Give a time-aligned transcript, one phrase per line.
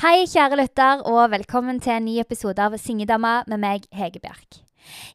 [0.00, 4.62] Hei, kjære lytter, og velkommen til en ny episode av Syngedama med meg, Hege Bjerk.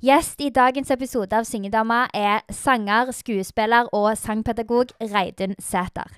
[0.05, 6.13] Gjest i dagens episode av Syngedama er sanger, skuespiller og sangpedagog Reidun Sæter.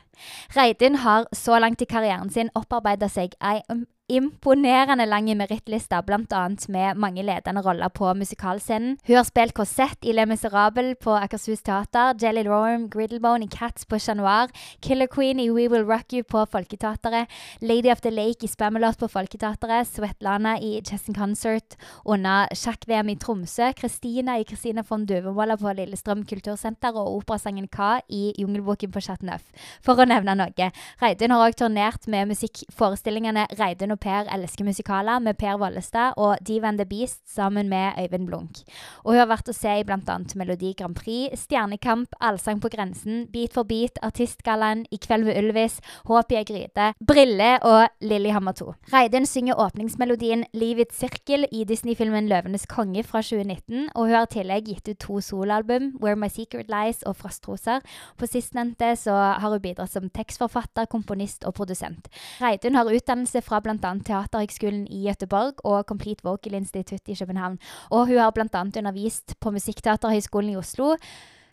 [0.52, 3.62] Reidun har så langt i karrieren sin opparbeida seg ei
[4.08, 6.44] imponerende lang merittliste, bl.a.
[6.72, 8.96] med mange ledende roller på musikalscenen.
[9.08, 13.86] Hun har spilt korsett i Le Miserable på Akershus Teater, Jelly Lorm, Griddlebone i Cats
[13.86, 14.48] på Chat Noir,
[14.82, 17.28] Killer Queen i We Will Rock You på Folketeatret,
[17.60, 23.18] Lady of the Lake i Spamalot på Folketeatret, Svetlana i Chesson Concert under sjakk-VM i
[23.20, 29.04] Tromsø, Kristina i Kristina von Duvemolla på Lillestrøm kultursenter og operasangen Ka i Jungelboken på
[29.04, 29.52] Chat Neuf,
[29.84, 30.72] for å nevne noe.
[31.04, 36.18] Reidun har òg turnert med musikkforestillingene Reidun og og Per elsker musikaler med Per Vollestad
[36.22, 38.62] og Diva and the Beast sammen med Øyvind Blunk.
[39.04, 40.18] Og hun har vært å se i bl.a.
[40.38, 45.80] Melodi Grand Prix, Stjernekamp, Allsang på grensen, Beat for beat, Artistgallaen, I kveld med Ulvis,
[46.08, 48.70] Håp ei gryte, Brille og Lillehammer 2.
[48.94, 54.34] Reidun synger åpningsmelodien Livets sirkel i Disney-filmen Løvenes konge fra 2019, og hun har i
[54.38, 57.82] tillegg gitt ut to soloalbum, Where My Secret Lies og Frostroser.
[58.18, 62.12] På sistnevnte så har hun bidratt som tekstforfatter, komponist og produsent.
[62.44, 64.44] Reidun har utdannelse fra bl.a bl.a.
[64.90, 67.60] I Gøteborg og Complete Vocal Institute i København.
[67.90, 68.48] Og hun har bl.a.
[68.54, 70.96] undervist på Musikkteaterhøgskolen i Oslo,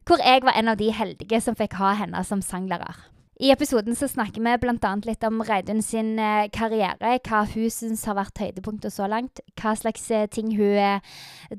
[0.06, 3.14] hvor jeg var en av de heldige som fikk ha henne som sanglærer.
[3.42, 4.90] I episoden så snakker vi bl.a.
[5.02, 9.72] litt om Reidun sin eh, karriere, hva hun syns har vært høydepunktet så langt, hva
[9.74, 11.16] slags eh, ting hun eh,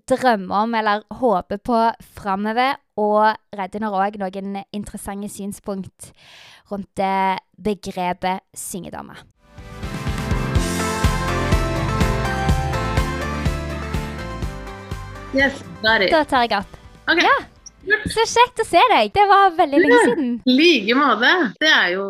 [0.07, 1.81] drømmer om eller håper på
[2.15, 2.79] framover.
[2.95, 6.13] Og Reidun har òg noen interessante synspunkt
[6.71, 7.03] rundt
[7.59, 9.19] begrepet syngedame.
[15.36, 15.59] Yes.
[15.83, 16.80] Da tar jeg opp.
[17.11, 17.25] Okay.
[17.28, 17.36] Ja.
[18.09, 19.11] Så kjekt å se deg.
[19.14, 20.30] Det var veldig lenge siden.
[20.47, 21.31] like måte.
[21.61, 22.05] Det er jo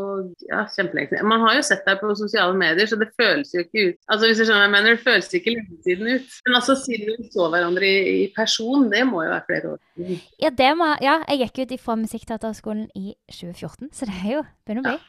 [0.47, 1.27] ja, kjempelenge siden.
[1.27, 4.29] Man har jo sett deg på sosiale medier, så det føles jo ikke ut Altså
[4.29, 6.37] hvis du skjønner hva jeg mener, det føles ikke lenge siden ut.
[6.47, 9.81] Men altså siden vi så hverandre i, i, person, det må jo være flere år
[9.83, 10.21] siden.
[10.45, 14.45] Ja, det må, ja, jeg gikk ut fra Musikkteaterskolen i 2014, så det er jo
[14.63, 15.01] begynner å bli.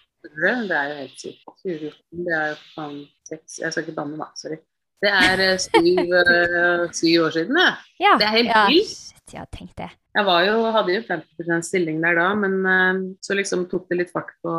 [0.43, 1.45] Ja, det er jo helt sykt.
[1.63, 2.97] 2014, det er jo faen
[3.29, 4.33] seks Jeg skal ikke banne, da.
[4.41, 4.59] Sorry.
[5.05, 7.69] Det er eh, syv, eh, syv år siden, det.
[8.05, 8.95] Ja, det er helt ja, vilt.
[9.27, 9.35] jeg.
[9.37, 9.91] ja, tenk det.
[10.17, 14.01] Jeg var jo, hadde jo 50% stilling der da, men uh, så liksom tok det
[14.01, 14.55] litt fart på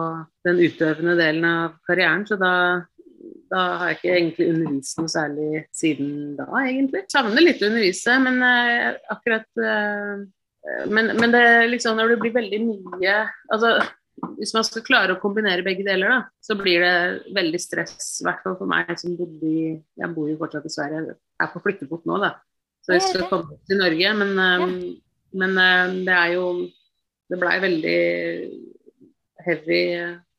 [0.46, 2.28] den utøvende delen av karrieren.
[2.30, 2.52] Så da,
[3.50, 7.08] da har jeg ikke egentlig undervist noe særlig siden da, egentlig.
[7.10, 10.26] Savner litt å undervise, men uh, akkurat uh,
[10.92, 13.12] men, men det liksom når det blir veldig mye
[13.56, 13.78] Altså
[14.38, 18.20] hvis man skal klare å kombinere begge deler, da, så blir det veldig stress.
[18.22, 21.46] I hvert fall for meg som bodde i Jeg bor jo fortsatt i Sverige, jeg
[21.46, 22.34] er på flyttefot nå, da.
[22.86, 24.14] Så jeg skal komme til Norge.
[24.22, 24.70] Men, ja.
[25.42, 26.46] men uh, det er jo
[27.28, 27.98] Det blei veldig
[29.44, 29.82] heavy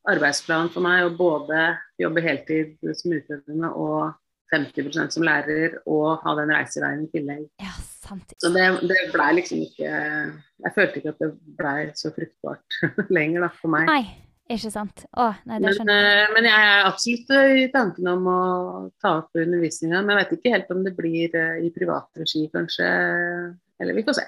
[0.09, 4.15] arbeidsplan for meg å både jobbe heltid som utøvende og
[4.53, 7.45] 50% som lærer og ha den reiseveien i tillegg.
[7.61, 7.75] Ja,
[8.09, 8.33] sant.
[8.41, 12.79] Så det, det blei liksom ikke Jeg følte ikke at det blei så fruktbart
[13.17, 13.89] lenger da, for meg.
[13.89, 14.01] Nei,
[14.49, 15.05] ikke sant.
[15.13, 16.25] Å, nei, det skjønner jeg.
[16.25, 18.41] Men, men jeg er absolutt eh, i tanken om å
[19.01, 20.01] ta opp undervisninga.
[20.01, 22.89] Men jeg vet ikke helt om det blir eh, i privat regi, kanskje.
[23.79, 24.25] Eller vi får se.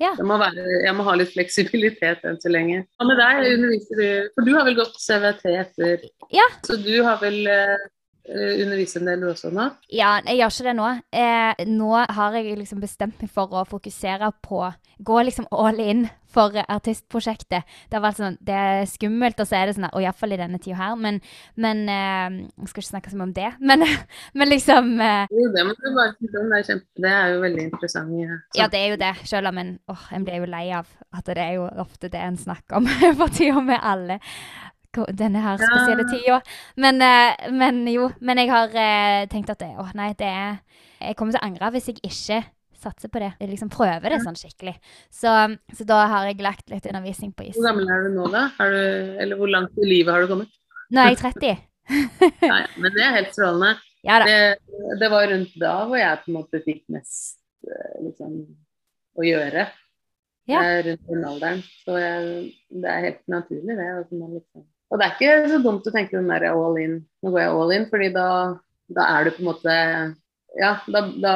[0.00, 0.12] Ja.
[0.28, 2.82] Må være, jeg må ha litt fleksibilitet enn så lenge.
[3.00, 3.46] Hva med deg?
[3.56, 6.08] Underviser du For du har vel gått CVT etter?
[6.36, 6.46] Ja.
[6.68, 7.40] Så du har vel
[8.28, 9.68] eh, undervist en del du også nå?
[9.92, 10.90] Ja, jeg gjør ikke det nå.
[11.22, 14.66] Eh, nå har jeg liksom bestemt meg for å fokusere på
[14.96, 17.66] Gå liksom all in for artistprosjektet.
[17.88, 20.38] Det har vært sånn, det er skummelt, og så er det sånn Og iallfall i
[20.40, 20.94] denne tida her.
[21.00, 21.18] Men,
[21.60, 23.50] men eh, Jeg skal ikke snakke så mye om det.
[23.68, 23.84] Men,
[24.32, 26.52] men liksom eh, Jo, det må du bare snakke om.
[26.52, 28.14] Det er, kjempe, det er jo veldig interessant.
[28.16, 29.12] Ja, Ja, det er jo det.
[29.28, 32.22] Selv om en åh, en blir jo lei av at det er jo ofte det
[32.22, 32.88] en snakker om
[33.20, 34.20] for tida med alle
[35.12, 36.10] denne her spesielle Ja.
[36.12, 36.40] tida.
[36.76, 38.10] Men, eh, men jo.
[38.20, 40.58] Men jeg har eh, tenkt at det, åh, nei, det er
[41.00, 42.44] Jeg kommer til å angre hvis jeg ikke
[42.80, 43.34] satser på det.
[43.40, 44.76] Jeg liksom prøver det sånn skikkelig.
[45.12, 45.28] Så,
[45.76, 47.56] så da har jeg lagt litt undervisning på is.
[47.56, 48.46] Hvor gammel er du nå, da?
[48.56, 50.48] Du, eller hvor langt i livet har du kommet?
[50.90, 51.58] Nå er jeg 30.
[52.48, 53.74] Nei, men det er helt strålende.
[54.06, 54.20] Ja.
[54.24, 54.38] Det,
[55.00, 58.38] det var rundt da hvor jeg på en måte fikk mest eh, liksom,
[59.18, 59.66] å gjøre.
[60.46, 60.62] Ja.
[60.86, 61.62] Rundt den alderen.
[61.82, 63.88] Så jeg, det er helt naturlig, det.
[64.00, 64.64] at man Liksom.
[64.90, 67.00] Og det er ikke så dumt å tenke den derre all in.
[67.22, 68.26] Nå går jeg all in, fordi da,
[68.94, 69.76] da er du på en måte
[70.56, 71.32] Ja, da, da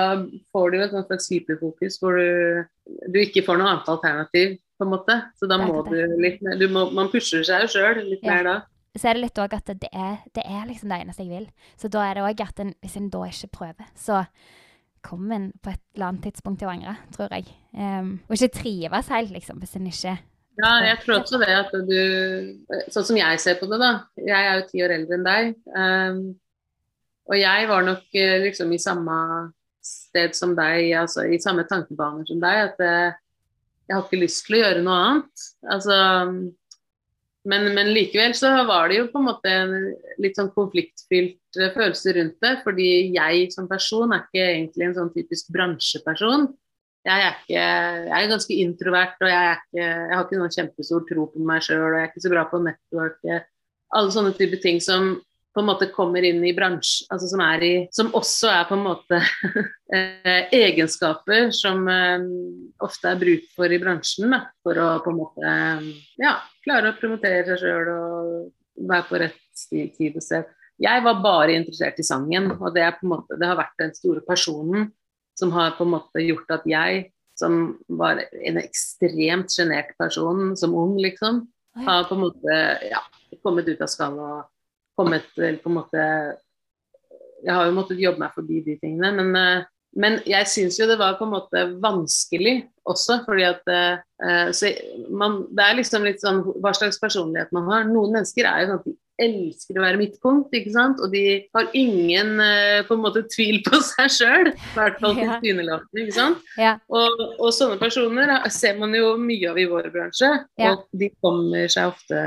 [0.55, 2.63] får du jo et slags hyperfokus hvor du,
[3.13, 5.17] du ikke får noe annet alternativ, på en måte.
[5.37, 6.63] Så da må du litt mer
[6.95, 8.39] Man pusher seg jo sjøl litt Ja.
[8.39, 8.55] mer da.
[8.97, 11.51] Så er det litt òg at det er, det er liksom det eneste jeg vil.
[11.79, 14.25] Så da er det òg at en, hvis en da ikke prøver, så
[15.07, 17.47] kommer en på et eller annet tidspunkt til å angre, tror jeg.
[17.73, 20.17] Um, og ikke trives helt, liksom, hvis en ikke
[20.61, 22.01] Ja, jeg tror også det at du
[22.93, 23.93] Sånn som jeg ser på det, da.
[24.21, 25.51] Jeg er jo ti år eldre enn deg.
[25.73, 26.21] Um,
[27.31, 29.17] og jeg var nok eh, liksom i samme
[29.81, 33.19] sted som deg, altså i samme tankebaner som deg, at eh,
[33.87, 35.45] jeg har ikke lyst til å gjøre noe annet.
[35.75, 35.99] Altså,
[37.51, 39.77] men, men, likevel så var det jo på en måte en
[40.23, 42.53] litt sånn konfliktfylt eh, følelse rundt det.
[42.67, 46.51] Fordi jeg som person er ikke egentlig en sånn typisk bransjeperson.
[47.09, 47.61] Jeg er, ikke,
[48.11, 51.65] jeg er ganske introvert, og jeg, ikke, jeg har ikke noen kjempestor tro på meg
[51.65, 51.81] sjøl.
[51.87, 53.19] Og jeg er ikke så bra på network.
[53.97, 55.15] Alle sånne type ting som
[55.51, 58.77] på en måte kommer inn i bransje, altså som, er i, som også er på
[58.77, 59.19] en måte
[59.97, 62.29] eh, egenskaper som eh,
[62.87, 64.31] ofte er bruk for i bransjen.
[64.31, 65.57] Da, for å på en måte
[66.23, 66.37] ja,
[66.67, 70.57] klare å promotere seg sjøl og være på rett tid og sted.
[70.81, 74.89] Jeg var bare interessert i sangen, og det, måte, det har vært den store personen
[75.41, 77.09] som har på en måte gjort at jeg,
[77.41, 81.47] som var en ekstremt sjenert person som ung, liksom,
[81.87, 82.61] har på en måte
[82.91, 83.01] ja,
[83.45, 84.49] kommet ut av skallet og
[85.01, 86.07] kommet på en måte
[87.41, 90.89] Jeg har jo måttet jobbe meg forbi de tingene, men, eh, men jeg syns jo
[90.91, 96.21] det var på en måte vanskelig også, fordi at uh, man, Det er liksom litt
[96.21, 97.89] sånn hva slags personlighet man har.
[97.89, 101.01] Noen mennesker er jo sånn at de elsker å være midtpunkt, ikke sant?
[101.03, 101.25] og de
[101.57, 104.53] har ingen uh, på en måte tvil på seg sjøl.
[104.53, 106.05] I hvert fall tilsynelatende.
[106.05, 106.53] ikke sant?
[106.61, 106.77] Ja.
[106.89, 110.31] Og, og, sånne personer ser man jo mye av i vår bransje,
[110.61, 110.73] ja.
[110.73, 112.23] og de kommer seg ofte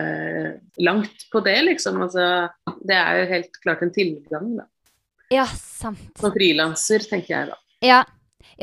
[0.83, 2.01] langt på det, liksom.
[2.05, 2.47] Altså,
[2.83, 4.67] det er jo helt klart en tilgang, da.
[5.33, 6.11] Ja, sant.
[6.19, 7.57] Som frilanser, tenker jeg da.
[7.83, 8.03] Ja,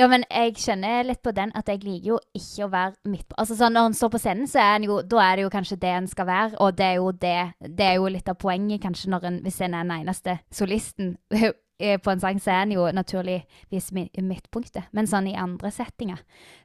[0.00, 3.26] ja, men jeg kjenner litt på den at jeg liker jo ikke å være midt
[3.28, 5.46] på Altså sånn Når en står på scenen, så er en jo Da er det
[5.46, 7.38] jo kanskje det en skal være, og det er jo det
[7.78, 11.18] Det er jo litt av poenget, kanskje, når en Hvis en er den eneste solisten
[11.80, 14.90] på en sang, så er en jo naturligvis midtpunktet.
[14.92, 16.18] Men sånn i andre settinger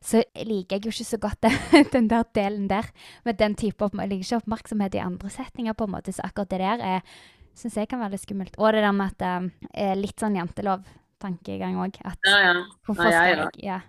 [0.04, 1.48] så liker jeg jo ikke så godt
[1.94, 2.90] den der delen der.
[3.24, 6.12] Med den type Jeg liker ikke oppmerksomhet i andre settinger, på en måte.
[6.12, 7.16] Så akkurat det der er
[7.56, 8.60] syns jeg kan være litt skummelt.
[8.60, 9.32] Og det der med at det
[9.72, 10.84] eh, er litt sånn jantelov
[11.26, 12.00] tankegang òg.
[12.04, 12.56] Ja, ja.
[12.86, 13.82] Hvorfor skal jeg ja.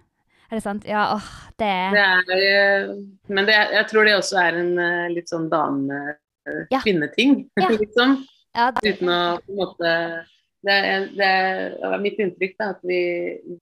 [0.46, 0.84] Er det sant?
[0.86, 1.26] Ja, åh,
[1.58, 1.96] det er,
[2.28, 2.86] det er
[3.26, 7.70] Men det, jeg tror det også er en uh, litt sånn dame-kvinneting, ja.
[7.82, 8.20] liksom.
[8.54, 8.94] Ja, det...
[8.94, 9.92] Uten å på en måte
[10.66, 13.00] det er, det er, mitt inntrykk da, at vi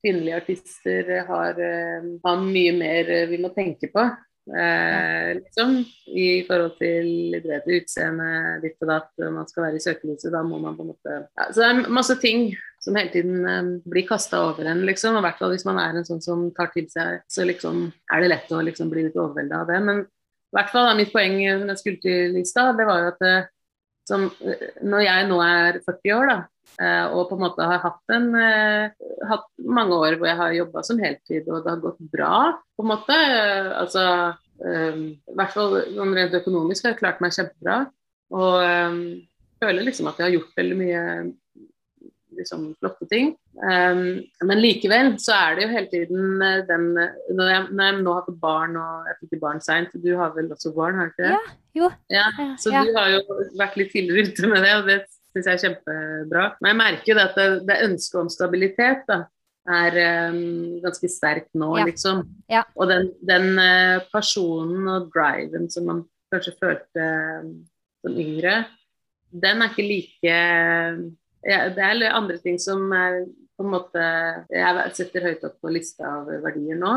[0.00, 4.06] kvinnelige artister har, uh, har mye mer vi må tenke på.
[4.44, 7.06] Eh, liksom, I forhold til
[7.38, 10.90] idrett, utseende, ditt og datt, man skal være i søkelyset, da må man på en
[10.92, 12.50] måte ja, Så det er masse ting
[12.84, 15.16] som hele tiden eh, blir kasta over en, liksom.
[15.16, 17.86] Og i hvert fall hvis man er en sånn som tar til seg, så liksom
[18.12, 19.80] er det lett å liksom bli litt overvelda av det.
[19.88, 23.00] Men i hvert fall da, mitt poeng som jeg skulle til i stad, det var
[23.00, 23.50] jo at eh,
[24.08, 26.40] som, eh, når jeg nå er 40 år, da,
[26.74, 30.56] Uh, og på en måte har hatt, en, uh, hatt mange år hvor jeg har
[30.56, 32.38] jobba som heltid, og det har gått bra,
[32.74, 33.18] på en måte.
[33.78, 34.06] Altså,
[34.64, 37.76] I hvert fall sånn rent økonomisk har jeg klart meg kjempebra.
[38.34, 38.56] Og
[39.62, 41.02] føler liksom at jeg har gjort veldig mye
[42.44, 43.32] liksom, flotte ting.
[43.58, 48.14] Um, men likevel så er det jo hele tiden den Når jeg, når jeg nå
[48.16, 51.14] har fått barn, og jeg fikk barn seint Du har vel også barn, har du
[51.14, 51.34] ikke det?
[51.36, 51.90] Ja, jo.
[52.12, 52.24] Ja,
[52.60, 52.82] så ja.
[52.82, 54.98] du har jo vært litt tidligere ute med det, og det
[55.34, 56.48] syns jeg er kjempebra.
[56.60, 59.20] Men jeg merker jo at det, det ønsket om stabilitet da,
[59.74, 59.98] er
[60.30, 61.88] um, ganske sterkt nå, ja.
[61.88, 62.22] liksom.
[62.52, 62.62] Ja.
[62.76, 67.52] Og den, den uh, personen og driven som man kanskje følte um,
[68.04, 68.64] som yngre,
[69.34, 70.38] den er ikke like
[71.48, 73.24] ja, Det er andre ting som er
[73.54, 74.04] på en måte
[74.50, 76.96] Jeg setter høyt opp på lista av verdier nå.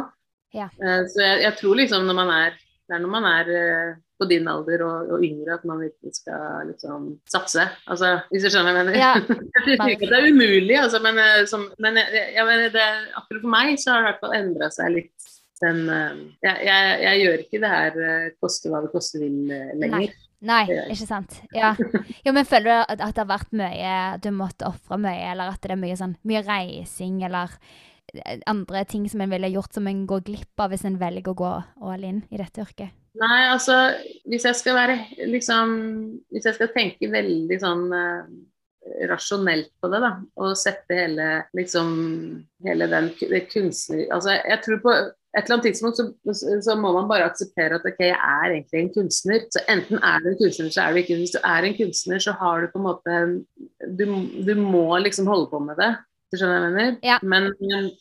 [0.55, 0.71] Ja.
[0.79, 2.55] Uh, så jeg, jeg, tror liksom når man er
[2.87, 6.17] det er når man er uh, på din alder og, og, yngre at man virkelig
[6.19, 7.67] skal liksom satse.
[7.89, 8.99] Altså, hvis du skjønner hva jeg mener.
[8.99, 9.13] Ja,
[9.67, 12.85] jeg tror ikke det er umulig, altså, men, eh, som, men jeg, mener, det,
[13.19, 15.29] akkurat for meg så har det i hvert fall endra seg litt.
[15.61, 19.37] Den, eh, jeg, jeg, jeg, gjør ikke det her eh, koste hva det koste vil
[19.51, 19.93] lenger.
[19.97, 20.09] Nei.
[20.45, 20.63] Nei,
[20.93, 21.39] ikke sant.
[21.55, 21.71] Ja.
[22.25, 25.63] Jo, men føler du at det har vært mye Du måtte ofre mye, eller at
[25.63, 27.55] det er mye sånn mye reising, eller
[28.47, 31.37] andre ting som en ville gjort som en går glipp av hvis en velger å
[31.37, 31.53] gå
[31.89, 32.93] all in i dette yrket?
[33.17, 33.75] Nei, altså
[34.29, 35.71] hvis jeg skal være liksom
[36.29, 38.27] Hvis jeg skal tenke veldig sånn uh,
[39.09, 41.93] rasjonelt på det, da, og sette hele liksom
[42.65, 43.11] hele den
[43.51, 44.05] kunstner...
[44.13, 44.95] Altså jeg tror på
[45.37, 46.05] et eller annet tidspunkt så,
[46.65, 49.43] så, må man bare akseptere at ok, jeg er egentlig en kunstner.
[49.53, 52.23] Så enten er du en kunstner, så er du ikke Hvis du er en kunstner,
[52.23, 53.17] så har du på en måte
[53.99, 54.05] Du,
[54.47, 55.91] du må liksom holde på med det.
[56.31, 56.97] Du skjønner hva jeg mener?
[57.05, 57.19] Ja.
[57.21, 57.91] Men, men,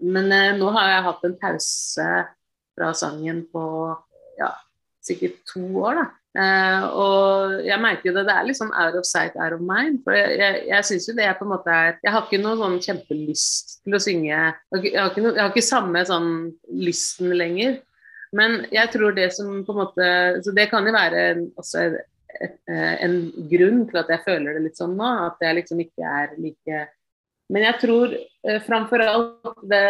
[0.00, 2.08] men, eh, nå har jeg hatt en pause
[2.78, 3.64] fra sangen på
[4.38, 4.54] ja,
[5.04, 6.06] sikkert to år, da.
[6.38, 9.62] Uh, og jeg merker jo det, det er litt sånn out of sight, out of
[9.64, 10.02] mind.
[10.04, 12.38] For jeg, jeg, jeg syns jo det er på en måte er Jeg har ikke
[12.42, 14.28] noe sånn kjempelyst til å synge.
[14.30, 16.30] Jeg har ikke, jeg har ikke, noe, har ikke samme sånn
[16.78, 17.80] lysten lenger.
[18.38, 20.08] Men jeg tror det som på en måte
[20.44, 21.22] Så det kan jo være
[21.56, 23.14] også eh, en
[23.48, 25.10] grunn til at jeg føler det litt sånn nå.
[25.32, 26.84] At jeg liksom ikke er like
[27.48, 29.84] Men jeg tror eh, framfor alt det,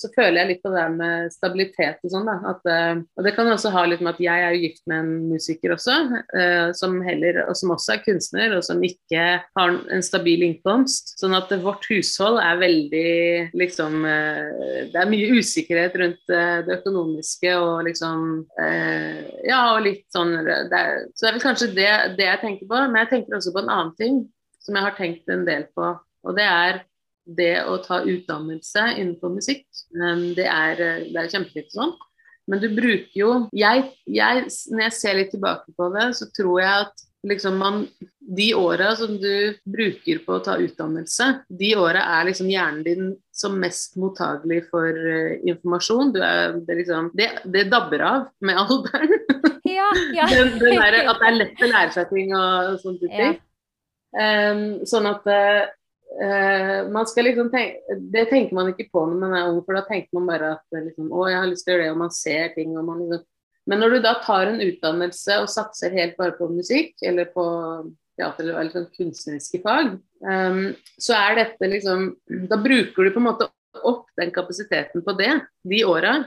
[0.00, 2.28] så føler jeg litt på det der med stabilitet og sånn.
[2.28, 4.82] da, at, eh, og Det kan også ha litt med at jeg er jo gift
[4.88, 5.98] med en musiker også,
[6.40, 11.14] eh, som heller, og som også er kunstner, og som ikke har en stabil innkomst.
[11.20, 13.12] Sånn at vårt hushold er veldig
[13.60, 19.84] liksom eh, Det er mye usikkerhet rundt eh, det økonomiske og liksom eh, Ja, og
[19.84, 22.86] litt sånn det er, Så det er vel kanskje det, det jeg tenker på.
[22.86, 24.22] Men jeg tenker også på en annen ting
[24.62, 26.82] som jeg har tenkt en del på, og det er
[27.24, 29.66] det å ta utdannelse innenfor musikk.
[29.92, 31.94] Det er, eh, det er kjempefint sånn.
[32.50, 36.60] Men du bruker jo jeg, jeg, Når jeg ser litt tilbake på det, så tror
[36.62, 37.84] jeg at liksom man
[38.18, 43.12] De åra som du bruker på å ta utdannelse, de åra er liksom hjernen din
[43.34, 46.12] som mest mottagelig for uh, informasjon.
[46.14, 49.14] Du er, det, liksom, det, det dabber av med alderen.
[49.66, 50.28] Ja, ja.
[50.30, 53.38] den, den der, at det er lett å lære seg ting og, sånne ting.
[54.12, 55.62] Um, sånn at Uh,
[56.92, 59.84] man skal liksom tenke, det tenker man ikke på når man er ung, for da
[59.86, 62.12] tenker man bare at liksom, å, jeg har lyst til å gjøre det, og man
[62.12, 62.74] ser ting.
[62.76, 63.28] og man liksom,
[63.70, 67.46] Men når du da tar en utdannelse og satser helt bare på musikk, eller på
[68.18, 70.62] teater eller liksom kunstneriske fag, um,
[71.00, 72.12] så er dette liksom
[72.50, 73.48] Da bruker du på en måte
[73.82, 75.32] opp den kapasiteten på det,
[75.64, 76.18] de åra.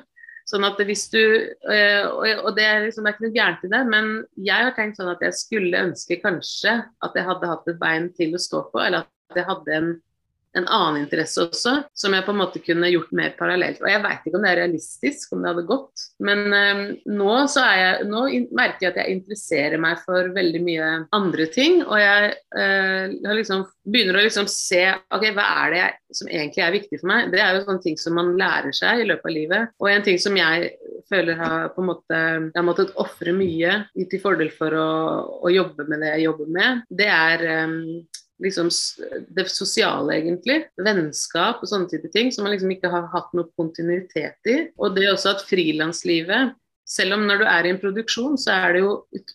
[0.46, 2.06] Sånn at hvis du uh,
[2.44, 5.00] Og det er liksom det er ikke noe gærent i det, men jeg har tenkt
[5.00, 8.68] sånn at jeg skulle ønske kanskje at jeg hadde hatt et bein til å stå
[8.72, 9.88] på, eller at jeg hadde en,
[10.56, 13.82] en, annen interesse også, som jeg på en måte kunne gjort mer parallelt.
[13.84, 16.06] Og jeg veit ikke om det er realistisk, om det hadde gått.
[16.24, 16.84] Men um,
[17.18, 18.24] nå, jeg, nå,
[18.56, 21.82] merker jeg at jeg interesserer meg for veldig mye andre ting.
[21.84, 26.64] Og jeg uh, liksom, begynner å liksom se ok, hva er det jeg, som egentlig
[26.64, 27.32] er viktig for meg.
[27.34, 29.74] Det er jo sånne ting som man lærer seg i løpet av livet.
[29.82, 30.76] Og en ting som jeg
[31.10, 34.90] føler har på en måte Jeg har måttet ofre mye til fordel for å,
[35.46, 37.76] å, jobbe med det jeg jobber med, det er um,
[38.44, 38.70] liksom
[39.36, 40.66] det sosiale, egentlig.
[40.82, 44.58] Vennskap og sånne type ting som man liksom ikke har hatt noe kontinuitet i.
[44.80, 48.54] Og det er også at frilanslivet selv om når du er i en produksjon, så
[48.54, 48.92] er det jo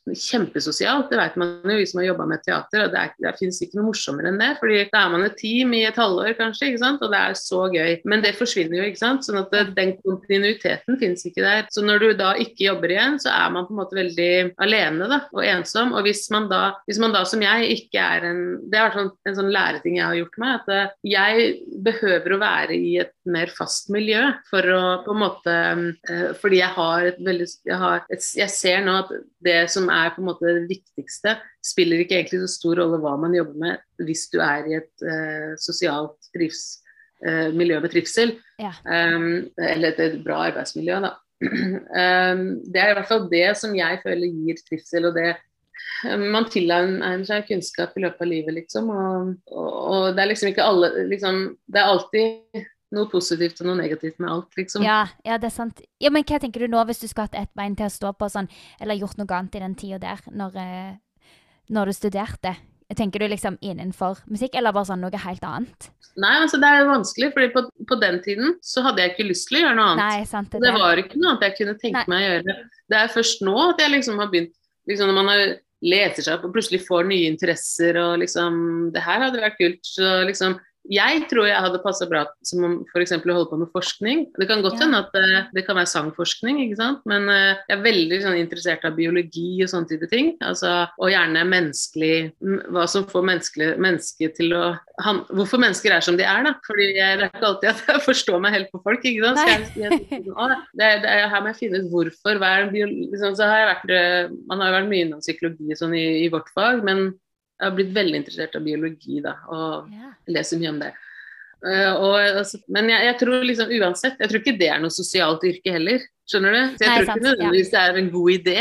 [0.07, 1.11] kjempesosialt.
[1.11, 2.85] Det vet man jo, vi som har jobba med teater.
[2.85, 4.52] og Det, er, det fins ikke noe morsommere enn det.
[4.61, 7.02] fordi da er man et team i et halvår, kanskje, ikke sant?
[7.02, 7.97] og det er så gøy.
[8.11, 9.26] Men det forsvinner jo, ikke sant.
[9.26, 11.66] sånn at det, den kontinuiteten fins ikke der.
[11.75, 14.30] Så når du da ikke jobber igjen, så er man på en måte veldig
[14.62, 15.95] alene da, og ensom.
[15.99, 18.40] Og hvis man da, hvis man da som jeg ikke er en
[18.71, 21.50] Det er en sånn læreting jeg har gjort meg, at eh, jeg
[21.85, 25.57] behøver å være i et mer fast miljø for å på en måte
[26.11, 29.11] eh, Fordi jeg har et veldig jeg, har, jeg, ser nå at
[29.44, 33.16] det som er på en måte det viktigste, spiller ikke egentlig så stor rolle hva
[33.20, 36.64] man jobber med hvis du er i et uh, sosialt trivs,
[37.26, 38.37] uh, miljø med trivsel.
[38.62, 38.73] Ja.
[38.85, 41.14] Um, eller et, et, bra arbeidsmiljø, da.
[41.40, 45.11] Um, det er i hvert fall det som jeg føler gir trivsel.
[45.11, 45.32] og det
[46.30, 48.90] man tilegner seg kunnskap i løpet av livet, liksom.
[48.92, 53.68] Og, og, og det er liksom ikke alle liksom, Det er alltid noe positivt og
[53.68, 54.82] noe negativt med alt, liksom.
[54.85, 55.82] Ja, ja, det er sant.
[56.02, 58.12] Ja, Men hva tenker du nå, hvis du skulle hatt ett bein til å stå
[58.18, 61.32] på, sånn, eller gjort noe annet i den tida der, når, eh,
[61.70, 62.56] når, du studerte?
[62.99, 65.90] Tenker du liksom innenfor musikk, eller bare sånn noe helt annet?
[66.18, 69.47] Nei, altså det er vanskelig, fordi på, på den tiden så hadde jeg ikke lyst
[69.47, 70.02] til å gjøre noe annet.
[70.02, 72.09] Nei, sant, det, det var ikke noe annet jeg kunne tenke Nei.
[72.11, 72.56] meg å gjøre.
[72.90, 74.56] Det er først nå at jeg liksom har begynt
[74.90, 75.42] liksom Når man har
[75.80, 79.80] leter seg opp og plutselig får nye interesser og liksom Det her hadde vært kult.
[79.87, 83.12] Så liksom jeg tror jeg hadde passa bra som om f.eks.
[83.18, 84.25] å holde på med forskning.
[84.38, 85.06] Det kan godt hende ja.
[85.06, 87.02] at uh, det kan være sangforskning, ikke sant?
[87.10, 90.32] men uh, jeg er veldig sånn, interessert av biologi og sånne type ting.
[90.44, 92.14] Altså, og gjerne menneskelig
[92.72, 94.64] Hva som får mennesket til å
[95.04, 96.54] han, Hvorfor mennesker er som de er, da.
[96.66, 99.04] Fordi jeg, det er ikke alltid at jeg forstår meg helt på folk.
[99.04, 99.40] ikke sant?
[99.46, 102.40] Jeg, jeg, jeg, det, det, her må jeg finne ut hvorfor.
[102.40, 105.78] Hva er liksom, så har jeg vært, eh, man har jo vært mye innom psykologi
[105.78, 107.10] sånn i, i vårt fag, men
[107.61, 110.12] jeg har blitt veldig interessert av biologi da, og yeah.
[110.33, 110.90] leser mye om det.
[111.61, 114.95] Uh, og, altså, men jeg, jeg, tror liksom uansett Jeg tror ikke det er noe
[114.95, 116.07] sosialt yrke heller.
[116.25, 116.61] Skjønner du?
[116.79, 117.73] Så jeg Nei, tror ikke nødvendigvis ja.
[117.75, 118.55] det er en god idé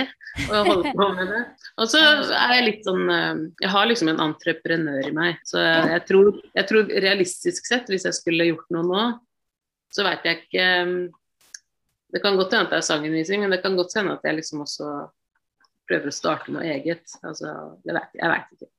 [0.49, 1.39] å holde på med det.
[1.79, 5.39] Og så er jeg litt sånn uh, Jeg har liksom en entreprenør i meg.
[5.47, 9.05] Så jeg, jeg, tror, jeg, tror, realistisk sett, hvis jeg skulle gjort noe nå,
[9.95, 10.97] så veit jeg ikke um,
[12.11, 14.41] Det kan godt hende at det er sangundervisning, men det kan godt hende at jeg
[14.41, 14.89] liksom også
[15.87, 17.07] prøver å starte noe eget.
[17.23, 17.55] Altså,
[17.87, 18.69] jeg veit ikke.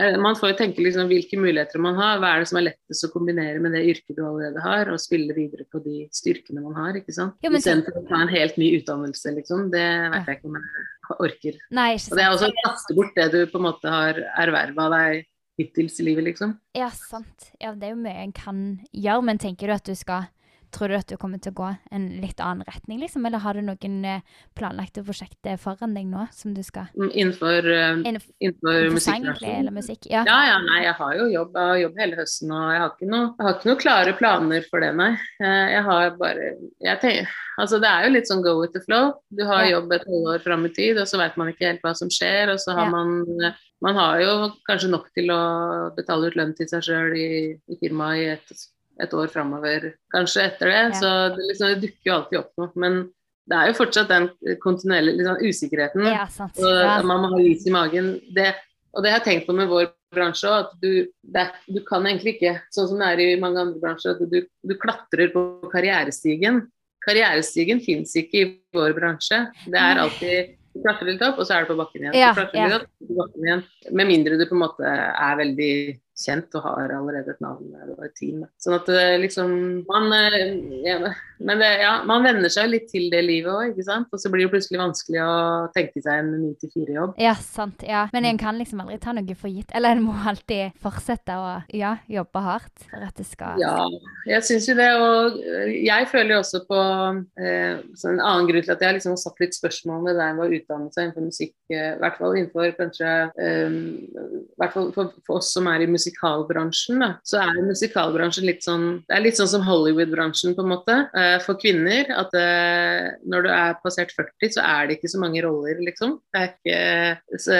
[0.00, 2.20] Eh, man får jo tenke liksom hvilke muligheter man har.
[2.22, 5.00] Hva er det som er lettest å kombinere med det yrket du allerede har, og
[5.02, 6.96] spille videre på de styrkene man har.
[7.00, 7.36] ikke sant?
[7.44, 9.68] Ja, Istedenfor å ta en helt ny utdannelse, liksom.
[9.74, 9.84] Det
[10.14, 11.60] vet jeg ikke om jeg orker.
[11.76, 14.88] Nei, og det er også å kaste bort det du på en måte har erverva
[14.96, 15.26] deg
[15.60, 16.56] hittils i livet, liksom.
[16.78, 17.50] Ja, sant.
[17.60, 20.30] Ja, det er jo mye en kan gjøre, men tenker du at du skal
[20.72, 23.26] tror du at du kommer til å gå en litt annen retning, liksom?
[23.28, 24.20] Eller har du noen eh,
[24.58, 29.54] planlagte prosjekter foran deg nå som du skal Mm, Innenfor, uh, Innenfor innenfor musikkbransjen.
[29.60, 30.06] eller musikk?
[30.10, 30.24] Ja.
[30.26, 33.22] Ja, ja, nei, jeg har jo jobb, har jobb hele høsten, og jeg har noe,
[33.38, 35.12] jeg har ikke noe klare planer for det, nei.
[35.40, 36.50] Eh, Jeg har bare
[36.82, 37.28] jeg tenker,
[37.60, 39.12] Altså, det er jo litt sånn go with the flow.
[39.30, 39.76] Du har Ja.
[39.78, 42.48] jobb et halvår fram i tid, og så vet man ikke helt hva som skjer,
[42.50, 42.90] og så har Ja.
[42.90, 47.58] man Man har jo kanskje nok til å betale ut lønn til seg sjøl i,
[47.68, 48.52] i firmaet i et,
[49.00, 50.82] et år framover, kanskje etter det.
[50.82, 50.92] Ja.
[51.00, 52.70] Så det, liksom, det dukker jo alltid opp noe.
[52.84, 52.98] Men
[53.50, 54.28] det er jo fortsatt den
[54.62, 56.06] kontinuerlige liksom, usikkerheten.
[56.06, 56.26] ja.
[56.40, 57.00] Og Ja.
[57.02, 58.14] man må ha lys i magen.
[58.36, 58.52] Det,
[58.92, 62.04] og det har jeg tenkt på med vår bransje òg, at du, det, du kan
[62.04, 65.44] egentlig ikke, sånn som det er i mange andre bransjer, at du, du klatrer på
[65.72, 66.66] karrierestigen.
[67.02, 69.46] Karrierestigen fins ikke i vår bransje.
[69.66, 72.14] Det er alltid du klatrer litt opp, og så er du på bakken igjen.
[72.16, 73.62] Ja, du klatrer litt opp, på bakken igjen.
[73.92, 75.72] Med mindre du på en måte er veldig
[76.22, 78.44] kjent og har allerede et navn og et team.
[78.62, 78.90] Sånn at
[79.22, 79.54] liksom
[79.88, 80.54] man, eh,
[80.86, 81.14] ja,
[81.46, 84.10] Men det, ja, man venner seg jo litt til det livet òg, ikke sant.
[84.12, 85.34] Og så blir det plutselig vanskelig å
[85.74, 87.16] tenke seg en 9-4-jobb.
[87.22, 87.84] Ja, sant.
[87.86, 88.06] ja.
[88.14, 89.72] Men en kan liksom aldri ta noe for gitt.
[89.76, 93.86] Eller en må alltid fortsette å ja, jobbe hardt for at det skal Ja,
[94.28, 94.90] jeg syns jo det.
[94.98, 96.80] Og øh, jeg føler jo også på
[97.42, 97.80] eh,
[98.12, 100.56] En annen grunn til at jeg liksom har satt litt spørsmål ved da jeg var
[100.58, 103.78] utdannet seg innenfor musikk, eh, i hvert fall innenfor kanskje eh,
[104.62, 108.86] hvert fall for, for oss som er i musikalbransjen, da, så er musikalbransjen litt sånn
[109.08, 112.08] Det er litt sånn som Hollywood-bransjen, på en måte, eh, for kvinner.
[112.14, 116.18] At eh, når du er passert 40, så er det ikke så mange roller, liksom.
[116.32, 117.58] Det er ikke så,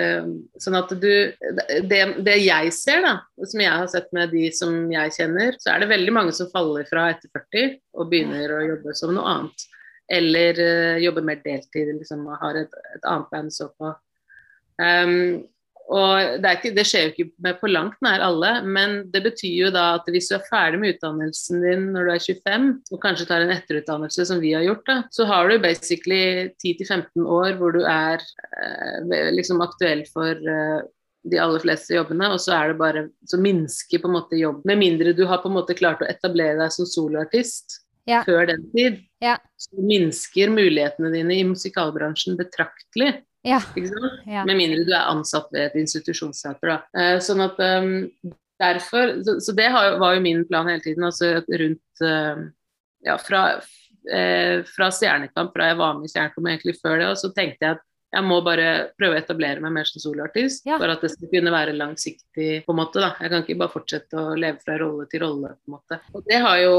[0.00, 0.30] eh,
[0.62, 1.10] Sånn at du
[1.90, 5.74] det, det jeg ser, da, som jeg har sett med de som jeg kjenner, så
[5.74, 9.34] er det veldig mange som faller fra etter 40 og begynner å jobbe som noe
[9.34, 9.68] annet.
[10.16, 13.92] Eller eh, jobber mer deltid, liksom, og har et, et annet band å stå på.
[14.76, 15.46] Um,
[15.86, 19.22] og det, er ikke, det skjer jo ikke med på langt nær alle, men det
[19.22, 22.66] betyr jo da at hvis du er ferdig med utdannelsen din når du er 25,
[22.90, 27.22] og kanskje tar en etterutdannelse som vi har gjort, da, så har du basically 10-15
[27.22, 28.18] år hvor du er
[28.58, 30.82] eh, liksom aktuell for eh,
[31.30, 34.62] de aller fleste jobbene, og så er det bare så minsker på en måte jobb.
[34.68, 38.20] Med mindre du har på en måte klart å etablere deg som soloartist Ja.
[38.22, 39.38] før den tid, Ja.
[39.58, 43.22] så minsker mulighetene dine i musikalbransjen betraktelig.
[43.46, 43.60] Ja.
[44.26, 44.42] Ja.
[44.44, 46.80] Med mindre du er ansatt ved et institusjonsteater.
[46.98, 47.92] Eh, sånn at um,
[48.58, 51.06] derfor Så, så det har, var jo min plan hele tiden.
[51.06, 52.46] Altså rundt uh,
[53.06, 53.42] Ja, fra,
[54.10, 57.62] eh, fra Stjernekamp, fra jeg var med i Stjernekamp egentlig før det, og så tenkte
[57.62, 60.78] jeg at jeg må bare prøve å etablere meg mer som soloartist Ja.
[60.78, 62.64] for at det skal kunne være langsiktig.
[62.66, 63.14] på en måte da.
[63.20, 65.48] Jeg kan ikke bare fortsette å leve fra rolle til rolle.
[65.56, 66.00] på en måte.
[66.14, 66.72] Og Det har jo,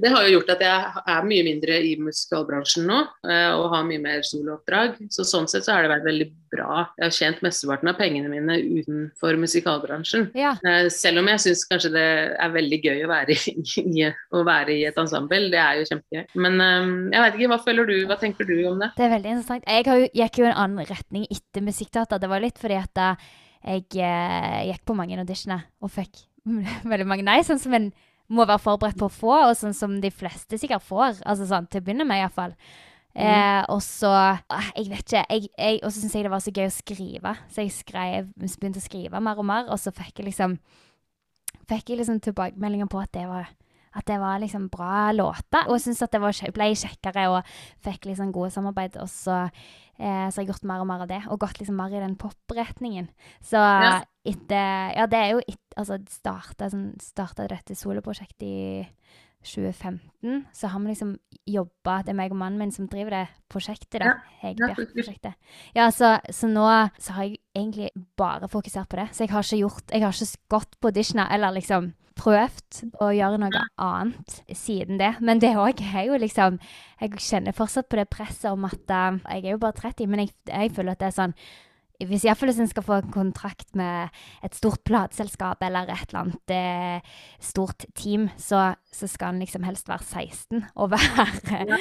[0.00, 3.84] det har jo gjort at jeg er mye mindre i musikalbransjen nå eh, og har
[3.84, 4.96] mye mer solooppdrag.
[5.12, 6.88] Så sånn sett så har det vært veldig bra.
[6.98, 10.30] Jeg har tjent mesteparten av pengene mine utenfor musikalbransjen.
[10.34, 10.54] ja.
[10.66, 12.06] Eh, Selv om jeg syns kanskje det
[12.38, 13.36] er veldig gøy å være
[13.86, 15.50] i, å være i et ensemble.
[15.52, 16.26] Det er jo kjempegøy.
[16.36, 18.90] Men eh, jeg vet ikke, hva føler du, hva tenker du om det?
[18.96, 19.64] Det er veldig interessant.
[19.68, 22.20] Jeg har jo, gikk jo en annen retning etter musikkteater.
[22.22, 23.08] Det var litt fordi at da
[23.62, 26.24] jeg eh, gikk på mange auditioner og fikk
[26.90, 27.92] veldig mange nei, sånn som en
[28.32, 31.20] må være forberedt på å få, og sånn som de fleste sikkert får.
[31.28, 32.54] Altså sånn, til å begynne med iallfall.
[33.12, 35.24] Eh, og så ah, Jeg vet ikke.
[35.28, 38.30] Jeg, jeg, og så syns jeg det var så gøy å skrive, så jeg skrev,
[38.40, 40.56] begynte å skrive mer og mer, og så fikk jeg liksom
[41.68, 43.44] Fikk jeg liksom tilbakemeldinger på at det var
[43.94, 48.06] at det var liksom bra låter, og syntes at det var, ble kjekkere og fikk
[48.10, 48.96] liksom gode samarbeid.
[49.02, 49.50] Og så,
[49.98, 52.00] eh, så har jeg gjort mer og mer av det, og gått liksom mer i
[52.00, 53.08] den popretningen.
[53.42, 54.02] Så Ja.
[54.24, 57.00] etter Ja, det er jo et, Altså, starta sånn,
[57.48, 58.86] dette soloprosjektet i
[59.42, 61.16] 2015, så har vi liksom
[61.48, 64.12] jobba Det er meg og mannen min som driver det prosjektet, da.
[64.42, 65.34] Hegebjerg-prosjektet.
[65.74, 66.66] Ja, så, så nå
[66.98, 69.08] så har jeg egentlig bare fokusert på det.
[69.12, 73.10] Så jeg har ikke gjort Jeg har ikke gått på auditioner eller liksom prøvd å
[73.14, 75.14] gjøre noe annet siden det.
[75.20, 76.60] Men det òg er jo liksom
[77.00, 80.24] Jeg kjenner fortsatt på det presset om at eh, Jeg er jo bare 30, men
[80.24, 81.36] jeg, jeg føler at det er sånn
[82.08, 84.12] hvis iallfall hvis en skal få en kontrakt med
[84.44, 89.66] et stort plateselskap eller et eller annet eh, stort team, så, så skal en liksom
[89.66, 91.78] helst være 16 og være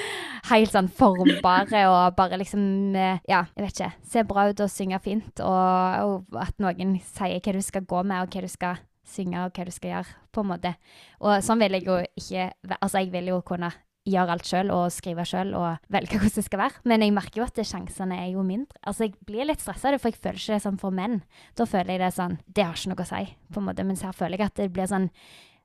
[0.52, 3.92] helt sånn formbare og bare liksom eh, Ja, jeg vet ikke.
[4.14, 8.02] Se bra ut og synge fint, og, og at noen sier hva du skal gå
[8.04, 10.74] med, og hva du skal synge, og hva du skal gjøre, på en måte.
[11.22, 13.72] Og sånn vil jeg jo ikke være, Altså, jeg vil jo kunne
[14.08, 16.82] gjøre alt sjøl og skrive sjøl og velge hvordan det skal være.
[16.90, 18.80] Men jeg merker jo at sjansene er jo mindre.
[18.82, 21.22] Altså, jeg blir litt stressa for jeg føler ikke det sånn for menn.
[21.58, 23.88] Da føler jeg det sånn Det har ikke noe å si, på en måte.
[23.88, 25.10] Mens her føler jeg at det blir sånn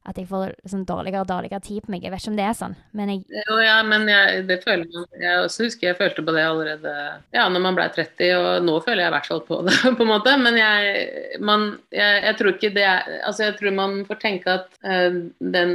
[0.06, 2.04] at jeg får sånn dårligere og dårligere tid på meg.
[2.06, 4.86] Jeg vet ikke om det er sånn, men jeg Jo, ja, men jeg, det føler
[4.94, 6.92] man Jeg også husker jeg følte på det allerede
[7.34, 10.04] ja, når man ble 30, og nå føler jeg i hvert fall på det, på
[10.06, 10.36] en måte.
[10.40, 14.52] Men jeg, man, jeg, jeg tror ikke det er Altså, jeg tror man får tenke
[14.60, 15.72] at uh, den,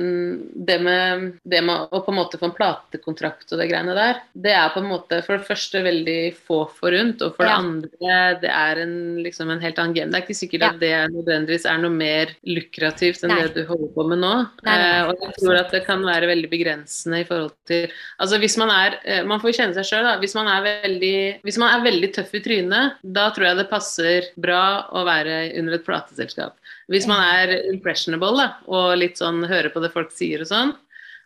[0.55, 4.21] det med det med å på en måte få en platekontrakt og det greiene der,
[4.33, 7.57] det er på en måte for det første veldig få forunt, og for Ja.
[7.57, 10.11] det andre det er en, liksom en helt annen game.
[10.11, 10.69] Det er ikke sikkert Ja.
[10.71, 13.41] at det nødvendigvis er noe mer lukrativt enn Nei.
[13.47, 14.33] det du holder på med nå.
[14.61, 17.53] Nei, nei, nei, Eh, og jeg tror at det kan være veldig begrensende i forhold
[17.69, 17.87] til
[18.21, 20.15] Altså hvis man er eh, Man får kjenne seg sjøl, da.
[20.21, 23.69] Hvis man, er veldig, hvis man er veldig tøff i trynet, da tror jeg det
[23.71, 26.57] passer bra å være under et plateselskap.
[26.91, 30.75] Hvis man er impressionable da, og litt sånn hører på det folk sier og sånn,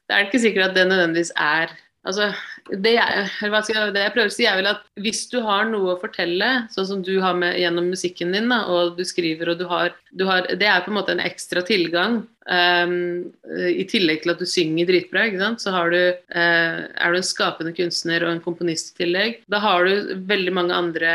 [0.06, 1.74] da er det ikke sikkert at det nødvendigvis er
[2.06, 2.28] Altså,
[2.74, 5.94] det jeg, jeg, det jeg prøver å si, er vel at hvis du har noe
[5.94, 9.60] å fortelle, sånn som du har med gjennom musikken din, da, og du skriver og
[9.62, 12.24] du har, du har Det er på en måte en ekstra tilgang.
[12.46, 15.64] Um, I tillegg til at du synger dritbra, ikke sant?
[15.64, 19.40] så har du, uh, er du en skapende kunstner og en komponist i tillegg.
[19.50, 21.12] Da har du veldig mange andre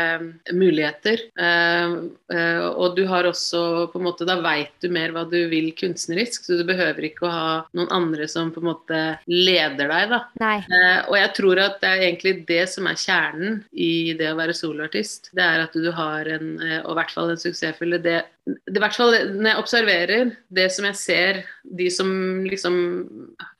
[0.51, 1.23] muligheter.
[1.39, 5.39] Uh, uh, og du har også på en måte Da veit du mer hva du
[5.51, 9.87] vil kunstnerisk, så du behøver ikke å ha noen andre som på en måte leder
[9.87, 10.21] deg, da.
[10.61, 14.37] Eh, og jeg tror at det er egentlig det som er kjernen i det å
[14.37, 15.31] være soloartist.
[15.35, 18.79] Det er at du har en, eh, og i hvert fall en suksessfull det, i
[18.81, 22.09] hvert fall Når jeg observerer det som jeg ser, de som
[22.47, 22.75] liksom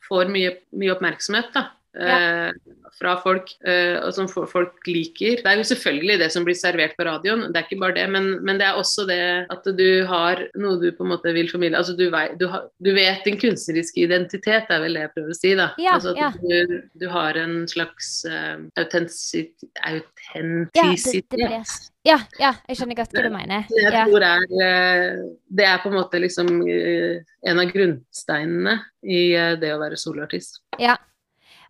[0.07, 1.69] får mye, mye oppmerksomhet, da.
[1.99, 2.51] Eh,
[2.99, 5.41] fra folk, eh, og som folk liker.
[5.41, 8.07] Det er jo selvfølgelig det som blir servert på radioen, det er ikke bare det,
[8.13, 11.49] men, men det er også det at du har noe du på en måte vil
[11.51, 11.79] formidle.
[11.79, 15.35] Altså du, vei, du, har, du vet din kunstneriske identitet, er vel det jeg prøver
[15.35, 15.53] å si.
[15.59, 15.69] da.
[15.81, 16.31] Ja, altså at ja.
[16.41, 21.89] du, du har en slags uh, Ja, det, det autentisitet.
[22.07, 23.67] Ja, ja, jeg skjønner godt hva du mener.
[23.69, 24.05] Jeg Ja.
[24.09, 25.19] tror er, eh,
[25.53, 29.21] det er på en måte liksom en av grunnsteinene i
[29.61, 30.63] det å være soloartist.
[30.81, 30.97] Ja.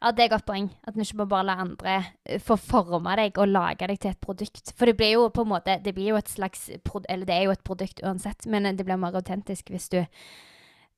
[0.02, 0.68] Ja, det er et godt poeng.
[0.88, 4.16] At du ikke må bare la andre eh, få forme deg og lage deg til
[4.16, 4.74] et produkt.
[4.78, 7.44] For det blir jo på en måte Det blir jo et slags Eller det er
[7.46, 10.00] jo et produkt uansett, men det blir mer autentisk hvis du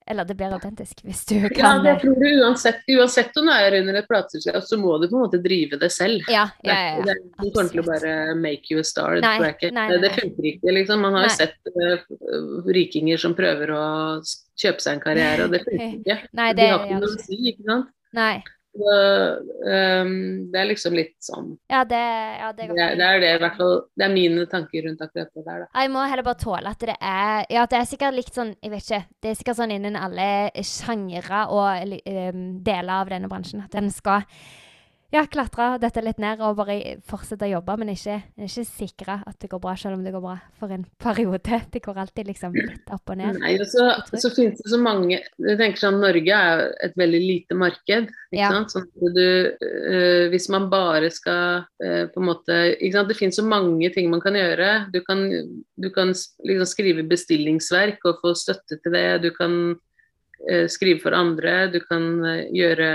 [0.07, 3.51] Eller det blir autentisk hvis du kan Ja, det jeg tror du uansett, uansett om
[3.51, 6.23] du er under et plateselskap, så må du på en måte drive det selv.
[6.31, 6.95] Ja, ja, ja, ja.
[6.95, 9.19] ikke det som kommer til å bare make you a star.
[9.23, 11.03] Nei, nei, nei, Det funker ikke, liksom.
[11.03, 13.85] Man har jo sett uh, rikinger som prøver å
[14.59, 16.19] kjøpe seg en karriere, og det funker ikke.
[16.39, 17.95] Nei, det, De har ikke noe å si, ikke sant.
[18.13, 18.35] Nei.
[18.73, 21.99] Ehm, det er liksom litt sånn Ja, det,
[22.39, 25.03] ja, det er Det det, er det i hvert fall Det er mine tanker rundt
[25.05, 25.67] akkurat det der, da.
[25.77, 28.73] Jeg må heller bare tåle at det er Ja, det er sikkert likt sånn Jeg
[28.73, 29.01] vet ikke.
[29.21, 30.27] Det er sikkert sånn innen alle
[30.65, 34.25] sjangre og um, deler av denne bransjen at den skal
[35.13, 38.15] ja, klatre dette litt ned og bare fortsette å jobbe, men ikke,
[38.47, 41.59] ikke sikre at det går bra, selv om det går bra for en periode.
[41.71, 43.37] Det går alltid liksom litt opp og ned.
[43.43, 43.85] Nei, og så,
[44.17, 48.09] så finnes det så mange Jeg tenker sånn, Norge er et veldig lite marked.
[48.09, 48.49] ikke Ja.
[48.55, 48.73] sant?
[48.73, 49.27] Sånn at du,
[49.69, 53.11] øh, hvis man bare skal øh, på en måte ikke sant?
[53.13, 54.71] Det finnes så mange ting man kan gjøre.
[54.93, 55.21] Du kan,
[55.77, 59.05] du kan liksom skrive bestillingsverk og få støtte til det.
[59.27, 59.75] Du kan
[60.49, 61.67] øh, skrive for andre.
[61.73, 62.09] Du kan
[62.49, 62.89] gjøre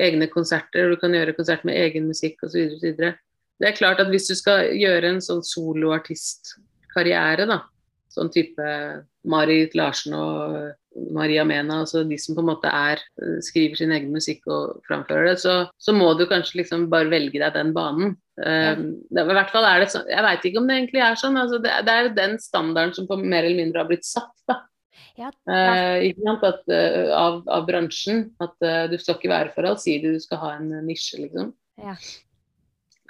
[0.00, 0.90] egne konserter.
[0.90, 2.76] Du kan gjøre konsert med egen musikk osv.
[2.96, 7.62] Det er klart at hvis du skal gjøre en sånn soloartistkarriere, da,
[8.12, 8.66] sånn type
[9.28, 10.56] Marit Larsen og
[11.12, 13.02] Maria Mena, altså de som på en måte er
[13.44, 17.40] skriver sin egen musikk og framfører det, så, så må du kanskje liksom bare velge
[17.42, 18.16] deg den banen.
[18.36, 21.14] Um, det, I hvert fall er det sånn, Jeg veit ikke om det egentlig er
[21.16, 21.38] sånn.
[21.40, 24.34] altså det, det er den standarden som på mer eller mindre har blitt satt.
[24.48, 24.60] da.
[25.16, 26.12] Ja, Eh?
[26.42, 28.30] At, uh, av, av bransjen.
[28.42, 31.52] At uh, du skal ikke være for allsidig, du skal ha en eh, nisje, liksom.
[31.80, 31.96] Ja.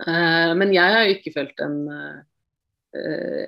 [0.04, 1.84] Uh, men jeg har jo ikke fulgt den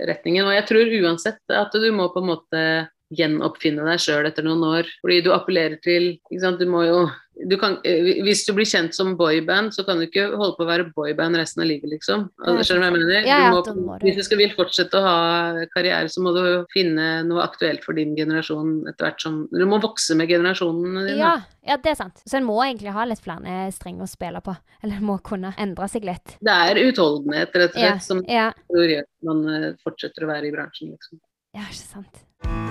[0.09, 0.45] retningen.
[0.45, 2.63] Og jeg tror uansett at du må på en måte
[3.17, 4.91] gjenoppfinne deg sjøl etter noen år.
[5.01, 6.11] Fordi du appellerer til?
[6.29, 6.99] Du må jo
[7.47, 10.65] du kan, eh, Hvis du blir kjent som boyband, så kan du ikke holde på
[10.65, 12.29] å være boyband resten av livet, liksom.
[12.45, 13.63] Nei, Skjønner du hva jeg mener?
[13.69, 17.45] Du må, Hvis du skal vil fortsette å ha karriere, så må du finne noe
[17.45, 21.19] aktuelt for din generasjon etter hvert som Du må vokse med generasjonen din.
[21.19, 22.23] Ja, ja, det er sant.
[22.27, 24.57] Så en må egentlig ha litt flere strenger å spille på.
[24.83, 26.39] Eller må kunne endre seg litt.
[26.41, 30.33] Det er utholdenhet, rett og Ja, slett, som ja, gjør at man eh, fortsetter å
[30.33, 30.95] være i bransjen.
[30.97, 31.21] Liksom.
[31.55, 32.68] ja ikke sant.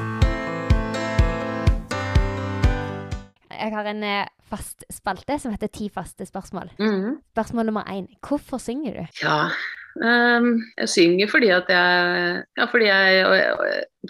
[3.52, 6.72] Jeg har en eh, fast spalte som heter Ti faste spørsmål.
[6.80, 7.18] Mhm.
[7.36, 8.08] Spørsmål nummer én.
[8.22, 9.06] Hvorfor synger du?
[9.24, 9.50] Ja,
[9.96, 13.54] um, jeg synger fordi at jeg Ja, fordi jeg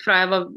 [0.04, 0.47] fra jeg var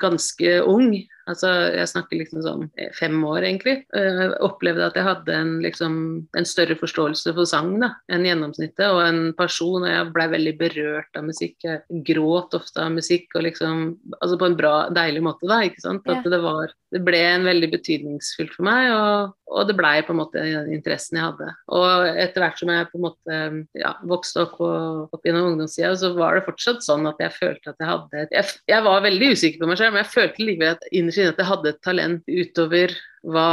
[0.00, 0.94] ganske ung,
[1.28, 3.76] Altså, jeg snakker liksom sånn eh, fem år, egentlig.
[3.92, 5.98] Jeg opplevde at jeg hadde en, liksom,
[6.38, 9.84] en større forståelse for sang da, enn gjennomsnittet, og en person.
[9.84, 11.56] Og jeg blei veldig berørt av musikk.
[11.66, 13.86] Jeg gråt ofte av musikk, og liksom
[14.18, 16.06] Altså på en bra, deilig måte, da, ikke sant.
[16.10, 20.14] At det var Det ble en veldig betydningsfullt for meg, og, og det blei på
[20.14, 20.40] en måte
[20.72, 21.50] interessen jeg hadde.
[21.76, 23.40] Og etter hvert som jeg på en måte
[23.76, 27.74] ja, vokste opp, og, opp gjennom ungdomstida, så var det fortsatt sånn at jeg følte
[27.74, 30.78] at jeg hadde jeg, jeg var veldig usikker på meg selv, men jeg følte likevel
[30.78, 32.94] at innerst inne at jeg hadde et talent utover
[33.26, 33.50] hva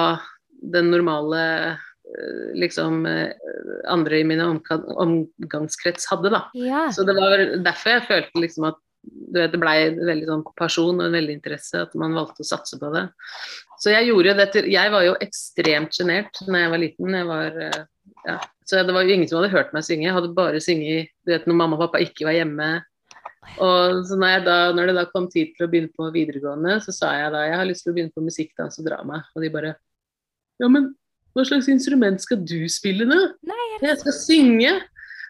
[0.75, 3.33] den normale eh, liksom eh,
[3.91, 6.45] andre i min omgangskrets hadde, da.
[6.57, 6.87] Ja.
[6.93, 10.97] Så det var derfor jeg følte liksom at du vet, det blei veldig sånn person
[10.97, 13.05] og en veldig interesse at man valgte å satse på det.
[13.81, 17.17] Så jeg gjorde det til Jeg var jo ekstremt sjenert da jeg var liten.
[17.19, 17.83] Jeg var eh,
[18.25, 18.39] ja.
[18.65, 20.07] Så det var jo ingen som hadde hørt meg synge.
[20.07, 22.69] Jeg hadde bare sunget du vet, når mamma og pappa ikke var hjemme.
[23.55, 26.93] Og så når, da, når, det da kom tid til å begynne på videregående, så
[26.95, 29.23] sa jeg da jeg har lyst til å begynne på musikk, dans og drama.
[29.35, 29.75] Og de bare
[30.61, 30.93] Ja, men
[31.35, 33.17] hva slags instrument skal du spille nå?
[33.47, 34.75] Nei, jeg skal synge.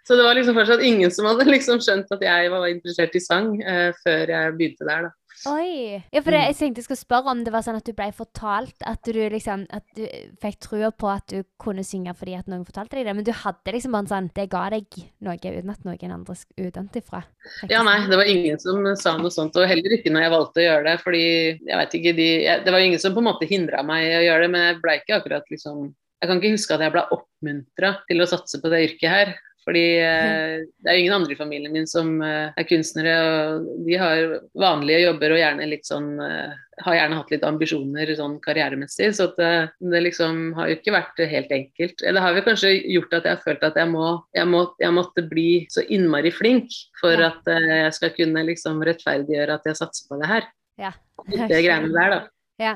[0.05, 3.21] Så det var liksom fortsatt ingen som hadde liksom skjønt at jeg var interessert i
[3.23, 5.24] sang eh, før jeg begynte der, da.
[5.49, 5.99] Oi.
[6.13, 8.07] Ja, for det, jeg tenkte jeg skulle spørre om det var sånn at du ble
[8.15, 10.03] fortalt at du liksom At du
[10.41, 13.33] fikk trua på at du kunne synge fordi at noen fortalte deg det, men du
[13.35, 17.21] hadde liksom bare en sånn Det ga deg noe uten at noen andre utdømte ifra?
[17.69, 20.63] Ja, nei, det var ingen som sa noe sånt, og heller ikke når jeg valgte
[20.63, 23.29] å gjøre det, fordi jeg veit ikke de jeg, Det var ingen som på en
[23.29, 25.85] måte hindra meg i å gjøre det, men jeg blei ikke akkurat liksom
[26.23, 29.33] jeg kan ikke huske at jeg ble oppmuntra til å satse på det yrket her.
[29.65, 33.15] Fordi eh, det er jo ingen andre i familien min som eh, er kunstnere.
[33.25, 36.53] og De har vanlige jobber og gjerne litt sånn eh,
[36.85, 39.11] har gjerne hatt litt ambisjoner sånn karrieremessig.
[39.17, 42.03] Så det, det, liksom har jo ikke vært helt enkelt.
[42.03, 44.65] Eller det har vel kanskje gjort at jeg har følt at jeg, må, jeg, må,
[44.83, 47.31] jeg måtte bli så innmari flink for ja.
[47.31, 50.51] at jeg skal kunne liksom rettferdiggjøre at jeg satser på det her.
[50.81, 50.91] Ja.
[51.31, 52.19] Det greiene der, da.
[52.61, 52.75] Ja.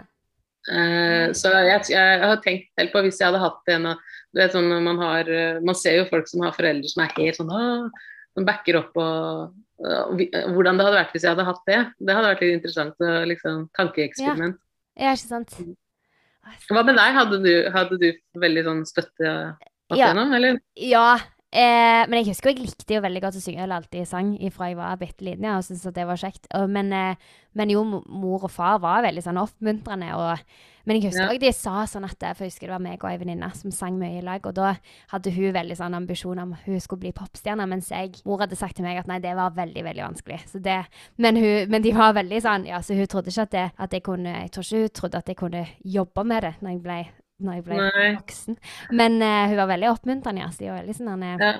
[0.69, 4.42] Uh, så jeg, jeg, har tenkt helt på hvis jeg hadde hatt en av du
[4.42, 5.30] vet sånn man har
[5.65, 7.50] Man ser jo folk som har foreldre som er helt sånn
[8.38, 11.80] som backer opp og, og, Hvordan det hadde vært hvis jeg hadde hatt det.
[11.98, 13.06] Det hadde vært litt interessant.
[13.32, 14.60] Liksom, tankeeksperiment.
[14.94, 15.10] Ja.
[15.10, 15.56] ja, ikke sant.
[16.70, 17.15] Hva med deg?
[17.15, 18.08] Hadde du, hadde du
[18.44, 19.34] veldig sånn støtte
[19.98, 20.12] ja.
[20.13, 20.60] eller?
[20.78, 21.08] Ja,
[21.50, 24.68] Eh, men jeg husker jeg likte jo veldig godt å synge, eller alltid sang fra
[24.70, 25.48] jeg var bitte liten.
[25.48, 26.46] Ja, og syntes at det var kjekt.
[26.54, 30.12] Og, men, eh, men, jo, mor og far var veldig sånn oppmuntrende.
[30.14, 30.44] Og,
[30.86, 31.40] men jeg husker ja.
[31.42, 33.98] de sa sånn at For jeg husker det var meg og ei venninne som sang
[33.98, 34.46] mye i lag.
[34.46, 34.76] Og da
[35.16, 38.78] hadde hun veldig sånn ambisjon om hun skulle bli popstjerne, mens jeg, mor hadde sagt
[38.78, 40.44] til meg at nei, det var veldig, veldig vanskelig.
[40.54, 40.78] Det,
[41.18, 43.94] men, hun, men, de var veldig sånn Ja, så hun trodde ikke at, det, at
[43.96, 45.66] jeg kunne Jeg tror ikke hun trodde at jeg kunne
[45.98, 47.00] jobbe med det når jeg ble
[47.39, 48.08] når jeg ble Nei.
[48.19, 48.58] voksen.
[49.02, 50.47] Men uh, hun var veldig oppmuntrende.
[50.60, 51.52] De var veldig sånn uh, ja.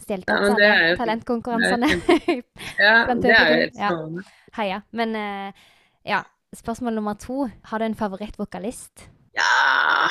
[0.00, 1.88] Stilte opp ja, jo, talentkonkurransene.
[2.78, 4.22] ja, det er jo helt strålende.
[4.22, 4.52] Ja.
[4.60, 4.82] Heia.
[4.96, 5.64] Men uh,
[6.06, 6.20] ja,
[6.56, 7.48] spørsmål nummer to.
[7.72, 9.08] Har du en favorittvokalist?
[9.38, 10.10] Ja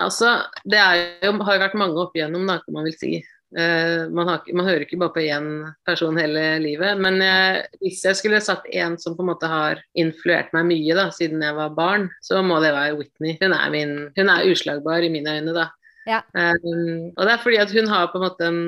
[0.00, 0.30] Altså,
[0.64, 0.80] det
[1.20, 3.10] jo, har jo vært mange opp igjennom, da, kan man vil si.
[3.50, 5.48] Uh, man, har, man, hører ikke bare på én
[5.88, 7.00] person hele livet.
[7.02, 10.96] Men jeg, hvis jeg skulle satt en som på en måte har influert meg mye
[10.98, 13.34] da, siden jeg var barn, så må det være Whitney.
[13.42, 15.70] Hun er, min, hun er uslagbar i mine øyne, da.
[16.08, 16.22] Ja.
[16.32, 18.60] Um, og det er fordi at hun har på en måte en,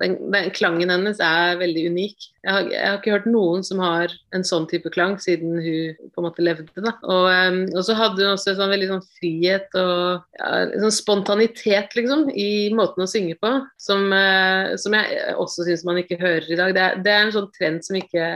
[0.00, 2.28] den, den, Klangen hennes er veldig unik.
[2.46, 5.96] Jeg har, jeg har, ikke hørt noen som har en sånn type klang siden hun
[6.14, 6.68] på en måte levde.
[6.78, 6.92] da.
[7.02, 10.50] Og, um, og så hadde hun også sånn veldig sånn frihet og ja,
[10.84, 13.50] sånn spontanitet liksom, i måten å synge på,
[13.82, 16.74] som, uh, som jeg også syns man ikke hører i dag.
[16.76, 18.26] Det er, det er, en sånn trend som ikke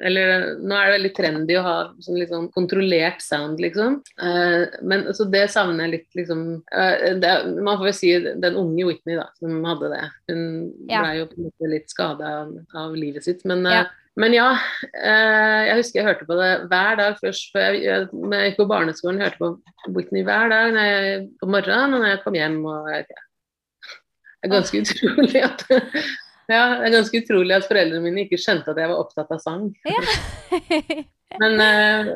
[0.00, 4.00] Eller nå er det veldig trendy å ha sånn litt sånn kontrollert sound, liksom.
[4.16, 6.44] Uh, men så det savner jeg litt, liksom.
[6.72, 10.02] Uh, det, man får vel si den unge Whitney da, som hadde det.
[10.30, 10.42] Hun
[10.88, 11.02] ja.
[11.02, 13.44] ble jo på en måte litt skada av, av, livet sitt.
[13.50, 17.52] Men ja, uh, men ja uh, jeg husker jeg hørte på det hver dag først
[17.54, 18.08] før jeg, jeg,
[18.50, 19.20] gikk på barneskolen.
[19.20, 22.58] og hørte på Whitney hver dag jeg, på morgenen og når jeg kom hjem.
[22.64, 25.64] og jeg, Det er ganske utrolig at
[26.54, 29.42] ja, det er ganske utrolig at foreldrene mine ikke skjønte at jeg var opptatt av
[29.42, 29.70] sang.
[29.86, 30.02] Ja.
[31.38, 32.08] Men øh,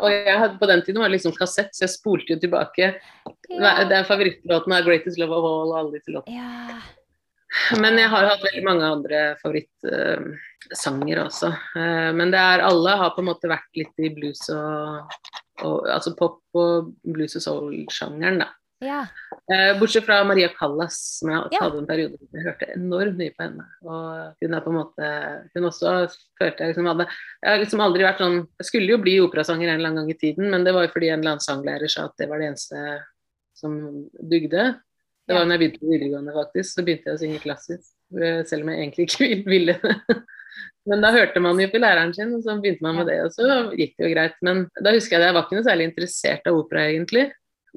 [0.00, 2.94] Og jeg hadde på den tiden var det liksom kassett, så jeg spolte jo tilbake.
[3.50, 3.74] Ja.
[3.84, 6.40] Det er favorittlåten av 'Greatest Love of All' og alle disse låtene.
[6.40, 6.78] Ja.
[7.82, 11.50] Men jeg har hatt veldig mange andre favorittsanger uh, også.
[11.74, 15.18] Uh, men det er alle har på en måte vært litt i blues og,
[15.66, 18.52] og Altså pop og blues og soul-sjangeren, da.
[18.80, 19.06] Ja.
[19.52, 21.60] Eh, bortsett fra Maria Callas, som jeg ja.
[21.60, 23.66] hadde en periode hvor jeg hørte enormt mye på henne.
[23.84, 25.10] Og hun er på en måte
[25.52, 25.92] Hun også
[26.40, 29.68] følte jeg liksom hadde Jeg har liksom aldri vært sånn Jeg skulle jo bli operasanger
[29.68, 31.92] en eller annen gang i tiden, men det var jo fordi en eller annen sanglærer
[31.92, 32.84] sa at det var det eneste
[33.60, 33.76] som
[34.32, 34.64] dugde.
[35.30, 36.74] Det var da jeg begynte på videregående, faktisk.
[36.74, 37.88] Så begynte jeg å synge klassisk.
[38.18, 39.96] Eh, selv om jeg egentlig ikke ville det.
[40.90, 43.30] Men da hørte man jo på læreren sin, og så begynte man med det, og
[43.34, 44.36] så gikk det jo greit.
[44.46, 47.28] Men da husker jeg at jeg var ikke noe særlig interessert av opera, egentlig.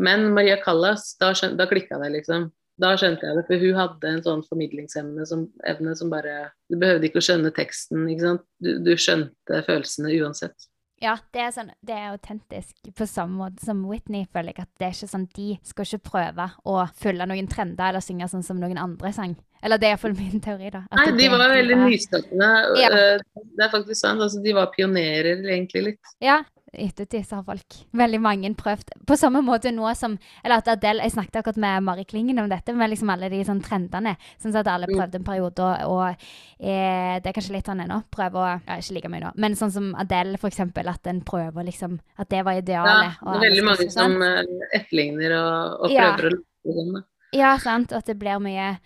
[0.01, 2.47] Men Maria Callas, da, skjøn- da klikka det, liksom.
[2.81, 6.79] Da skjønte jeg det, for hun hadde en sånn formidlingsevne som, evne som bare Du
[6.81, 8.45] behøvde ikke å skjønne teksten, ikke sant.
[8.63, 10.69] Du, du skjønte følelsene uansett.
[11.03, 14.63] Ja, det er, sånn, det er autentisk på samme måte som Whitney, føler jeg.
[14.63, 18.29] At det er ikke sånn, De skal ikke prøve å følge noen trender eller synge
[18.31, 19.33] sånn som noen andre sang.
[19.63, 20.81] Eller det er iallfall min teori, da.
[20.95, 22.49] Nei, de var veldig nyskapende.
[22.79, 22.89] Ja.
[22.91, 24.23] eh, Det er faktisk sant.
[24.23, 26.13] Altså, de var pionerer, egentlig, litt.
[26.23, 26.41] Ja,
[26.73, 31.03] ettertid så har folk veldig mange prøvd på samme måte nå som Eller at Adele
[31.03, 34.15] Jeg snakket akkurat med Mari Klingen om dette, med liksom alle de sånn trendene.
[34.41, 34.97] Sånn at alle Mm.
[34.97, 36.15] prøvde en periode, og, og
[36.59, 38.03] eh, det er kanskje litt sånn ennå.
[38.11, 40.87] Prøve å ja, Ikke like mye nå, men sånn som Adele, for eksempel.
[40.89, 43.17] At en prøver liksom At det var idealet.
[43.21, 44.17] Ja, det er veldig mange se sånn.
[44.17, 44.43] som eh,
[44.79, 46.11] etterligner og, og Ja.
[46.15, 47.03] prøver å lage sånn.
[47.33, 47.91] Ja, sant.
[47.91, 48.79] Og at det blir mye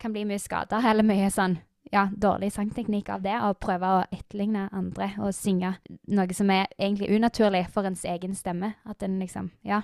[0.00, 1.58] Kan bli mye skader, eller mye sånn
[1.92, 3.34] ja, dårlig sangteknikk av det.
[3.34, 5.72] Å prøve å etterligne andre og synge
[6.08, 8.74] noe som er egentlig unaturlig for ens egen stemme.
[8.88, 9.82] At en liksom Ja.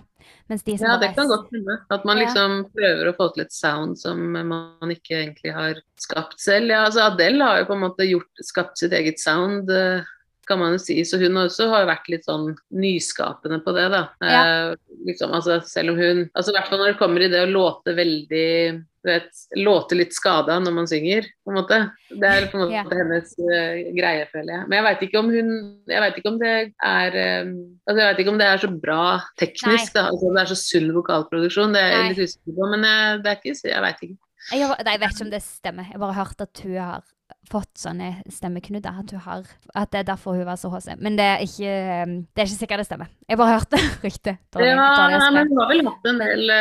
[0.48, 1.78] Mens de som Ja, det kan godt hende.
[1.90, 2.24] At man Ja.
[2.26, 6.68] liksom prøver å få til et sound som man ikke egentlig har skapt selv.
[6.68, 10.02] Ja, altså Adele har jo på en måte gjort, skapt sitt eget sound, eh,
[10.46, 11.00] kan man jo si.
[11.02, 14.08] Så hun også har vært litt sånn nyskapende på det, da.
[14.22, 14.70] Ja.
[14.70, 17.46] Eh, liksom, altså, selv om hun Altså i hvert fall når det kommer i det
[17.48, 21.78] å låte veldig vet, låte litt skada når man synger, på en måte.
[22.10, 22.90] Det er på en måte yeah.
[23.00, 24.66] hennes uh, greie, føler jeg.
[24.66, 25.50] Men jeg veit ikke om hun
[25.90, 26.52] Jeg vet ikke om det
[26.86, 27.50] er um,
[27.86, 29.02] Altså jeg vet ikke om det er så bra
[29.40, 30.06] teknisk, da.
[30.12, 32.70] Altså det er så sunn vokalproduksjon, det er jeg litt usikker på.
[32.74, 34.18] Men jeg, det er ikke Jeg veit ikke.
[34.46, 35.86] Jeg, jeg vet ikke om det stemmer.
[35.88, 37.04] Jeg har bare hørt at hun har
[37.50, 39.00] fått sånne stemmeknudder.
[39.02, 40.96] At, hun har, at det er derfor hun var så HC.
[41.02, 41.74] Men det er ikke,
[42.06, 43.12] um, det er ikke sikkert det stemmer.
[43.26, 44.42] Jeg bare hørte ryktet.
[44.56, 46.52] Ja, nei, men hun har vel hatt en del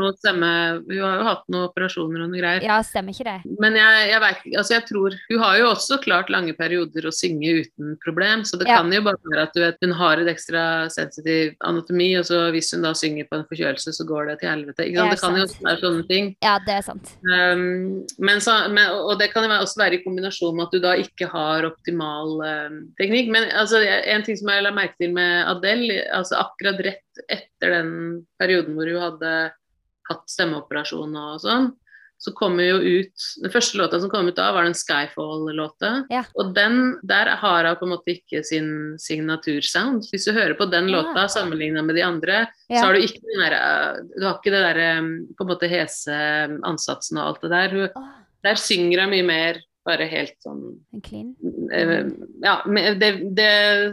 [0.00, 0.50] noe stemme,
[0.88, 2.64] Hun har jo hatt noen operasjoner og noe greier.
[2.66, 3.56] Ja, stemmer ikke det?
[3.62, 7.14] Men jeg, jeg vet altså jeg tror Hun har jo også klart lange perioder å
[7.14, 8.80] synge uten problem, så det Ja.
[8.80, 12.42] kan jo bare være at du vet, hun har et ekstra sensitiv anatomi, og så
[12.54, 14.86] hvis hun da synger på en forkjølelse, så går det til helvete.
[14.86, 15.10] Ikke sant?
[15.10, 16.30] Det, det kan jo også være sånne ting.
[16.44, 17.12] Ja, det er sant.
[17.26, 20.78] Um, men så, men, og det kan jo også være i kombinasjon med at du
[20.84, 23.30] da ikke har optimal eh, teknikk.
[23.34, 27.74] Men altså, en ting som jeg la merke til med Adele, altså akkurat rett etter
[27.80, 27.92] den
[28.38, 29.34] perioden hvor hun hadde
[30.10, 31.70] hatt stemmeoperasjon og sånn,
[32.20, 36.04] så kommer jo ut Den første låta som kom ut da, var den Skyfall-låta.
[36.12, 36.20] Ja.
[36.36, 38.68] Og den, der har hun på en måte ikke sin
[39.00, 40.04] signatursound.
[40.12, 40.98] Hvis du hører på den Ja.
[41.00, 42.80] låta sammenligna med de andre, Ja.
[42.82, 44.90] så har du ikke den der, eh, du har ikke det derre
[45.32, 47.68] på en måte hese ansatsen og alt det der.
[47.70, 48.08] Hun, Åh,
[48.46, 50.58] der synger hun mye mer bare helt sånn
[51.02, 51.30] clean.
[51.72, 52.02] eh,
[52.44, 52.58] Ja,
[53.00, 53.46] det, det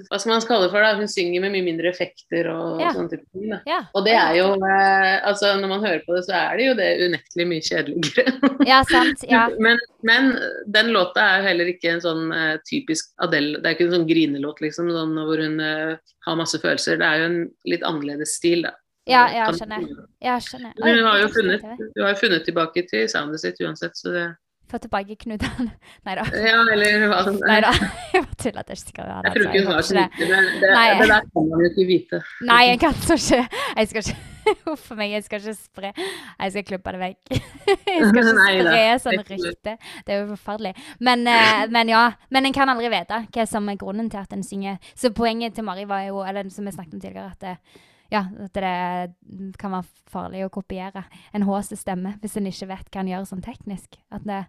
[0.09, 0.89] Hva skal man kalle det for, da?
[0.99, 2.89] Hun synger med mye mindre effekter og, Ja.
[2.93, 3.53] sånne type ting.
[3.65, 3.77] Ja.
[3.95, 6.73] Og det er jo eh, Altså, når man hører på det, så er det jo
[6.75, 8.35] det unektelig mye kjedeligere.
[8.67, 9.23] Ja, sant.
[9.31, 9.47] Ja.
[9.63, 10.33] Men, men
[10.67, 13.95] den låta er jo heller ikke en sånn eh, typisk Adele Det er ikke en
[13.95, 16.99] sånn grinelåt, liksom, sånn, hvor hun har masse følelser.
[16.99, 18.75] Det er jo en litt annerledes stil, da.
[19.07, 19.87] Ja, jeg skjønner.
[20.23, 20.73] Jeg skjønner.
[20.83, 24.27] Hun har jo funnet, hun har funnet tilbake til soundet sitt uansett, så det
[24.67, 25.69] Få tilbake knutene.
[26.05, 26.23] Nei da.
[26.35, 27.69] Ja, eller hva som Nei da.
[28.13, 28.65] Jeg bare tuller.
[28.67, 30.07] Det er ikke Jeg tror ikke hun har det.
[30.19, 32.19] men det, det der kan man jo ikke vite.
[32.49, 33.39] Nei, jeg kan så ikke
[33.77, 34.17] Jeg skal ikke
[34.67, 37.31] Huff meg, jeg skal ikke spre Jeg skal klippe det vekk.
[37.31, 39.73] Jeg skal ikke spre sånn det rykte.
[40.07, 40.73] Det er jo forferdelig.
[40.99, 42.05] Men, eh, men ja.
[42.31, 44.79] Men en kan aldri vite hva som er grunnen til at en synger.
[44.95, 48.23] Så poenget til Mari var jo, eller som vi snakket om tidligere, at det, ja,
[48.45, 51.75] at det kan være farlig å kopiere en H.C.
[51.79, 53.99] stemme hvis en ikke vet hva en gjør sånn teknisk.
[54.13, 54.43] At det,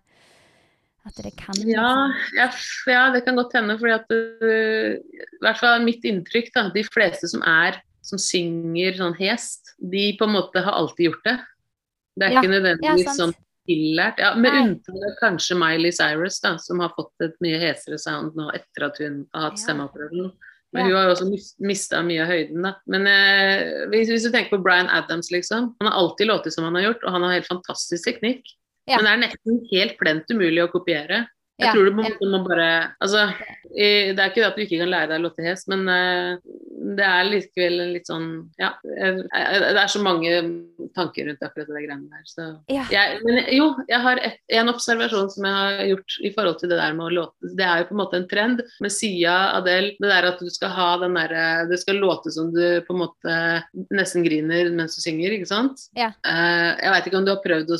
[1.09, 1.90] at det kan Ja,
[2.37, 2.49] ja,
[2.92, 3.79] ja, det kan godt hende.
[3.81, 8.97] fordi at øh, I hvert fall mitt inntrykk, da, de fleste som er som synger
[8.97, 11.37] sånn hest, de på en måte har alltid gjort det.
[12.18, 13.35] Det er Ja, ikke nødvendigvis ja, sånn
[13.68, 14.21] tillært.
[14.23, 18.38] Ja, med unntak av kanskje Miley Cyrus, da, som har fått et mye hesere sound
[18.38, 20.33] nå etter at hun har hatt stemmeoperasjon.
[20.76, 22.74] Men hun har jo også mis mista mye av høyden, da.
[22.92, 25.70] Men eh, hvis, hvis du tenker på Bryan Adams, liksom.
[25.81, 28.44] Han har alltid låtet som han har gjort, og han har helt fantastisk teknikk.
[28.88, 28.98] Ja.
[28.98, 31.24] Men det er nesten helt plent umulig å kopiere.
[31.59, 33.24] Jeg Ja, tror du må, du må bare Altså,
[33.74, 36.37] det er ikke det at du ikke kan lære deg å låte hest, men eh,
[36.96, 38.27] det er likevel en litt sånn
[38.59, 38.70] Ja.
[38.85, 40.31] det er så mange
[40.96, 42.85] tanker rundt akkurat det greiene der, så Ja.
[42.90, 46.68] jeg, Men jo, jeg har et, en observasjon som jeg har gjort i forhold til
[46.70, 49.37] det der med å låte Det er jo på en måte en trend med Sia,
[49.59, 52.94] Adele, det der at du skal ha den derre Det skal låte som du på
[52.96, 53.37] en måte
[53.90, 55.88] nesten griner mens du synger, ikke sant?
[55.96, 56.12] Ja.
[56.24, 57.79] Uh, jeg veit ikke om du har prøvd å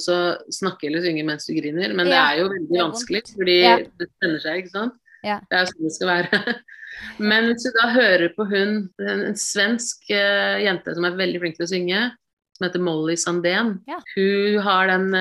[0.53, 3.77] snakke eller synge mens du griner, men det er jo veldig vanskelig, fordi Ja.
[3.99, 4.95] det sender seg, ikke sant?
[5.29, 5.41] Ja.
[5.49, 6.43] Det er jo sånn det skal være.
[7.31, 11.43] Men hvis du da hører på hun, en, en svensk eh, jente som er veldig
[11.45, 12.01] flink til å synge,
[12.59, 13.77] som heter Molly Sandén.
[13.87, 14.01] Ja.
[14.17, 15.13] Hun har den,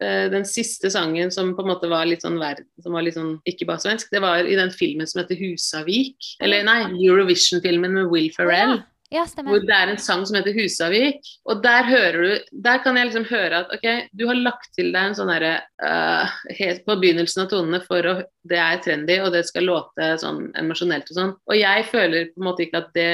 [0.00, 3.18] eh, den siste sangen som på en måte var litt sånn verden, som var litt
[3.18, 4.08] sånn ikke bare svensk.
[4.12, 6.16] Det var i den filmen som heter Husavik.
[6.40, 8.78] Eller nei, Eurovision-filmen med Will Ferrell.
[8.78, 8.88] Ja.
[9.12, 9.52] Ja, stemmer.
[9.52, 11.26] Hvor det er en sang som heter Husavik.
[11.50, 13.86] Og der hører du Der kan jeg liksom høre at ok,
[14.16, 15.52] du har lagt til deg en sånn derre
[15.84, 18.14] uh, Helt på begynnelsen av tonene for å
[18.48, 21.34] Det er trendy, og det skal låte sånn emosjonelt og sånn.
[21.46, 23.10] Og jeg føler på en måte ikke at det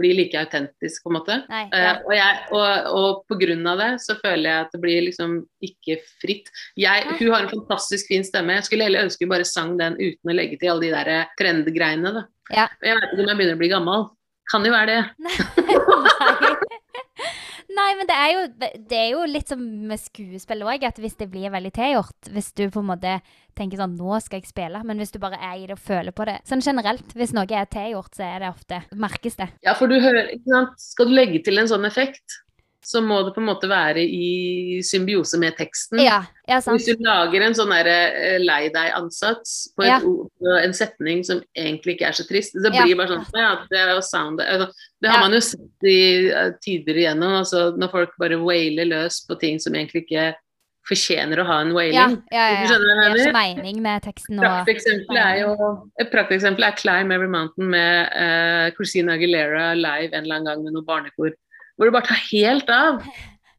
[0.00, 1.36] blir like autentisk, på en måte.
[1.50, 4.80] Nei, Uh, og, jeg, og, og på grunn av det så føler jeg at det
[4.80, 5.34] blir liksom
[5.66, 6.48] ikke fritt.
[6.80, 8.56] Jeg, hun har en fantastisk fin stemme.
[8.56, 11.12] Jeg skulle heller ønske hun bare sang den uten å legge til alle de der
[11.12, 12.12] eh, trendgreiene.
[12.16, 12.24] Da.
[12.54, 12.68] Ja.
[12.84, 14.08] Jeg vet ikke om jeg begynner å bli gammel.
[14.50, 15.02] Kan jo være det.
[15.66, 16.66] Nei.
[17.76, 18.42] Nei, men det er, jo,
[18.88, 22.52] det er jo litt som med skuespill òg, at hvis det blir veldig tilgjort Hvis
[22.56, 23.16] du på en måte
[23.58, 26.14] tenker sånn Nå skal jeg spille, men hvis du bare er i det og føler
[26.16, 29.50] på det Sånn generelt, hvis noe er tilgjort, så er det ofte Merkes det.
[29.66, 30.78] Ja, for du hører, ikke sant?
[30.94, 32.38] Skal du legge til en sånn effekt,
[32.86, 35.98] så må det på en måte være i symbiose med teksten.
[36.04, 36.78] Ja, ja sant.
[36.78, 39.98] Hvis du lager en sånn derre eh, lei deg-ansats på, et Ja.
[39.98, 43.50] på en setning som egentlig ikke er så trist, så blir det bare sånn Ja,
[43.70, 44.70] det er jo sound altså,
[45.02, 49.18] Det har man jo sett i eh, tider igjennom, altså når folk bare wailer løs
[49.26, 50.34] på ting som egentlig ikke
[50.86, 52.14] fortjener å ha en wailing.
[52.30, 52.76] ja, ja, ja.
[52.78, 54.70] Det er ikke mening med teksten og
[55.10, 55.56] er jo
[55.98, 60.62] Et prakteksempel er 'Climb Every Mountain' med uh, Christina Aguilera live en eller annen gang
[60.62, 61.34] med noe barnekor.
[61.76, 63.02] Hvor det bare tar helt av.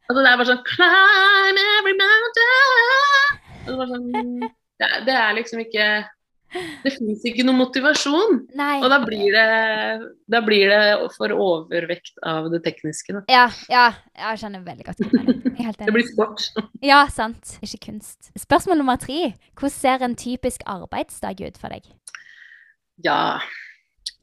[0.07, 4.45] Altså Det er bare sånn 'Climb every mountain' er sånn,
[4.79, 5.87] det, det er liksom ikke
[6.47, 8.37] Det fins ikke noe motivasjon.
[8.55, 8.77] Nei.
[8.79, 9.47] Og da blir det
[10.31, 13.17] Da blir det for overvekt av det tekniske.
[13.17, 13.23] Da.
[13.31, 15.75] Ja, ja, jeg skjønner veldig godt hva du mener.
[15.81, 16.47] Det blir sport.
[16.85, 17.57] Ja, sant.
[17.59, 18.31] Ikke kunst.
[18.39, 19.33] Spørsmål nummer tre.
[19.59, 21.91] Hvordan ser en typisk arbeidsdag ut for deg?
[23.03, 23.41] Ja,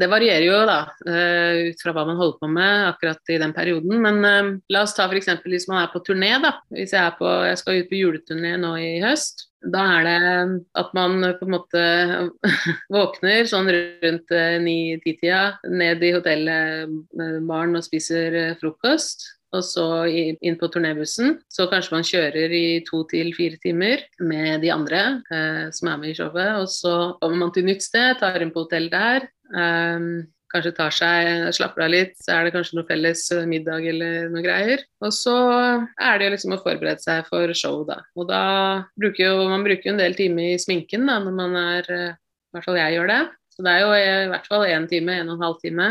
[0.00, 3.54] det varierer jo da, eh, ut fra hva man holder på med akkurat i den
[3.54, 4.00] perioden.
[4.02, 5.30] Men eh, la oss ta f.eks.
[5.44, 6.32] hvis man er på turné.
[6.42, 6.56] da.
[6.74, 9.48] Hvis jeg, på, jeg skal ut på juleturné nå i høst.
[9.64, 10.16] Da er det
[10.76, 11.84] at man på en måte
[12.96, 16.12] våkner sånn rundt eh, ni-ti-tida, ned i
[17.46, 19.30] barn og spiser frokost.
[19.54, 21.38] Og så inn på turnébussen.
[21.52, 26.00] Så kanskje man kjører i to til fire timer med de andre eh, som er
[26.02, 26.60] med i showet.
[26.60, 29.28] Og så kommer man til nytt sted, tar inn på hotell der.
[29.54, 30.24] ehm,
[30.54, 34.28] kanskje tar seg, slapper av litt, så er det kanskje noe felles eh, middag eller
[34.30, 34.84] noe greier.
[35.02, 35.34] Og så
[35.98, 38.00] er det jo liksom å forberede seg for show, da.
[38.14, 38.44] Og da
[39.00, 42.58] bruker jo man bruker en del timer i sminken da, når man er eh, I
[42.58, 43.22] hvert fall jeg gjør det.
[43.54, 45.88] Så det er jo i hvert fall én time, en og en halv time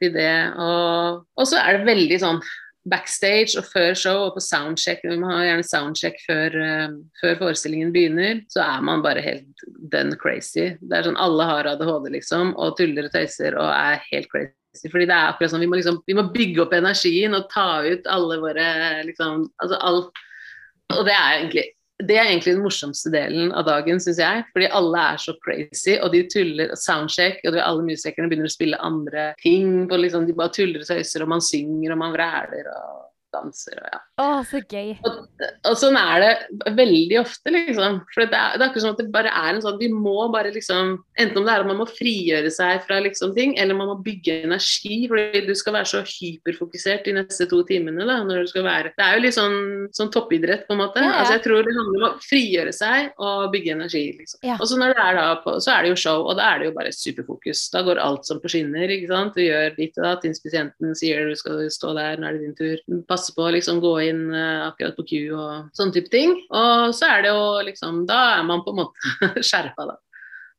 [0.00, 0.34] til det.
[0.56, 2.42] Og, og så er det veldig sånn
[2.88, 5.02] backstage og før show og på soundcheck.
[5.04, 8.40] vi må ha gjerne soundcheck før, uh, før forestillingen begynner.
[8.52, 10.72] Så er man bare helt done crazy.
[10.80, 14.88] Det er sånn alle har ADHD, liksom, og tuller og tøyser og er helt crazy.
[14.88, 17.82] Fordi det er akkurat sånn, vi må, liksom, vi må bygge opp energien og ta
[17.84, 18.66] ut alle våre
[19.08, 20.24] liksom, altså alt.
[20.94, 21.66] Og det er egentlig
[22.06, 24.44] det er egentlig den morsomste delen av dagen, syns jeg.
[24.54, 28.80] Fordi alle er så crazy, og de tuller soundcheck, og alle musikerne begynner å spille
[28.86, 29.86] andre ting.
[29.90, 33.78] Og liksom, de bare tuller og tøyser, og man synger, og man vræler og danser.
[33.80, 34.00] Og, ja.
[34.20, 34.94] Å, så gøy.
[35.06, 38.00] og, og sånn er det veldig ofte, liksom.
[38.14, 40.28] For det er, det er ikke sånn at det bare er en sånn Vi må
[40.32, 43.76] bare liksom Enten om det er at man må frigjøre seg fra liksom ting, eller
[43.76, 45.02] man må bygge energi.
[45.10, 48.06] Fordi du skal være så hyperfokusert de neste to timene.
[48.08, 49.58] da, når du skal være Det er jo litt sånn,
[49.96, 51.02] sånn toppidrett, på en måte.
[51.02, 51.18] Ja, ja.
[51.20, 54.40] Altså, jeg tror det handler om å frigjøre seg og bygge energi, liksom.
[54.46, 54.56] Ja.
[54.58, 56.62] Og så når det er da på, så er det jo show, og da er
[56.62, 57.66] det jo bare superfokus.
[57.74, 59.36] Da går alt som på skinner, ikke sant.
[59.36, 60.26] Du gjør ditt og datt.
[60.28, 62.84] inspisienten sier du skal stå der, nå er det din tur.
[63.20, 66.38] Passe på å liksom gå inn eh, akkurat på Q og sånne type ting.
[66.48, 69.98] Og så er det jo liksom Da er man på en måte skjerpa, da.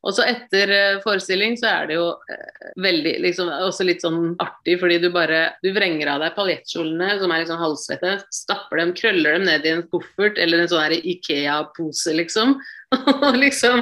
[0.01, 4.35] Og så etter eh, forestilling så er det jo eh, veldig liksom også litt sånn
[4.41, 8.93] artig, fordi du bare Du vrenger av deg paljettkjolene som er liksom halvsvette, stapper dem,
[8.97, 12.57] krøller dem ned i en koffert eller en sånn Ikea-pose, liksom.
[13.29, 13.81] Og liksom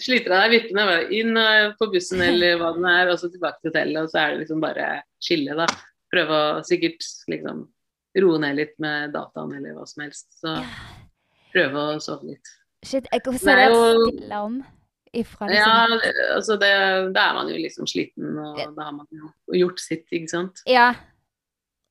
[0.00, 1.36] sliter av deg vippene, bare inn
[1.78, 4.42] på bussen eller hva det er, og så tilbake til hotellet, og så er det
[4.42, 4.88] liksom bare
[5.22, 5.68] chille, da.
[6.12, 7.62] Prøve å sikkert liksom
[8.20, 10.28] roe ned litt med dataen eller hva som helst.
[10.40, 10.56] Så
[11.52, 12.52] prøve å sove litt.
[12.84, 14.64] Shit, jeg, kan se jo- stille om
[15.14, 18.92] ifra Ja, liksom det- altså det, da er man jo liksom sliten, og da har
[18.92, 20.62] man jo gjort sitt, ikke sant.
[20.66, 20.94] Ja.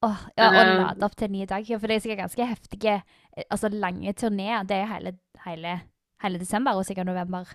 [0.03, 3.03] Åh, ja, og Eh, lade opp til nye dager, for det er sikkert ganske heftige,
[3.37, 4.63] eh, altså lange turneer.
[4.65, 5.13] Det er hele,
[5.45, 5.81] hele,
[6.23, 7.45] hele desember og sikkert november.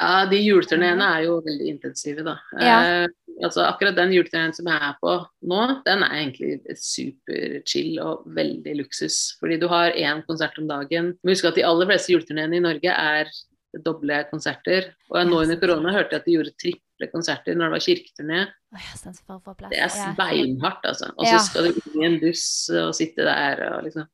[0.00, 2.38] Ja, de juleturneene er jo veldig intensive, da.
[2.56, 2.78] Ja.
[2.80, 5.12] Eh, altså akkurat den juleturneen som jeg er på
[5.50, 9.20] nå, den er egentlig superchill og veldig luksus.
[9.40, 11.14] Fordi du har én konsert om dagen.
[11.20, 13.32] Men husk at de aller fleste juleturneene i Norge er
[13.84, 14.90] doble konserter.
[15.12, 18.40] Og nå under korona hørte jeg at de gjorde triple konserter når det var kirketurné.
[19.70, 21.12] Det er beinhardt, altså.
[21.16, 24.08] Og så skal du inn i en buss og sitte der og liksom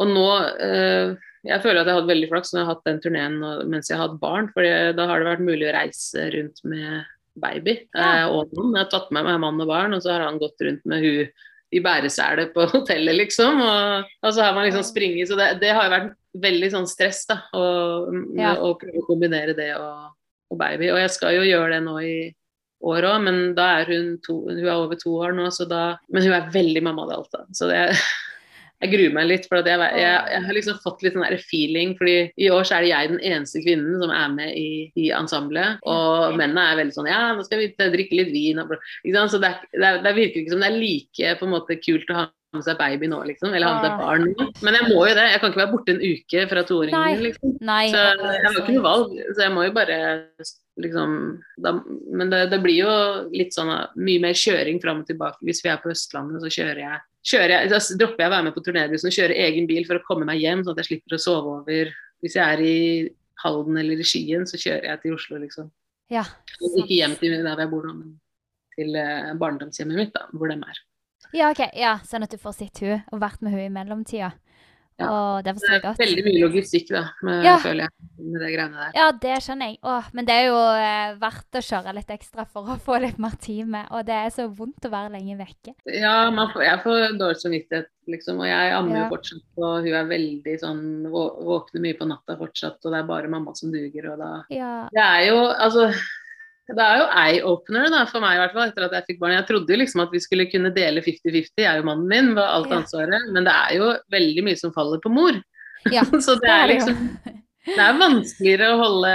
[0.00, 0.28] Og nå
[0.62, 1.16] eh,
[1.46, 3.38] Jeg føler at jeg har hatt veldig flaks når jeg har hatt den turneen
[3.70, 4.62] mens jeg har hatt barn, for
[4.96, 7.06] da har det vært mulig å reise rundt med
[7.40, 8.08] baby Ja.
[8.20, 8.74] eh, og noen.
[8.76, 11.00] Jeg har tatt med meg mann og barn, og så har han gått rundt med
[11.06, 11.30] hun
[11.72, 13.60] i bæresele på hotellet, liksom.
[13.62, 15.28] Og, og så har man liksom springet.
[15.30, 16.10] Så det, det har jo vært
[16.42, 17.38] veldig sånn stress, da.
[17.56, 17.64] Å
[18.36, 18.56] Ja.
[18.58, 20.10] prøve å kombinere det og,
[20.50, 20.90] og baby.
[20.92, 22.16] Og jeg skal jo gjøre det nå i
[22.90, 25.96] år òg, men da er hun to, hun er over to år nå, så da
[26.10, 27.46] Men hun er veldig mamma det alt, da.
[27.54, 27.80] Så det
[28.80, 31.94] jeg gruer meg litt, for jeg, jeg, jeg har liksom fått litt sånn feeling.
[31.98, 35.10] fordi i år så er det jeg den eneste kvinnen som er med i, i
[35.16, 35.80] ensemblet.
[35.90, 38.62] Og mennene er veldig sånn Ja, nå skal vi drikke litt vin.
[38.62, 38.76] Og?
[39.04, 42.20] Så det, det, det virker ikke som det er like på en måte kult å
[42.22, 43.52] ha med seg baby nå, liksom.
[43.54, 44.48] Eller ha med seg barn nå.
[44.64, 45.26] Men jeg må jo det.
[45.34, 47.54] Jeg kan ikke være borte en uke fra toåringen, liksom.
[47.60, 50.00] Så jeg har ikke noe valg, så jeg må jo bare
[50.80, 51.14] liksom
[51.60, 51.74] da,
[52.16, 52.92] Men det, det blir jo
[53.34, 53.70] litt sånn
[54.00, 55.42] mye mer kjøring fram og tilbake.
[55.46, 58.46] Hvis vi er på Østlandet, så kjører jeg, kjører jeg altså, dropper jeg å være
[58.48, 60.90] med på turnébussen og kjører egen bil for å komme meg hjem, sånn at jeg
[60.90, 61.92] slipper å sove over.
[62.24, 62.78] Hvis jeg er i
[63.44, 65.70] Halden eller i Skien, så kjører jeg til Oslo, liksom.
[66.12, 66.24] Ja.
[66.60, 68.16] Ikke hjem til der jeg bor nå, men
[68.76, 70.80] til eh, barndomshjemmet mitt, da, hvor de er.
[71.36, 71.62] Ja, ok.
[71.78, 74.32] Ja, sånn at du får sett hun og vært med hun i mellomtida.
[75.00, 75.08] Ja.
[75.10, 75.98] Og det forstår jeg godt.
[76.02, 77.56] veldig mye logistikk, da, med, Ja.
[77.58, 78.92] føler jeg, med det greiene der.
[78.94, 79.78] Ja, det skjønner jeg.
[79.82, 83.18] Åh, men det er jo eh, verdt å kjøre litt ekstra for å få litt
[83.18, 83.86] mer tid med.
[83.90, 85.74] Og det er så vondt å være lenge vekke.
[85.86, 88.38] Ja, man får, jeg får dårlig samvittighet, liksom.
[88.40, 89.02] Og jeg ammer Ja.
[89.08, 93.06] jo fortsatt, og hun er veldig sånn Våkner mye på natta fortsatt, og det er
[93.08, 94.88] bare mamma som duger, og da Ja.
[94.92, 95.92] Det er jo altså
[96.76, 99.36] det er jo eye-opener for meg, i hvert fall, etter at jeg fikk barn.
[99.36, 102.44] Jeg trodde jo liksom at vi skulle kunne dele 50-50, jeg og mannen min, med
[102.44, 103.28] alt ansvaret.
[103.34, 105.38] Men det er jo veldig mye som faller på mor.
[105.92, 106.98] Ja, Så det er liksom
[107.60, 109.14] Det er vanskeligere å holde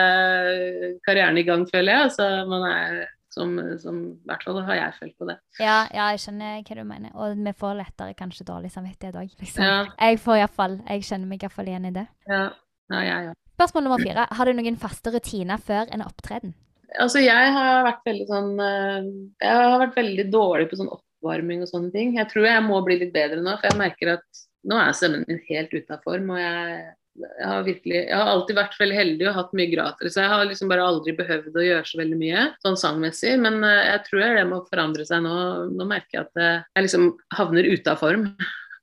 [1.05, 2.09] karrieren i gang, føler jeg.
[2.09, 2.99] Altså, man er
[3.35, 5.35] som, som I hvert fall har jeg følt på det.
[5.59, 7.15] Ja, ja, jeg skjønner hva du mener.
[7.19, 9.33] Og vi får lettere kanskje dårlig samvittighet òg.
[9.41, 9.65] Liksom.
[9.65, 9.79] Ja.
[9.99, 12.05] Jeg får iallfall Jeg kjenner meg iallfall igjen i det.
[12.31, 12.45] Ja,
[12.93, 13.33] ja, ja, ja.
[13.55, 14.27] Spørsmål nummer fire.
[14.35, 16.55] Har du noen faste rutiner før en opptreden?
[17.01, 19.07] Altså, jeg har vært veldig sånn eh,
[19.43, 22.15] Jeg har vært veldig dårlig på sånn oppvarming og sånne ting.
[22.19, 25.25] Jeg tror jeg må bli litt bedre nå, for jeg merker at nå er stemmen
[25.29, 26.31] min helt ute av form.
[26.33, 26.79] Og jeg,
[27.21, 30.15] jeg har virkelig Jeg har alltid vært veldig heldig og hatt mye gratis.
[30.15, 33.37] Så jeg har liksom bare aldri behøvd å gjøre så veldig mye sånn sangmessig.
[33.45, 35.39] Men eh, jeg tror det må forandre seg nå.
[35.75, 38.29] Nå merker jeg at jeg liksom havner ute av form.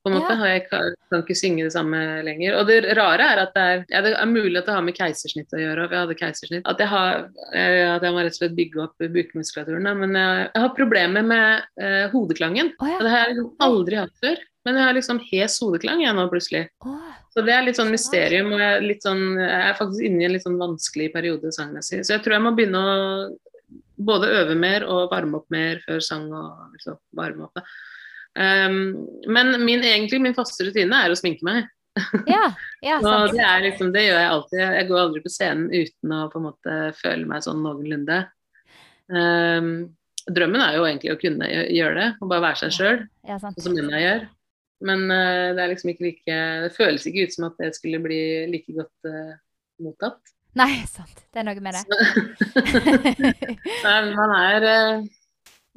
[0.03, 0.47] På en måte, Ja.
[0.51, 2.57] Jeg kan, kan ikke synge det samme lenger.
[2.59, 4.97] Og det rare er at det er, ja, det er mulig at det har med
[4.97, 5.85] keisersnitt å gjøre.
[5.87, 6.65] Jeg hadde keisersnitt.
[6.67, 7.21] At jeg, har,
[7.55, 9.87] eh, at jeg må rett og slett bygge opp bukmuskulaturen.
[10.01, 12.73] Men jeg, jeg har problemer med eh, hodeklangen.
[12.83, 12.97] Oh, ja.
[12.99, 14.43] Og det har jeg liksom aldri hatt før.
[14.67, 16.65] Men jeg har liksom hes hodeklang jeg nå plutselig.
[16.87, 18.51] Oh, Så det er litt sånn mysterium.
[18.55, 21.51] Og jeg er, litt sånn, jeg er faktisk inne i en litt sånn vanskelig periode
[21.55, 22.03] sangmessig.
[22.03, 22.93] Så jeg tror jeg må begynne å
[24.03, 27.59] både øve mer og varme opp mer før sang og liksom varme opp.
[27.59, 27.63] da.
[28.33, 31.69] Um, men min, egentlig min faste rutine er å sminke meg.
[32.25, 32.47] ja,
[32.81, 34.61] ja, Og det, er liksom, det gjør jeg alltid.
[34.63, 38.23] Jeg går aldri på scenen uten å på en måte føle meg sånn noenlunde.
[39.13, 39.69] Um,
[40.25, 43.59] drømmen er jo egentlig å kunne gjøre det, og bare være seg sjøl, Ja, sant.
[43.61, 44.27] som mennene gjør.
[44.83, 48.01] Men uh, det er liksom ikke like Det føles ikke ut som at det skulle
[48.03, 48.21] bli
[48.51, 49.35] like godt uh,
[49.83, 50.33] mottatt.
[50.57, 51.25] Nei, sant.
[51.33, 51.83] Det er noe med det.
[53.85, 55.05] Nei, man er uh,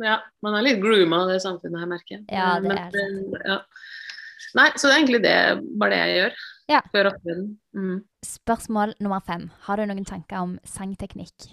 [0.02, 2.24] Ja, man er litt grooma av det samfunnet her, merker jeg.
[2.32, 3.36] Ja, det Men, er sant.
[3.36, 3.58] uh, ja.
[4.56, 5.36] Nei, så det er egentlig det,
[5.80, 6.36] bare det jeg gjør
[6.72, 6.80] Ja.
[6.92, 7.46] før opptreden.
[7.76, 7.96] Mm.
[8.24, 9.50] Spørsmål nummer fem.
[9.66, 11.48] Har du noen tanker om sangteknikk?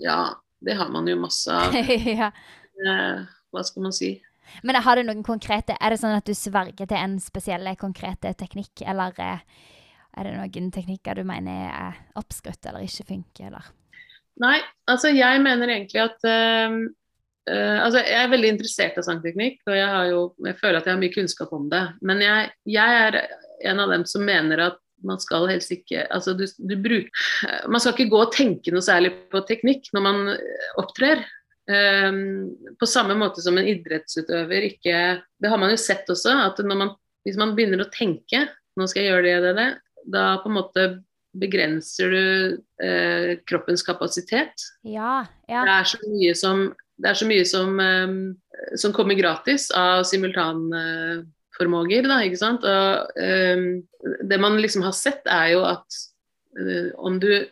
[0.00, 1.74] Ja, det har man jo masse av.
[2.20, 2.30] ja.
[2.78, 4.12] Eh, hva skal man si?
[4.62, 8.30] Men har du noen konkrete Er det sånn at du sverger til en spesiell konkrete
[8.38, 9.42] teknikk, eller eh,
[10.18, 13.66] er det noen teknikker du mener er oppskrytt eller ikke funker, eller?
[14.38, 16.78] Nei, altså jeg mener egentlig at eh,
[17.48, 20.88] eh, Altså jeg er veldig interessert av sangteknikk, og jeg, har jo, jeg føler at
[20.88, 21.84] jeg har mye kunnskap om det.
[22.04, 23.18] Men jeg, jeg er
[23.72, 27.26] en av dem som mener at man skal helst ikke altså du, du bruker,
[27.70, 30.32] Man skal ikke gå og tenke noe særlig på teknikk når man
[30.80, 31.22] opptrer.
[31.68, 32.48] Um,
[32.80, 36.78] på samme måte som en idrettsutøver ikke Det har man jo sett også, at når
[36.80, 36.94] man,
[37.28, 38.46] hvis man begynner å tenke
[38.78, 39.68] nå skal jeg gjøre det det, det,
[40.14, 40.86] da på en måte
[41.38, 42.24] begrenser du
[42.82, 44.64] eh, kroppens kapasitet.
[44.86, 45.26] Ja.
[45.46, 46.62] Det er så mye som,
[46.98, 48.08] det er så mye som, eh,
[48.76, 53.58] som kommer gratis av simultanformåger, eh,
[54.24, 55.86] det man liksom har sett, er jo at
[56.58, 57.46] eh, om du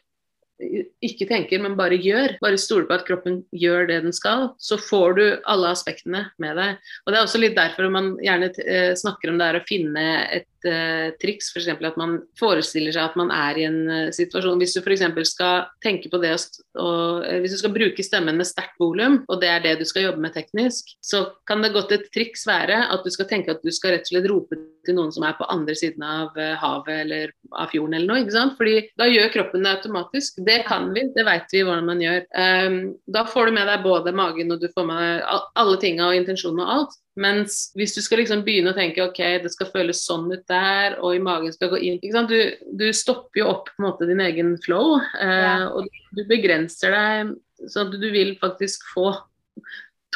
[1.04, 4.78] ikke tenker, men bare gjør, bare stoler på at kroppen gjør det den skal, så
[4.80, 6.80] får du alle aspektene med deg.
[7.04, 10.06] Og Det er også litt derfor man gjerne eh, snakker om det er å finne
[10.32, 11.68] et uh, triks, f.eks.
[11.70, 14.60] at man forestiller seg at man er i en uh, situasjon.
[14.60, 15.04] Hvis du f.eks.
[15.30, 19.42] skal tenke på det og, uh, Hvis du skal bruke stemmen med sterkt volum, og
[19.42, 22.86] det er det du skal jobbe med teknisk, så kan det godt et triks være
[22.92, 25.34] at du skal tenke at du skal rett og slett rope til noen som er
[25.38, 28.22] på andre siden av havet eller av fjorden eller noe.
[28.22, 28.54] ikke sant?
[28.58, 30.38] Fordi da gjør kroppen det automatisk.
[30.46, 32.20] Det kan vi, det vet vi hvordan man gjør.
[32.38, 32.76] Um,
[33.10, 36.18] da får du med deg både magen og du får med deg alle tinga og
[36.20, 36.98] intensjonen og alt.
[37.16, 40.98] Mens hvis du skal liksom begynne å tenke ok, det skal føles sånn ut der,
[41.00, 42.38] og i magen skal gå inn du,
[42.76, 45.56] du, stopper jo opp på en måte din egen flow, uh, ja.
[45.72, 47.34] og du begrenser deg
[47.64, 49.10] så at du vil faktisk få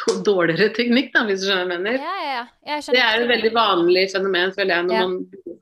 [0.29, 1.97] dårligere teknikk, da, hvis du skjønner hva jeg mener.
[1.99, 2.79] Ja, ja, ja.
[2.85, 5.17] det er et veldig vanlig fenomen, føler jeg, når man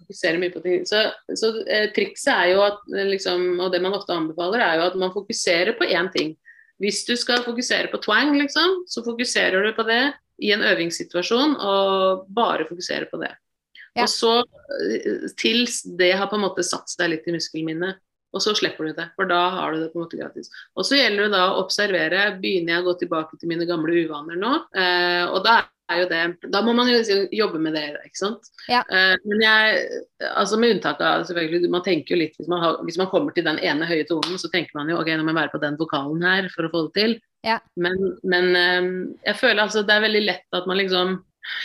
[0.09, 0.85] fokuserer mye på ting.
[0.89, 1.03] Så,
[1.39, 4.87] så eh, trikset er jo at eh, liksom, og det man ofte anbefaler, er jo
[4.89, 6.33] at man fokuserer på én ting.
[6.79, 10.01] Hvis du skal fokusere på twang, liksom, så fokuserer du på det
[10.39, 13.33] i en øvingssituasjon, og bare fokuserer på det.
[13.97, 14.05] Ja.
[14.05, 14.35] Og så,
[14.85, 15.65] eh, til
[15.99, 17.99] det har på en måte satt seg litt i muskelminnet,
[18.35, 20.51] og så slipper du det, for da har du det på en måte gratis.
[20.77, 22.27] Og så gjelder det da å observere.
[22.41, 24.53] Begynner jeg å gå tilbake til mine gamle uvaner nå?
[24.77, 28.21] Eh, og da er jo det Da må man jo liksom jobbe med det, ikke
[28.21, 28.51] sant.
[28.69, 28.83] Ja.
[28.85, 30.03] Eh, men jeg
[30.37, 33.33] Altså med unntak av selvfølgelig Man tenker jo litt hvis man, har, hvis man, kommer
[33.33, 35.63] til den ene høye tonen, så tenker man jo ok, nå må jeg være på
[35.65, 37.17] den vokalen her for å få det til.
[37.47, 37.57] Ja.
[37.79, 38.93] Men, men eh,
[39.31, 41.19] jeg føler altså det er veldig lett at man liksom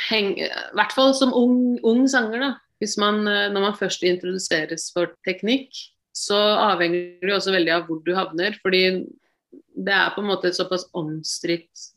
[0.08, 2.52] henger I hvert fall som ung, ung sanger, da.
[2.82, 5.70] Hvis man, uh, når man først introduseres for teknikk,
[6.14, 6.38] så
[6.70, 8.56] avhenger det også veldig av hvor du havner.
[8.62, 8.84] Fordi
[9.74, 11.88] det er på en måte et såpass omstridt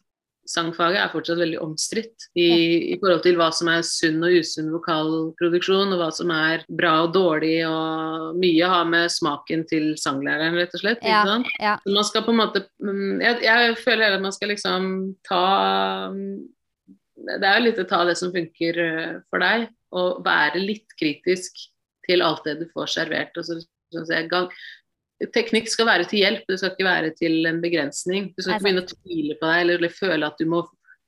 [0.48, 2.48] sangfaget er fortsatt veldig omstridt i,
[2.94, 6.94] i, forhold til hva som er sunn og usunn vokalproduksjon, og hva som er bra
[7.06, 11.06] og dårlig, og mye har med smaken til sanglæreren, rett og slett.
[11.06, 11.24] Ja,
[11.62, 11.78] ja.
[11.86, 14.92] man skal på en måte mm, jeg, jeg føler at man skal liksom
[15.28, 15.46] ta
[17.28, 20.96] Det er jo litt å ta det som funker eh, for deg, og være litt
[21.00, 21.60] kritisk
[22.08, 23.36] til alt det du får servert.
[23.36, 23.60] og så
[25.34, 28.32] teknikk skal være til hjelp, det skal ikke være til en begrensning.
[28.36, 30.62] Du skal ikke begynne å tvile på deg eller, eller føle at du må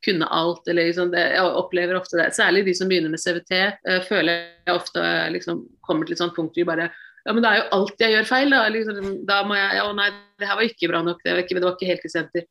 [0.06, 0.64] kunne alt.
[0.68, 2.32] Eller, liksom, det, jeg opplever ofte det.
[2.38, 5.04] Særlig de som begynner med CVT, uh, eh, føler jeg ofte
[5.36, 6.90] liksom, kommer til et sånt punkt hvor de bare
[7.28, 8.62] ja, men det er jo alt jeg gjør feil, da.
[8.72, 10.08] Liksom, da må jeg Å nei,
[10.40, 11.20] det her var ikke bra nok.
[11.22, 12.46] Det var ikke, det var ikke helt i senter.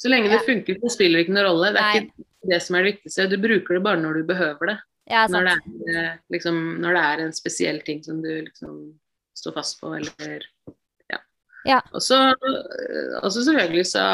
[0.00, 1.74] Så lenge det funker, så spiller det ikke noen rolle.
[1.76, 2.00] Det er nei.
[2.06, 3.26] ikke det som er det viktigste.
[3.28, 4.76] Du bruker det bare når du behøver det.
[5.10, 8.74] Ja, når, det er, eh, liksom, når det er en spesiell ting som du liksom
[9.40, 10.46] står fast på, eller
[11.68, 11.80] ja.
[11.92, 12.16] Og så
[13.20, 14.04] også selvfølgelig så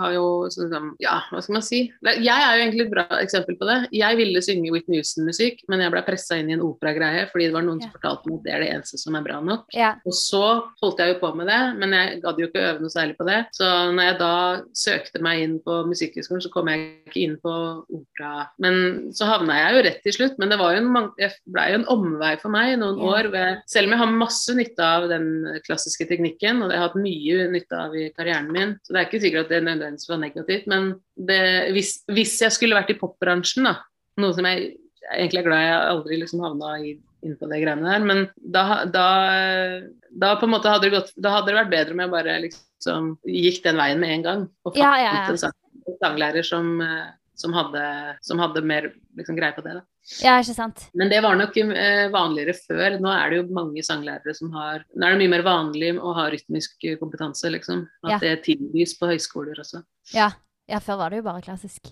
[0.00, 1.82] har jo sånn, Ja, hva skal man si?
[2.02, 3.78] Jeg er jo egentlig et bra eksempel på det.
[3.94, 7.56] Jeg ville synge Whitney Houston-musikk, men jeg ble pressa inn i en operagreie fordi det
[7.56, 7.88] var noen ja.
[7.88, 9.66] som fortalte meg at det er det eneste som er bra nok.
[9.76, 9.92] Ja.
[10.08, 10.44] Og så
[10.82, 13.28] holdt jeg jo på med det, men jeg gadd jo ikke øve noe særlig på
[13.28, 13.40] det.
[13.56, 14.34] Så når jeg da
[14.86, 17.54] søkte meg inn på Musikkhøgskolen, så kom jeg ikke inn på
[17.84, 18.48] opera.
[18.62, 20.38] Men så havna jeg jo rett til slutt.
[20.40, 21.10] Men det var jo en,
[21.54, 23.30] ble jo en omvei for meg noen år.
[23.34, 25.28] Ved, selv om jeg har masse nytte av den
[25.66, 28.74] klassiske teknikken, og det har hatt mye nytte av i karrieren min.
[28.84, 30.68] Så det er ikke sikkert at det nødvendigvis var negativt.
[30.70, 30.88] Men
[31.28, 31.40] det,
[31.76, 33.76] hvis, hvis, jeg skulle vært i popbransjen, da,
[34.22, 34.72] noe som jeg,
[35.04, 38.64] jeg egentlig er glad jeg aldri liksom havna inn på det greiene der, men da,
[38.92, 39.06] da,
[40.10, 42.34] da, på en måte hadde det gått Da hadde det vært bedre om jeg bare
[42.44, 44.48] liksom gikk den veien med en gang.
[44.66, 45.54] Og fant ja, ja, ja.
[45.86, 46.76] en sanglærer som,
[47.36, 47.82] som, hadde,
[48.24, 49.76] som hadde mer liksom, greie på det.
[49.78, 49.84] da.
[50.22, 50.84] Ja, ikke sant.
[50.96, 52.98] Men det var nok eh, vanligere før.
[53.02, 56.14] Nå er det jo mange sanglærere som har Nå er det mye mer vanlig å
[56.16, 57.84] ha rytmisk kompetanse, liksom.
[58.06, 58.20] At ja.
[58.22, 59.82] det tilbys på høyskoler også.
[60.14, 60.30] Ja.
[60.70, 60.80] ja.
[60.82, 61.90] før var det jo bare klassisk.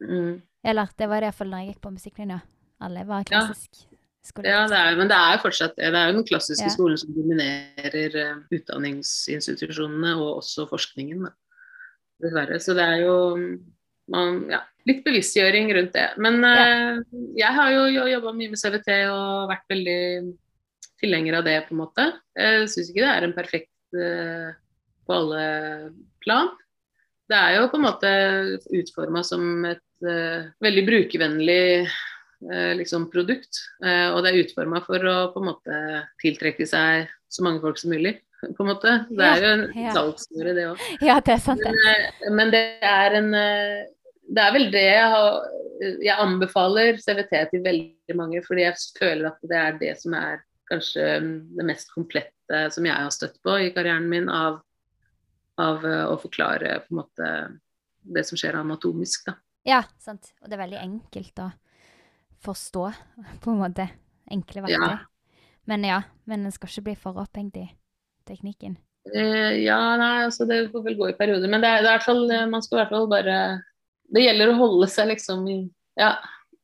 [0.00, 0.40] Mm.
[0.64, 2.40] Eller det var i hvert fall da jeg gikk på musikklinja.
[2.80, 3.84] Alle var klassisk.
[3.84, 5.90] Ja, ja det er, men det er jo fortsatt det.
[5.92, 6.72] Det er jo den klassiske ja.
[6.72, 11.28] skolen som dominerer uh, utdanningsinstitusjonene og også forskningen.
[11.28, 11.34] Da.
[12.24, 12.60] Dessverre.
[12.60, 13.14] Så det er jo
[14.10, 16.06] man, ja, litt bevisstgjøring rundt det.
[16.22, 16.68] Men ja.
[16.96, 20.00] uh, jeg har jo jobba mye med CVT og vært veldig
[21.00, 22.08] tilhenger av det, på en måte.
[22.36, 24.50] Jeg syns ikke det er en perfekt uh,
[25.06, 25.44] på alle
[26.24, 26.52] plan.
[27.30, 28.14] Det er jo på en måte
[28.80, 31.60] utforma som et uh, veldig brukervennlig
[32.40, 33.58] liksom produkt.
[33.84, 35.80] og det er utforma for å på en måte
[36.22, 38.14] tiltrekke seg så mange folk som mulig
[38.56, 38.94] på en måte.
[39.12, 39.92] Det er jo en ja.
[39.92, 40.86] salgsvare, det òg.
[41.04, 41.74] Ja, det er sant, det.
[41.76, 43.28] Men, men, det er en
[44.30, 45.48] det er vel det jeg har
[45.80, 50.42] Jeg anbefaler CVT til veldig mange, fordi jeg føler at det er det som er
[50.70, 51.06] kanskje
[51.56, 54.58] det mest komplette som jeg har støtt på i karrieren min, av,
[55.60, 57.30] av eh, å forklare på en måte
[58.00, 59.38] det som skjer anatomisk, da.
[59.68, 60.34] Ja, sant.
[60.40, 61.48] Og det er veldig enkelt å
[62.44, 62.84] forstå,
[63.40, 63.88] på en måte.
[64.30, 64.84] Enkle verktøy.
[64.84, 65.48] Ja.
[65.68, 67.66] Men ja, men en skal ikke bli for opphengt i
[68.28, 68.78] teknikken.
[69.16, 71.48] Eh, ja, nei, altså det får vel gå i perioder.
[71.50, 73.36] Men det er, det er i hvert fall, man skal i hvert fall bare
[74.10, 75.62] Det gjelder å holde seg liksom i
[76.00, 76.14] Ja.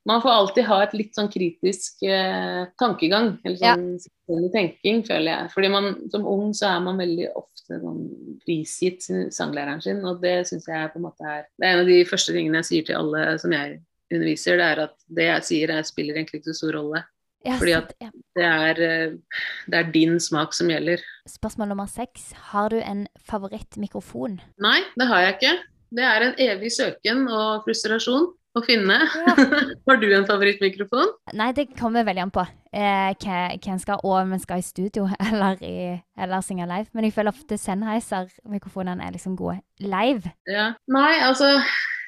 [0.06, 4.50] Man får alltid ha et litt sånn kritisk eh, tankegang, eller sånn ja.
[4.52, 5.48] tenking, føler jeg.
[5.50, 8.04] Fordi man, som ung så er man veldig ofte sånn
[8.44, 9.02] prisgitt
[9.34, 11.98] sanglæreren sin, og det syns jeg på en måte er Det er en av de
[12.06, 13.80] første tingene jeg sier til alle som jeg
[14.14, 17.02] underviser, det er at det jeg sier, jeg spiller egentlig ikke så stor rolle.
[17.46, 17.92] Fordi at
[18.34, 21.02] det er, eh, det er, din smak som gjelder.
[21.30, 22.32] Spørsmål nummer seks.
[22.50, 24.40] Har du en favorittmikrofon?
[24.62, 25.54] Nei, det har jeg ikke.
[25.94, 28.98] Det er en evig søken og frustrasjon å finne.
[29.04, 29.34] Ja.
[29.88, 31.12] har du en favorittmikrofon?
[31.36, 35.08] Nei, det kommer veldig an på eh, hvem skal og om en skal i studio
[35.28, 36.90] eller, i, eller synge live.
[36.96, 40.32] Men jeg føler ofte Sennheiser-mikrofonene er liksom gode live.
[40.50, 40.72] Ja.
[40.92, 41.56] Nei, altså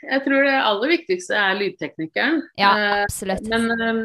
[0.02, 2.40] jeg tror det aller viktigste er lydteknikeren.
[2.60, 3.46] Ja, eh, absolutt.
[3.50, 4.02] Men um,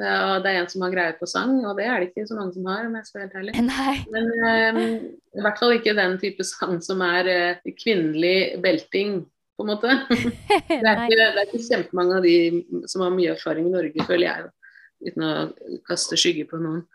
[0.00, 2.38] ja, det er en som har greie på sang, og det er det ikke så
[2.38, 3.66] mange som har, om jeg skal være helt ærlig.
[3.68, 3.96] Nei.
[4.14, 4.88] Men
[5.36, 9.20] i hvert fall ikke den type sang som er kvinnelig belting,
[9.60, 9.92] på en måte.
[10.68, 12.36] det, er ikke, det er ikke kjempemange av de
[12.88, 14.48] som har mye erfaring i Norge, føler jeg,
[15.10, 15.34] uten å
[15.88, 16.86] kaste skygge på noen.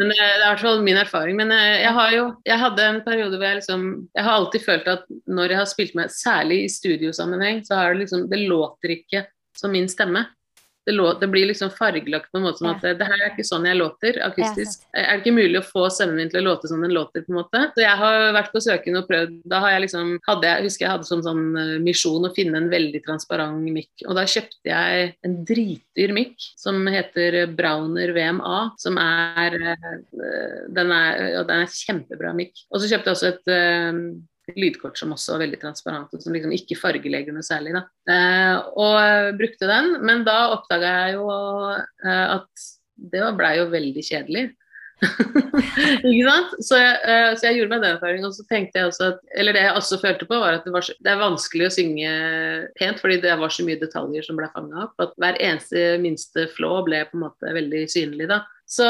[0.00, 1.36] Men det er i hvert fall min erfaring.
[1.38, 3.84] Men eh, jeg har jo Jeg hadde en periode hvor jeg liksom
[4.14, 7.92] Jeg har alltid følt at når jeg har spilt med, særlig i studiosammenheng, så har
[7.92, 10.26] det liksom Det låter ikke som min stemme
[10.86, 13.46] det, lå, det, blir liksom fargelagt på en måte som at det her er ikke
[13.46, 14.84] sånn jeg låter akustisk.
[14.92, 17.32] er det ikke mulig å få stemmen min til å låte som den låter, på
[17.32, 17.62] en måte?
[17.74, 19.38] Så jeg har vært på søken og prøvd.
[19.48, 22.60] Da har jeg liksom hadde jeg, husker jeg hadde som sånn uh, misjon å finne
[22.60, 23.90] en veldig transparent mic.
[24.04, 29.58] Og da kjøpte jeg en dritdyr mic som heter Browner VMA, som er
[30.74, 32.66] den er, ja, den er kjempebra mic.
[32.70, 33.52] Og så kjøpte jeg også et
[34.52, 37.74] lydkort som også var veldig transparent, og som liksom ikke fargelegger noe særlig.
[37.76, 37.84] Da.
[38.10, 44.04] Eh, og brukte den, men da oppdaga jeg jo eh, at det blei jo veldig
[44.04, 44.50] kjedelig.
[46.08, 46.52] ikke sant?
[46.62, 48.28] Så jeg, eh, så jeg, gjorde meg den erfaringen.
[48.28, 50.72] Og så tenkte jeg også at Eller det jeg også følte på, var at det,
[50.74, 52.14] var så, det er vanskelig å synge
[52.78, 54.94] pent, fordi det var så mye detaljer som ble fanga opp.
[55.02, 58.44] At hver eneste minste flå ble på en måte veldig synlig da.
[58.64, 58.84] Så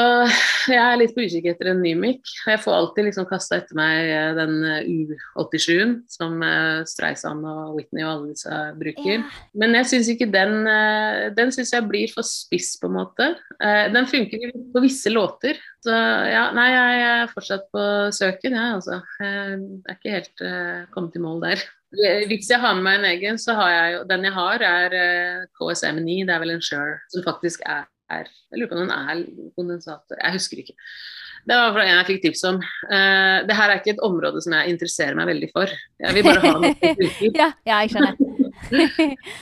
[0.71, 2.31] jeg er litt på utkikk etter en ny mic.
[2.47, 4.87] Jeg får alltid liksom kasta etter meg eh, den eh,
[5.35, 9.19] U87-en som eh, Streisand og Whitney og alle disse bruker.
[9.19, 9.41] Yeah.
[9.59, 10.53] Men jeg syns ikke den
[11.35, 13.27] Den syns jeg blir for spiss, på en måte.
[13.93, 15.59] Den funker på visse låter.
[15.83, 17.83] Så ja, nei, jeg er fortsatt på
[18.15, 18.99] søken, jeg, ja, altså.
[19.19, 20.45] Jeg er ikke helt
[20.95, 21.65] kommet i mål der.
[22.29, 24.95] Hvis jeg har med meg en egen, så har jeg jo Den jeg har, er
[25.59, 26.23] KSM9.
[26.25, 29.21] Det er vel en Shure som faktisk er er Jeg lurer på om den er
[29.57, 30.75] kondensator Jeg husker ikke.
[31.45, 32.57] Det var en jeg fikk tips om.
[32.89, 35.73] Uh, det her er ikke et område som jeg interesserer meg veldig for.
[36.01, 36.93] Jeg vil bare ha noe
[37.41, 38.17] ja, ja, jeg skjønner.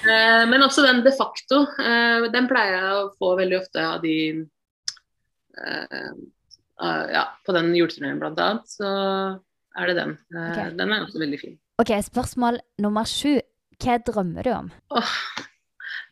[0.09, 1.63] uh, men også den de facto.
[1.79, 4.17] Uh, den pleier jeg å få veldig ofte av de
[6.83, 8.89] Ja, på den juleturneen blant annet, så
[9.77, 10.15] er det den.
[10.33, 10.73] Okay.
[10.75, 11.53] Den er også veldig fin.
[11.79, 13.37] Ok, Spørsmål nummer sju.
[13.83, 14.71] Hva drømmer du om?
[14.93, 15.13] Oh,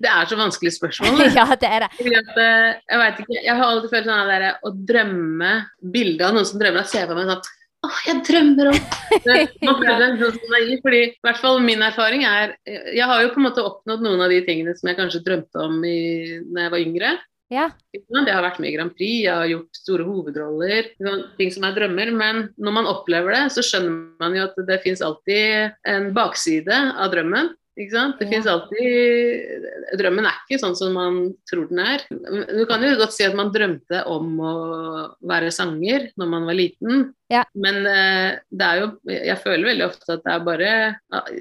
[0.02, 1.24] det er så vanskelig spørsmål.
[1.40, 1.92] ja, det er det.
[2.02, 5.56] Eh, jeg vet ikke, jeg har alltid følt sånn der, å drømme
[5.94, 8.76] bilde av noen som drømmer, da ser jeg på meg sånn Åh, jeg drømmer om
[9.26, 13.64] seg sånn fordi i hvert fall min erfaring er Jeg har jo på en måte
[13.66, 15.98] oppnådd noen av de tingene som jeg kanskje drømte om i,
[16.46, 17.14] når jeg var yngre.
[17.52, 17.66] Ja.
[17.92, 20.92] Det har vært med i Grand Prix, jeg har gjort store hovedroller,
[21.36, 22.14] ting som er drømmer.
[22.16, 26.78] Men når man opplever det, så skjønner man jo at det fins alltid en bakside
[26.96, 27.52] av drømmen.
[27.80, 28.20] Ikke sant?
[28.20, 28.32] Det ja.
[28.34, 32.04] finnes alltid Drømmen er ikke sånn som man tror den er.
[32.10, 34.54] Du kan jo godt si at man drømte om å
[35.28, 37.06] være sanger når man var liten.
[37.32, 37.46] Ja.
[37.56, 40.72] Men uh, det er jo Jeg føler veldig ofte at det er bare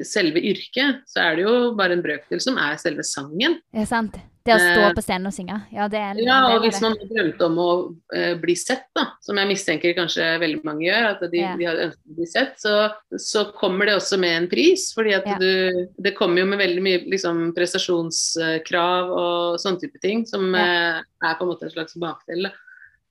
[0.06, 3.58] Selve yrket, så er det jo bare en brøkdel som er selve sangen.
[3.74, 4.20] Det er sant.
[4.47, 5.57] Det å stå eh, på scenen og synge.
[5.74, 9.36] Ja, det er, ja og hvis man drømte om å uh, bli sett, da, som
[9.36, 11.51] jeg mistenker kanskje veldig mange gjør, at de, ja.
[11.61, 12.74] de har ønsket å bli sett, så,
[13.20, 14.88] så, kommer det også med en pris.
[14.97, 15.36] fordi at ja.
[15.41, 21.05] du, Det kommer jo med veldig mye liksom, prestasjonskrav og sånne type ting, som uh,
[21.05, 22.49] er på en måte en slags bakdel.
[22.49, 22.57] Da.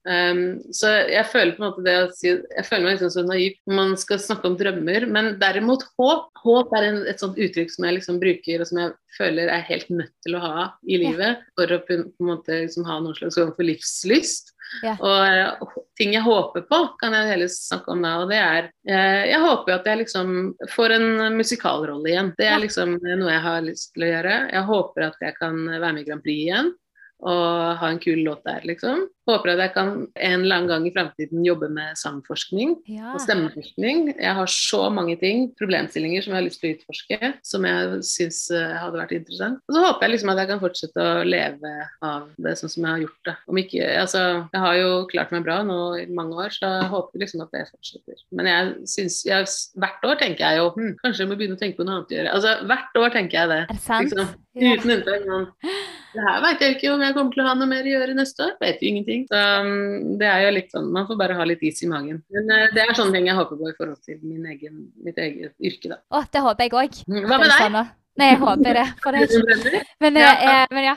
[0.08, 3.24] Um, så jeg føler på en måte det å si Jeg føler meg liksom så
[3.26, 5.06] naiv når man skal snakke om drømmer.
[5.12, 6.30] Men derimot håp.
[6.40, 9.66] Håp er en, et sånt uttrykk som jeg liksom bruker, og som jeg føler er
[9.68, 13.18] helt nødt til å ha i livet for å på en måte liksom ha noen
[13.18, 14.54] slags form for livslyst.
[14.86, 14.94] Ja.
[15.02, 18.16] Og uh, ting jeg håper på, kan jeg heller snakke om da.
[18.22, 20.36] Og det er uh, Jeg håper at jeg liksom
[20.72, 22.34] får en musikalrolle igjen.
[22.38, 24.36] Det er liksom noe jeg har lyst til å gjøre.
[24.54, 26.72] Jeg håper at jeg kan være med i Grand Prix igjen.
[27.20, 29.02] og ha en kul låt der, liksom.
[29.30, 33.12] Håper at jeg kan en eller annen gang i framtiden jobbe med sangforskning Ja.
[33.14, 34.14] og stemmeforskning.
[34.18, 38.00] Jeg har så mange ting, problemstillinger, som jeg har lyst til å utforske, som jeg
[38.06, 39.60] syns eh, hadde vært interessant.
[39.68, 41.72] Og så håper jeg liksom at jeg kan fortsette å leve
[42.02, 43.36] av det sånn som jeg har gjort det.
[43.50, 46.90] Om ikke, altså, jeg har jo klart meg bra nå i mange år, så jeg
[46.92, 48.20] håper liksom at det fortsetter.
[48.34, 49.46] Men jeg syns jeg,
[49.80, 52.12] Hvert år tenker jeg jo hm, kanskje jeg må begynne å tenke på noe annet
[52.12, 52.32] å gjøre.
[52.34, 53.60] Altså, hvert år tenker jeg det.
[53.62, 54.10] Er det sant?
[54.10, 55.54] Liksom, Uten unntak.
[56.10, 58.14] Det her veit jeg ikke om jeg kommer til å ha noe mer å gjøre
[58.18, 58.56] neste år.
[58.58, 59.19] Vet jo ingenting.
[59.28, 62.22] Så um, det er jo litt sånn, Man får bare ha litt is i magen.
[62.34, 65.20] Men eh, det er sånne ting jeg håper på i forhold til min egen, mitt
[65.20, 66.00] eget yrke, da.
[66.14, 67.02] Å, det håper jeg òg.
[67.06, 67.92] Hva med deg?
[68.20, 69.36] Nei, jeg håper det for deg.
[69.36, 69.92] Noen drømmer?
[70.04, 70.32] Men, Ja.
[70.32, 70.96] eh, eh, men ja.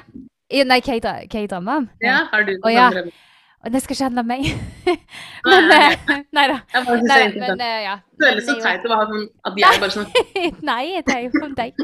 [0.54, 1.86] Nei, hva jeg, hva jeg drømmer om?
[2.04, 2.90] Ja, har du noen ja.
[2.94, 3.22] drømmer?
[3.64, 4.42] Og det skal ikke handle om meg.
[5.48, 6.58] Men nei, eh, da.
[7.00, 7.94] Nei, men eh, ja.
[8.20, 10.10] Det føles så teit å ha sånn at jeg bare sånn
[10.70, 11.80] Nei, det er jo om deg.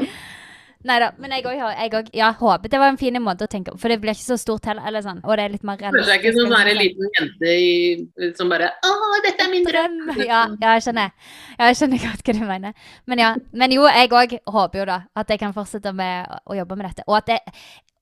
[0.88, 1.58] Nei da, men jeg òg
[1.92, 3.78] òg- ja, håper det var en fin måte å tenke på.
[3.78, 4.86] For det blir ikke så stort heller.
[4.88, 7.52] Eller sånn, og det er litt mer Føler seg ikke som sånn her liten jente
[7.52, 8.92] i, som bare Å,
[9.26, 9.98] dette er min drøm!
[10.30, 11.12] Ja, ja, jeg skjønner.
[11.58, 12.74] Jeg skjønner godt hva du mener.
[13.06, 16.56] Men ja, men jo, jeg òg håper jo da at jeg kan fortsette med å
[16.56, 17.04] jobbe med dette.
[17.08, 17.38] Og at, det,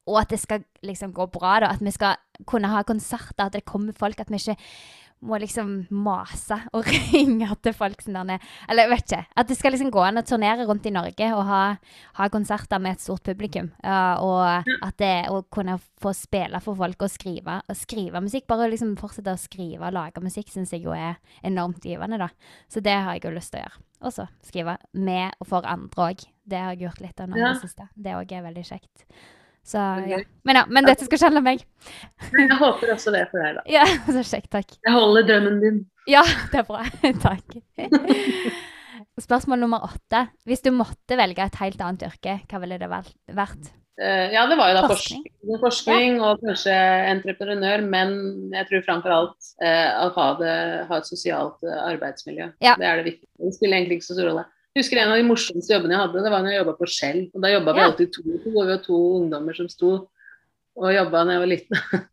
[0.06, 1.72] og at det skal liksom gå bra, da.
[1.74, 2.14] At vi skal
[2.46, 4.20] kunne ha konserter, at det kommer folk.
[4.20, 4.56] At vi ikke
[5.20, 8.38] må liksom mase og ringe til folk som der
[8.70, 9.24] Eller vet ikke.
[9.36, 11.62] At det skal liksom gå an å turnere rundt i Norge og ha,
[12.20, 13.72] ha konserter med et stort publikum.
[13.82, 18.46] Uh, og at det å kunne få spille for folk og skrive, og skrive musikk.
[18.50, 22.30] Bare liksom fortsette å skrive og lage musikk syns jeg jo er enormt givende, da.
[22.70, 23.84] Så det har jeg jo lyst til å gjøre.
[23.98, 26.22] Og så skrive med og for andre òg.
[26.48, 27.52] Det har jeg gjort litt av nå i Ja.
[27.52, 27.88] det siste.
[27.98, 29.02] Det òg er veldig kjekt.
[29.68, 30.22] Så ja.
[30.48, 31.64] Men ja, men dette skal ikke meg.
[32.32, 33.64] Jeg håper også det for deg, da.
[33.68, 33.84] Ja,
[34.16, 34.50] så kjekt.
[34.54, 34.78] Takk.
[34.80, 35.82] Jeg holder drømmen din.
[36.08, 36.86] Ja, det er bra.
[37.26, 37.58] Takk.
[39.20, 40.28] Spørsmål nummer åtte.
[40.48, 43.68] Hvis du måtte velge et helt annet yrke, hva ville det vært?
[43.98, 45.24] Eh, ja, det var jo da Forskning.
[45.26, 46.74] forskning, forskning og kanskje
[47.10, 48.12] entreprenør, men
[48.54, 50.52] jeg tror framfor alt eh, å ha, det,
[50.88, 52.52] ha et sosialt eh, arbeidsmiljø.
[52.62, 52.76] Ja.
[52.78, 53.32] Det er det viktige.
[53.42, 54.46] Det spiller egentlig ikke så stor rolle.
[54.78, 57.20] Husker en av de morsomste jobbene jeg hadde, det var når jeg jobba på Skjell.
[57.34, 57.88] Og da jobba vi Ja.
[57.90, 59.90] alltid to og to, og vi var to ungdommer som sto
[60.78, 61.80] og jobba da jeg var liten.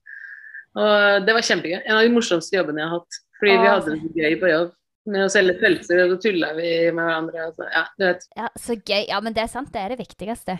[0.82, 1.78] og det var kjempegøy.
[1.86, 3.20] En av de morsomste jobbene jeg har hatt.
[3.39, 4.74] Fordi vi hadde det gøy på jobb.
[5.05, 7.43] Med å selge pølser, og så tulla vi med hverandre.
[7.51, 8.24] Og så, ja, du vet.
[8.39, 9.03] Ja, Så gøy.
[9.11, 9.70] Ja, men det er sant.
[9.76, 10.55] Det er det viktigste.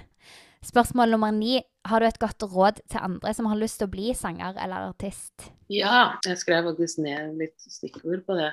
[0.66, 1.64] Spørsmål nummer ni.
[1.86, 4.92] Har du et godt råd til andre som har lyst til å bli sanger eller
[4.92, 5.50] artist?
[5.70, 8.52] Ja, jeg skrev faktisk ned litt stikkord på det.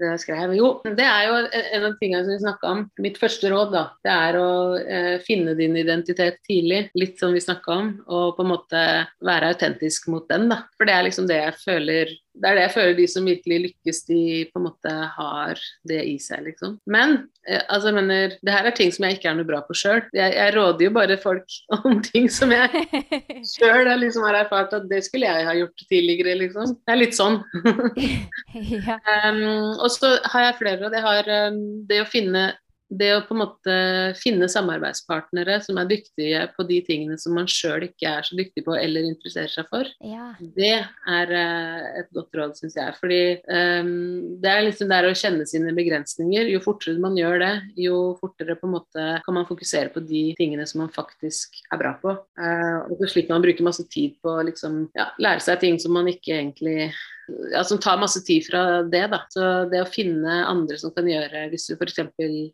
[0.00, 0.54] Det jeg skrev.
[0.56, 2.82] Jo, det er jo en av tingene som vi snakka om.
[3.02, 7.42] Mitt første råd da, det er å eh, finne din identitet tidlig, litt som vi
[7.42, 8.84] snakka om, og på en måte
[9.26, 10.48] være autentisk mot den.
[10.52, 10.62] da.
[10.76, 13.58] For det er liksom det jeg føler det er det jeg føler de som virkelig
[13.64, 14.20] lykkes, de
[14.50, 16.76] på en måte har det i seg, liksom.
[16.90, 17.16] Men
[17.48, 19.76] eh, altså, jeg mener, det her er ting som jeg ikke er noe bra på
[19.78, 20.02] sjøl.
[20.16, 22.84] Jeg, jeg råder jo bare folk om ting som jeg
[23.54, 26.76] sjøl liksom har erfart at det skulle jeg ha gjort tidligere, liksom.
[26.84, 27.40] Det er litt sånn.
[28.76, 29.00] ja.
[29.24, 29.42] Um,
[29.80, 30.96] og så har jeg flere råd.
[30.98, 32.50] Jeg har um, det å finne
[32.88, 33.76] det å på en måte
[34.20, 38.62] finne samarbeidspartnere som er dyktige på de tingene som man sjøl ikke er så dyktig
[38.66, 40.28] på eller interesserer seg for, ja.
[40.38, 42.94] det er uh, et godt råd, syns jeg.
[43.00, 43.20] Fordi
[43.50, 43.90] um,
[44.42, 46.52] det er liksom der å kjenne sine begrensninger.
[46.52, 47.52] Jo fortere man gjør det,
[47.86, 51.82] jo fortere på en måte kan man fokusere på de tingene som man faktisk er
[51.82, 52.14] bra på.
[52.38, 55.62] Uh, og så slipper man å bruke masse tid på å liksom, ja, lære seg
[55.64, 56.92] ting som man ikke egentlig
[57.52, 59.02] ja, som tar masse tid fra det.
[59.12, 59.20] da.
[59.32, 61.98] Så det å finne andre som kan gjøre Hvis du f.eks.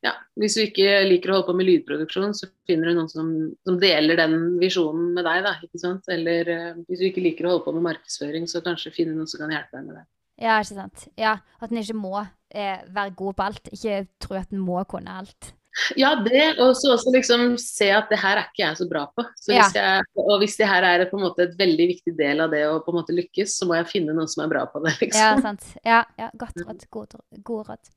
[0.04, 3.30] Ja, hvis du ikke liker å holde på med lydproduksjon, så finner du noen som,
[3.66, 5.42] som deler den visjonen med deg.
[5.46, 6.08] da, ikke sant?
[6.12, 9.30] Eller eh, hvis du ikke liker å holde på med markedsføring, så kanskje finne noen
[9.30, 10.06] som kan hjelpe deg med det.
[10.42, 11.08] Ja, ikke sant.
[11.20, 13.74] Ja, At en ikke må eh, være god på alt.
[13.74, 15.52] Ikke tro at en må kunne alt.
[15.96, 19.06] Ja, det, og så også liksom se at det her er ikke jeg så bra
[19.16, 19.24] på.
[19.40, 22.44] Så hvis jeg, og hvis det her er på en måte et veldig viktig del
[22.44, 24.66] av det å på en måte lykkes, så må jeg finne noen som er bra
[24.70, 24.94] på det.
[25.00, 25.44] Ja, liksom.
[25.46, 25.68] sant.
[25.84, 26.84] Ja, ja godt råd.
[26.92, 27.16] God,
[27.46, 27.92] god råd.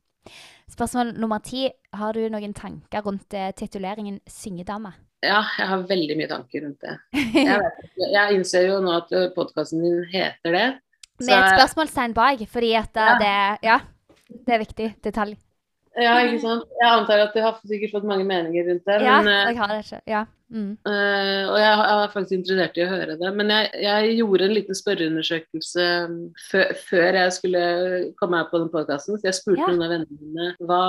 [0.71, 1.67] Spørsmål nummer ti.
[1.95, 4.95] Har du noen tanker rundt eh, tituleringen syngedame?
[5.25, 6.95] Ja, jeg har veldig mye tanker rundt det.
[7.45, 10.65] Jeg, vet, jeg innser jo nå at podkasten din heter det.
[11.23, 13.17] Med et spørsmålstegn bak, fordi at eh, Ja.
[13.19, 13.79] det Ja,
[14.45, 15.35] det er viktig detalj.
[15.95, 16.65] Ja, ikke sant.
[16.81, 18.97] Jeg antar at du har sikkert fått mange meninger rundt det.
[19.05, 20.01] Ja, men, eh, jeg har det ikke.
[20.11, 20.25] Ja.
[20.53, 20.77] Mm.
[20.85, 23.29] eh, og jeg, jeg var faktisk interessert i å høre det.
[23.33, 25.85] Men jeg, jeg gjorde en liten spørreundersøkelse
[26.51, 27.63] før, før jeg skulle
[28.19, 29.17] komme her på den podkasten.
[29.17, 29.69] Så jeg spurte Ja.
[29.71, 30.81] noen av vennene mine hva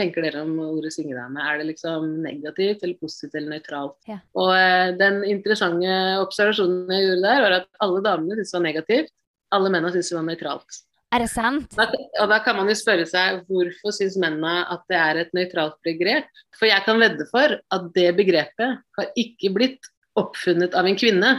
[0.00, 1.44] tenker dere om ordet syngedame.
[1.44, 3.94] Er det liksom negativt eller positivt eller nøytralt?
[4.10, 4.18] Ja.
[4.34, 5.92] Og eh, den interessante
[6.24, 9.14] observasjonen jeg gjorde der, var at alle damene syntes det var negativt.
[9.54, 10.82] Alle mennene syntes det var nøytralt.
[11.14, 11.70] Er det sant?
[11.78, 11.86] Da,
[12.24, 15.76] og da kan man jo spørre seg hvorfor syns mennene at det er et nøytralt
[15.86, 16.26] begrep?
[16.58, 21.34] For jeg kan vedde for at det begrepet har ikke blitt oppfunnet av en kvinne.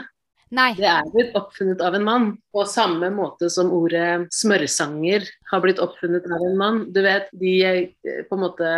[0.55, 0.69] Nei.
[0.77, 5.81] Det er blitt oppfunnet av en mann, på samme måte som ordet smørsanger har blitt
[5.83, 6.81] oppfunnet av en mann.
[6.95, 8.75] Du vet, de eh, på en måte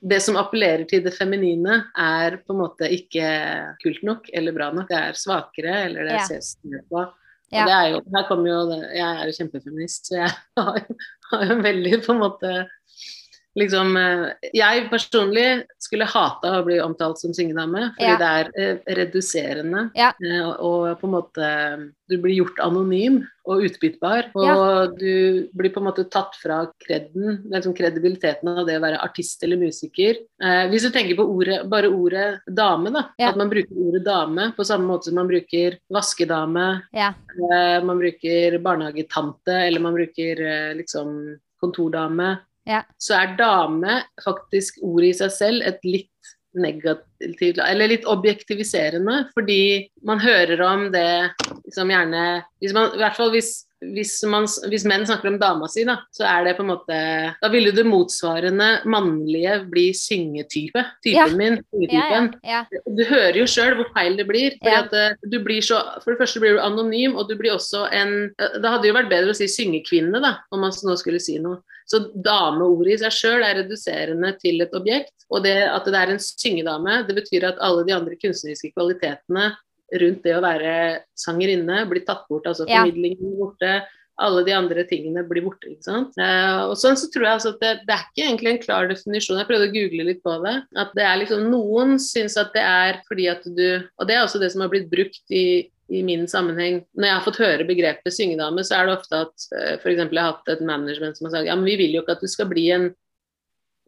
[0.00, 3.26] Det som appellerer til det feminine, er på en måte ikke
[3.82, 4.86] kult nok eller bra nok.
[4.88, 6.24] Det er svakere, eller det Ja.
[6.24, 7.02] ses ned på.
[7.48, 10.82] Og det er jo, her kommer jo Jeg er jo kjempefeminist, så jeg har
[11.32, 12.52] har jo veldig på en måte
[13.56, 18.18] liksom eh, Jeg personlig skulle hata å bli omtalt som syngedame, fordi Ja.
[18.20, 19.90] det er eh, reduserende.
[19.96, 20.12] Ja.
[20.22, 24.86] eh, og på en måte Du blir gjort anonym og utbyttbar, og Ja.
[24.86, 29.42] du blir på en måte tatt fra kreden, liksom kredibiliteten av det å være artist
[29.44, 30.16] eller musiker.
[30.70, 33.08] Hvis du tenker på ordet, bare ordet dame, da.
[33.20, 37.12] At man bruker ordet dame på samme måte som man bruker vaskedame, Ja.
[37.82, 42.38] Man bruker barnehagetante, eller man bruker liksom kontordame.
[42.68, 42.82] Ja.
[43.00, 46.12] Så er dame faktisk ordet i seg selv et litt
[46.58, 51.30] negativt Eller litt objektiviserende, fordi man hører om det
[51.66, 52.26] liksom gjerne
[52.62, 53.50] hvis man, I hvert fall hvis,
[53.94, 56.98] hvis, man, hvis menn snakker om dama si, da, så er det på en måte
[57.42, 60.82] Da ville det motsvarende mannlige bli syngetype.
[61.04, 61.28] Typen Ja.
[61.36, 61.60] min.
[61.70, 62.32] Syngetypen.
[62.42, 62.82] ja, ja.
[62.86, 64.56] Du hører jo sjøl hvor feil det blir.
[64.66, 67.86] At eh, du blir så, For det første blir du anonym, og du blir også
[67.92, 71.22] en eh, Det hadde jo vært bedre å si syngekvinne, da, om man nå skulle
[71.22, 71.62] si noe.
[71.88, 75.14] Så dameordet i seg sjøl er reduserende til et objekt.
[75.32, 79.52] Og det at det er en syngedame, det betyr at alle de andre kunstneriske kvalitetene
[80.02, 80.72] rundt det å være
[81.16, 82.48] sangerinne blir tatt bort.
[82.48, 83.72] Altså formidlingen blir borte.
[84.18, 85.70] Alle de andre tingene blir borte.
[85.70, 86.16] ikke sant?
[86.18, 88.88] Eh, og sånn så tror jeg altså at det, det er ikke egentlig en klar
[88.90, 89.38] definisjon.
[89.38, 90.54] Jeg prøvde å google litt på det.
[90.84, 94.24] At det er liksom Noen syns at det er fordi at du Og det er
[94.24, 95.46] også det som har blitt brukt i
[95.88, 99.34] i min sammenheng, Når jeg har fått høre begrepet syngedame, så er det ofte at
[99.34, 99.82] f.eks.
[99.82, 102.02] for eksempel jeg har hatt et management som har sagt ja, men vi vil jo
[102.04, 102.90] ikke at du skal bli en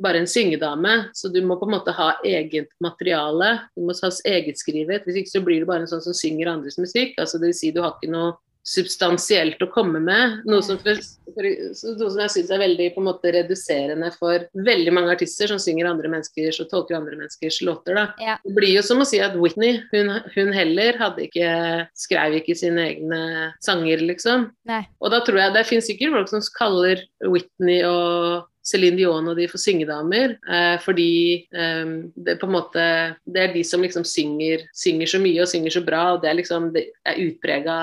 [0.00, 3.50] bare en syngedame, så du må på en måte ha eget materiale.
[3.76, 6.48] Du må ha eget skrivet, Hvis ikke så blir du bare en sånn som synger
[6.48, 7.18] andres musikk.
[7.18, 8.32] altså vil si Du har ikke noe
[8.66, 10.40] substansielt å komme med.
[10.48, 10.98] Noe som, for,
[11.34, 15.50] for, noe som jeg syns er veldig på en måte reduserende for veldig mange artister
[15.50, 17.96] som synger andre menneskers og tolker andre menneskers låter.
[17.96, 18.06] da.
[18.20, 18.36] Ja.
[18.44, 21.50] Det blir jo som å si at Whitney, hun, hun heller hadde ikke,
[21.98, 23.22] skrev ikke sine egne
[23.64, 24.50] sanger, liksom.
[24.68, 24.84] Nei.
[25.00, 29.38] Og da tror jeg det finnes sikkert folk som kaller Whitney og Céline Dion og
[29.38, 31.12] de for syngedamer, eh, fordi
[31.48, 32.84] eh, det på en måte
[33.24, 36.30] Det er de som liksom synger, synger så mye og synger så bra, og det
[36.30, 37.78] er liksom det er utprega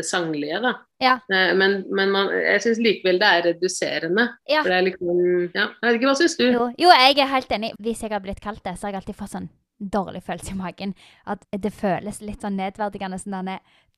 [0.00, 0.74] det sanglige, da.
[1.00, 1.14] Ja.
[1.32, 4.26] Eh, men men man, jeg syns likevel det er reduserende.
[4.50, 4.64] Ja.
[4.64, 5.24] For det er liksom
[5.54, 6.46] Ja, jeg vet ikke, hva syns du?
[6.50, 7.72] Jo, jo, jeg er helt enig.
[7.80, 10.58] Hvis jeg har blitt kalt det, så har jeg alltid fått sånn dårlig følelse i
[10.58, 10.94] magen.
[11.24, 13.18] At det føles litt sånn nedverdigende.
[13.20, 13.48] Sånn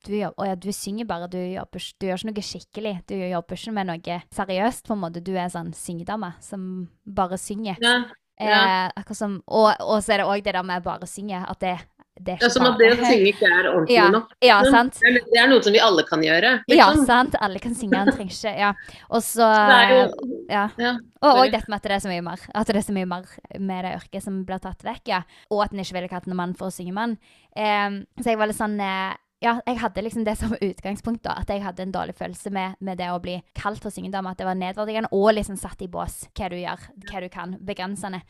[0.03, 2.95] du, å ja, du synger bare, du, jobber, du gjør ikke noe skikkelig.
[3.07, 5.23] Du jobber ikke med noe seriøst, på en måte.
[5.23, 6.67] Du er sånn syngedame som
[7.03, 7.79] bare synger.
[7.83, 8.03] Ja,
[8.41, 8.91] Eh, ja.
[8.95, 11.43] akkurat som, og, og så er det òg det der med bare synge.
[11.47, 11.75] At det,
[12.21, 14.33] det er ja, Som at det å synge ikke er ordentlig Ja, nok.
[14.45, 14.99] ja, sant?
[15.01, 16.51] Det er, noe som vi alle kan gjøre.
[16.69, 17.05] Ja, Liksom.
[17.09, 17.35] sant.
[17.41, 18.73] Alle kan synge, han trenger ikke Ja.
[19.09, 19.47] Og så
[19.89, 20.03] jo
[20.49, 20.69] Ja.
[20.77, 20.91] Ja,
[21.23, 23.05] Og, og dette med at det er så mye mer At det er så mye
[23.09, 23.25] mer
[23.59, 25.23] med det yrket som blir tatt vekk, ja.
[25.49, 27.17] Og at en ikke ville kalt en mann for å synge mann.
[27.57, 29.13] Um, så jeg var litt sånn eh,
[29.43, 31.33] Ja, jeg hadde liksom det som utgangspunkt, da.
[31.41, 34.31] At jeg hadde en dårlig følelse med, med det å bli kalt for syngedame.
[34.31, 37.57] At det var nedverdigende og liksom satt i bås hva du gjør, hva du kan.
[37.59, 38.21] Begrensende.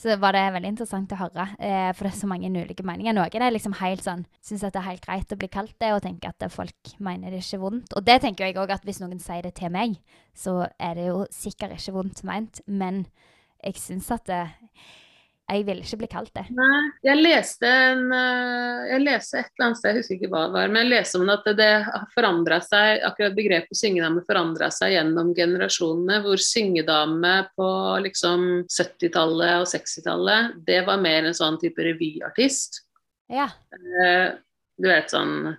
[0.00, 1.46] Så var det veldig interessant å høre.
[1.60, 3.12] Eh, for det er så mange ulike meninger.
[3.18, 5.92] Noen er liksom helt sånn Syns at det er helt greit å bli kalt det,
[5.92, 7.92] og tenker at folk mener det ikke er vondt.
[7.98, 10.00] Og det tenker jeg òg at hvis noen sier det til meg,
[10.32, 13.04] så er det jo sikkert ikke vondt meint, men
[13.62, 14.42] jeg syns at det,
[15.52, 16.42] jeg vil ikke bli kalt det.
[16.56, 20.42] Nei, jeg leste en eh, Jeg leste et eller annet sted, jeg husker ikke hva
[20.48, 24.70] det var, men jeg leste om at det har forandra seg, akkurat begrepet syngedame forandra
[24.74, 27.68] seg gjennom generasjonene, hvor syngedame på
[28.06, 32.82] liksom 70-tallet og 60-tallet, det var mer en sånn type revyartist.
[33.32, 33.48] Ja.
[33.76, 34.32] Eh,
[34.80, 35.52] Du vet sånn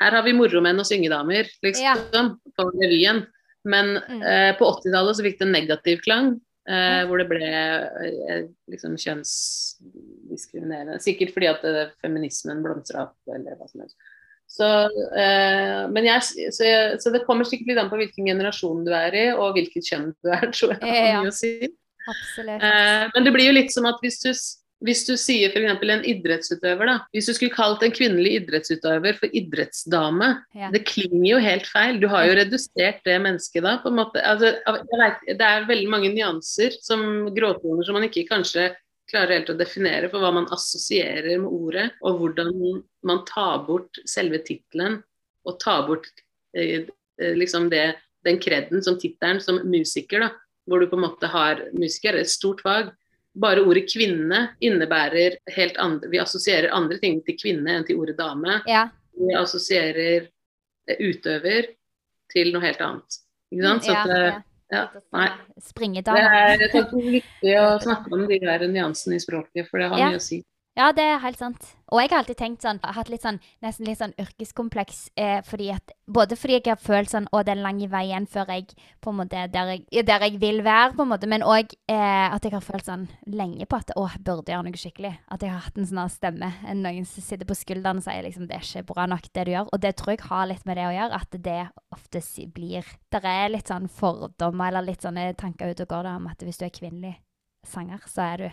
[0.00, 3.26] Her har vi moromenn og syngedamer, liksom, på revyen.
[3.64, 4.22] Men Mm.
[4.22, 6.40] eh, på 80-tallet så fikk det en negativ klang.
[6.68, 10.98] Eh, Hvor det ble eh, liksom kjønnsdiskriminerende.
[11.02, 13.96] Sikkert fordi at eh, feminismen blomstra opp, eller hva som helst.
[14.52, 14.68] Så,
[15.16, 18.92] eh, men jeg, så, jeg, så det kommer sikkert litt an på hvilken generasjon du
[18.94, 20.82] er i, og hvilket kjønn du er, tror jeg.
[20.92, 21.30] Ja, Ja.
[21.34, 21.54] si.
[22.02, 24.30] Eh, men det blir jo litt som at hvis du,
[24.86, 25.82] hvis du sier f.eks.
[25.94, 26.96] en idrettsutøver, da.
[27.14, 30.70] Hvis du skulle kalt en kvinnelig idrettsutøver for idrettsdame, Ja.
[30.70, 32.00] det klinger jo helt feil.
[32.00, 34.22] Du har jo redusert det mennesket da, på en måte.
[34.22, 38.74] Altså, vet, det er veldig mange nyanser, som gråtoner, som man ikke kanskje
[39.10, 43.98] klarer helt å definere for hva man assosierer med ordet, og hvordan man tar bort
[44.08, 45.02] selve tittelen,
[45.44, 46.06] og tar bort
[46.56, 46.86] eh,
[47.20, 50.30] eh, liksom det, den kreden som tittelen som musiker, da
[50.68, 52.92] hvor du på en måte har musiker, et stort fag.
[53.32, 58.18] Bare ordet kvinne innebærer helt andre Vi assosierer andre ting til kvinne enn til ordet
[58.18, 58.58] dame.
[58.68, 58.88] Ja.
[59.16, 60.28] vi assosierer
[61.00, 61.68] utøver
[62.32, 63.20] til noe helt annet.
[63.52, 63.84] Ikke sant?
[63.84, 64.40] Så Ja, at, eh,
[64.72, 64.82] ja.
[64.94, 65.28] ja, nei.
[66.16, 69.90] Det er jeg tror, viktig å snakke om de der nyansene i språket, for det
[69.92, 70.42] har mye å si.
[70.72, 71.66] Ja, det er helt sant.
[71.92, 75.66] Og jeg har alltid tenkt sånn, hatt litt sånn, nesten litt sånn yrkeskompleks, eh, fordi
[75.74, 78.70] at, både fordi jeg har følt sånn, å, det er lang vei igjen før jeg,
[79.04, 82.24] på en måte, der jeg, der jeg vil være, på en måte, men også eh,
[82.24, 85.10] at jeg har følt sånn lenge på at, å, jeg burde gjøre noe skikkelig.
[85.36, 88.24] At jeg har hatt en sånn stemme, en noen som sitter på skulderen og sier
[88.24, 89.68] liksom, det er ikke bra nok det du gjør.
[89.76, 91.58] Og det tror jeg har litt med det å gjøre, at det
[91.92, 92.22] ofte
[92.56, 96.32] blir, der er litt sånn fordommer, eller litt sånne tanker ute og går da, om
[96.32, 97.12] at hvis du er kvinnelig
[97.68, 98.48] sanger, så er du,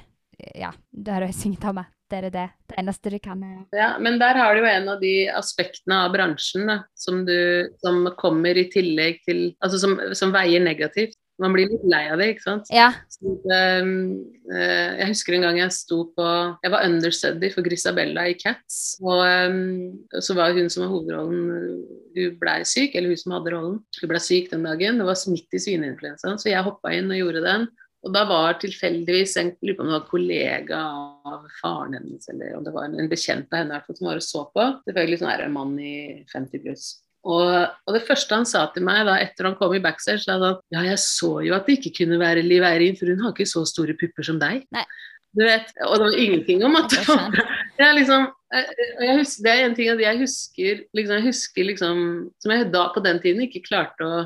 [0.65, 1.88] ja, da er du syngedame.
[2.10, 2.47] Det er det det.
[2.82, 6.14] Eneste du kan er Ja, men der har du jo en av de aspektene av
[6.16, 11.18] bransjen da, som, du, som kommer i tillegg til Altså som, som veier negativt.
[11.39, 12.70] Man blir litt lei av det, ikke sant.
[12.74, 12.89] Ja.
[13.14, 13.91] Så, um,
[14.51, 16.26] eh, jeg husker en gang jeg sto på
[16.66, 18.97] Jeg var understudy for Grisabella i Cats.
[18.99, 21.78] Og um, så var hun som var hovedrollen
[22.18, 23.78] Hun blei syk, eller hun som hadde rollen.
[24.01, 24.99] Hun blei syk den dagen.
[24.99, 27.70] Det var midt i svineinfluensaen, så jeg hoppa inn og gjorde den.
[28.08, 30.80] Og da var tilfeldigvis en lurer på om det var kollega
[31.28, 34.26] av faren hennes, eller om det var en, en bekjent av henne som var og
[34.26, 34.68] så på.
[34.88, 35.95] Selvfølgelig sånn er en mann i
[36.32, 36.88] 50 pluss.
[37.28, 40.38] Og, og det første han sa til meg da etter han kom i backstage, sa
[40.39, 43.36] han ja, jeg så jo at det ikke kunne være Liv Eirin, for hun har
[43.36, 44.64] ikke så store pupper som deg.
[44.76, 44.86] Nei.
[45.38, 47.04] Du vet, Og det var ingenting om at Det
[47.84, 51.68] jeg liksom, jeg, jeg husker, Det er en ting at jeg husker liksom, jeg husker
[51.68, 52.00] liksom,
[52.41, 54.24] som jeg da på den tiden ikke klarte å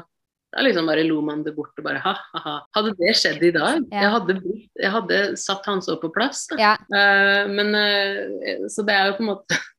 [0.54, 2.56] da liksom bare lo man det bort og bare ha-ha-ha.
[2.78, 3.84] Hadde det skjedd i dag?
[3.90, 4.04] Ja.
[4.04, 4.36] Jeg, hadde,
[4.84, 6.46] jeg hadde satt han så på plass.
[6.60, 6.76] Ja.
[6.94, 9.58] Uh, men uh, Så det er jo på en måte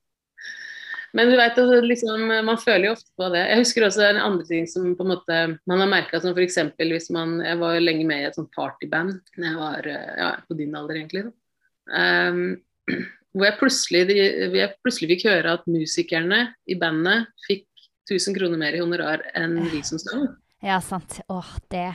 [1.14, 3.44] Men du vet, altså, liksom, man føler jo ofte på det.
[3.46, 5.36] Jeg husker også en andre ting som på en måte
[5.70, 6.58] man har merka, som f.eks.
[6.80, 10.08] hvis man Jeg var jo lenge med i et sånt partyband da jeg var eh,
[10.18, 11.28] ja, på din alder, egentlig.
[11.86, 12.56] Um,
[13.30, 14.18] hvor jeg plutselig, de,
[14.58, 17.68] jeg plutselig fikk høre at musikerne i bandet fikk
[18.10, 20.26] 1000 kroner mer i honorar enn vi som sang.
[20.64, 21.20] Ja, sant.
[21.28, 21.94] Åh, det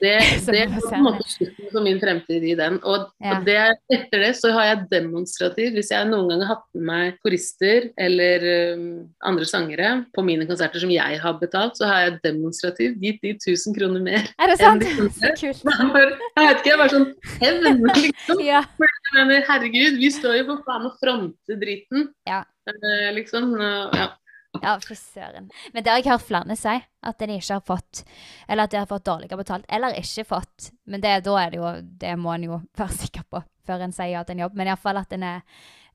[0.00, 0.08] Det,
[0.48, 2.78] er det var på en måte slutten på min fremtid i den.
[2.80, 3.34] Og, Ja.
[3.44, 3.56] det,
[3.92, 7.90] etter det så har jeg demonstrativt, hvis jeg noen gang har hatt med meg korister
[8.00, 8.88] eller um,
[9.20, 13.36] andre sangere på mine konserter som jeg har betalt, så har jeg demonstrativt gitt de
[13.36, 14.26] 1000 kroner mer.
[14.40, 14.80] Er det sant?
[14.80, 15.62] de Så kult.
[15.92, 17.08] For, jeg vet ikke, jeg bare sånn
[17.44, 18.44] hevn, liksom.
[18.48, 18.64] Ja.
[19.12, 22.08] Jeg herregud, vi står jo for faen og fronter driten.
[22.26, 22.46] Ja.
[22.72, 23.52] Eh, liksom.
[23.60, 24.14] Ja.
[24.62, 25.50] Ja, fy søren.
[25.72, 26.76] Men det har jeg hørt flere si,
[27.06, 28.02] at de ikke har fått
[28.48, 30.70] Eller at de har fått dårligere betalt, eller ikke fått.
[30.86, 33.94] Men det, da er det jo Det må en jo være sikker på før en
[33.94, 34.54] sier ja til en jobb.
[34.58, 35.40] Men iallfall at en er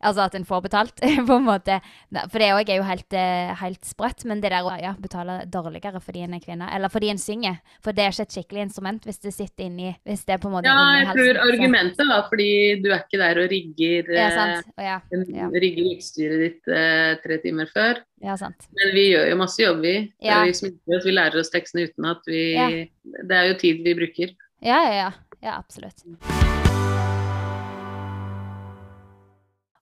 [0.01, 1.77] Altså at en får betalt, på en måte.
[2.31, 4.25] For det òg er jo helt, eh, helt sprøtt.
[4.29, 7.59] Men det der å ja, betale dårligere fordi en er kvinne, eller fordi en synger
[7.83, 10.49] For det er ikke et skikkelig instrument hvis det sitter inni Hvis det er på
[10.49, 11.21] en måte ja, jeg halsen.
[11.21, 12.49] tror argumentet var fordi
[12.83, 14.97] du er ikke der og rigger Ja, eh, ja.
[15.37, 15.49] Ja.
[15.53, 18.01] rigger utstyret ditt eh, tre timer før.
[18.23, 18.67] ja, sant.
[18.77, 19.95] Men vi gjør jo masse jobb, vi.
[20.25, 20.43] Ja.
[20.45, 22.45] Vi sminker oss, vi lærer oss tekstene uten at vi.
[23.03, 24.33] Det er jo tid vi bruker.
[24.61, 25.11] Ja, ja, ja.
[25.41, 26.05] Ja, absolutt.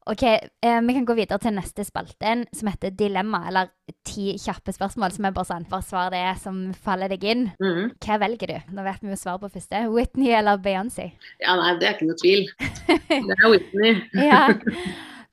[0.09, 3.67] Ok, eh, vi kan gå videre til neste spalten, som heter Dilemma, eller
[4.07, 7.43] ti kjappe spørsmål, som er bare sånn, bare svar det som faller deg inn.
[7.61, 7.91] Mhm.
[8.01, 8.73] Hva velger du?
[8.73, 9.83] Nå vet vi jo svaret på første.
[9.93, 11.11] Whitney eller Beyoncé?
[11.43, 12.49] Ja, nei, det er ikke noe tvil.
[13.29, 14.01] Det er Whitney.
[14.17, 14.41] Ja.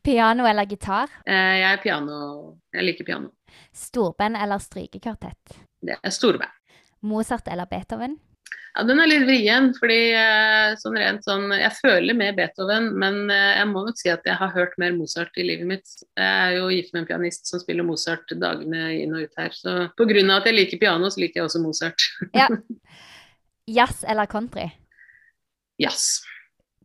[0.04, 1.08] Piano eller gitar?
[1.26, 2.18] Eh, jeg er piano.
[2.76, 3.32] Jeg liker piano.
[3.72, 5.56] Storband eller strykekvartett?
[5.82, 6.52] Det er storband.
[7.02, 8.18] Mozart eller Beethoven?
[8.76, 13.30] Ja, den er litt vrien, fordi eh, sånn rent sånn Jeg føler mer Beethoven, men
[13.32, 15.94] eh, jeg må nok si at jeg har hørt mer Mozart i livet mitt.
[16.12, 19.57] Jeg er jo gift med en pianist som spiller Mozart dagene inn og ut her.
[19.57, 22.09] Så av at jeg liker piano, så liker jeg også Mozart.
[22.36, 22.51] Ja.
[23.78, 24.68] Jazz eller country?
[25.80, 26.20] Jazz.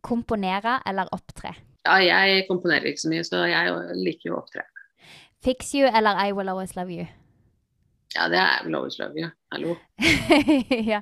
[0.02, 1.52] Komponere eller opptre?
[1.84, 4.64] Ja, jeg komponerer ikke så mye, så jeg liker jo å opptre.
[5.44, 7.04] Fix you eller I will always love you?
[8.14, 9.28] Ja, det er vel love you.
[9.54, 9.76] Hallo.
[10.92, 11.00] ja.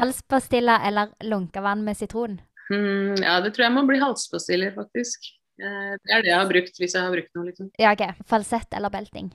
[0.00, 2.40] Halspastiller eller lunkevann med sitron?
[2.70, 5.28] Mm, ja, det tror jeg må bli halspastiller, faktisk.
[5.62, 7.70] Eh, Det er det jeg har brukt, hvis jeg har brukt noe, liksom.
[7.78, 8.04] Ja, ok.
[8.30, 9.30] Falsett eller belting?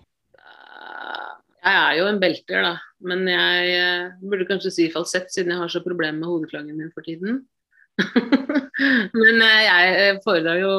[1.66, 2.74] Jeg er jo en belter, da.
[3.02, 6.92] Men jeg eh, burde kanskje si falsett, siden jeg har så problemer med hodeklangen min
[6.94, 7.40] for tiden.
[9.16, 10.72] Men eh, jeg foredrar jo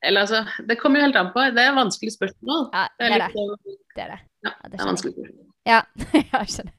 [0.00, 1.42] Eller altså, det kommer jo helt an på.
[1.52, 2.66] Det er et vanskelig spørsmål.
[2.72, 3.28] Ja, Det er det.
[3.34, 3.56] sånn,
[3.96, 4.20] Det er det.
[4.46, 5.45] ja, Ja, det det er vanskelig spørsmål.
[5.72, 5.80] Ja,
[6.14, 6.74] jeg skjønner.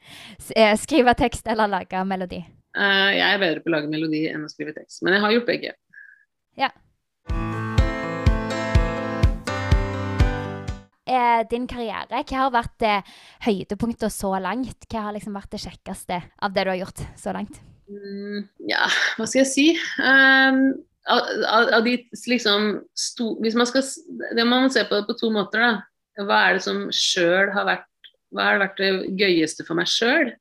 [0.56, 2.40] Eh, Skrive tekst eller lage melodi?
[2.78, 5.02] Uh, Jeg er bedre på å lage melodi enn å skrive tekst.
[5.04, 5.74] Men jeg har gjort begge.
[11.08, 12.96] Eh, din karriere, hva har vært det
[13.46, 14.88] høydepunktet så langt?
[14.92, 17.62] Hva har liksom vært det kjekkeste av det du har gjort så langt?
[17.88, 19.68] Mm, ja, hva skal jeg si?
[20.04, 20.60] Um,
[21.08, 21.94] av, av, av de
[22.28, 23.86] liksom sto, Hvis man skal
[24.36, 26.26] Det må man se på det på to måter, da.
[26.28, 27.88] hva er det som sjøl har vært
[28.34, 30.34] Hva har vært det gøyeste for meg sjøl?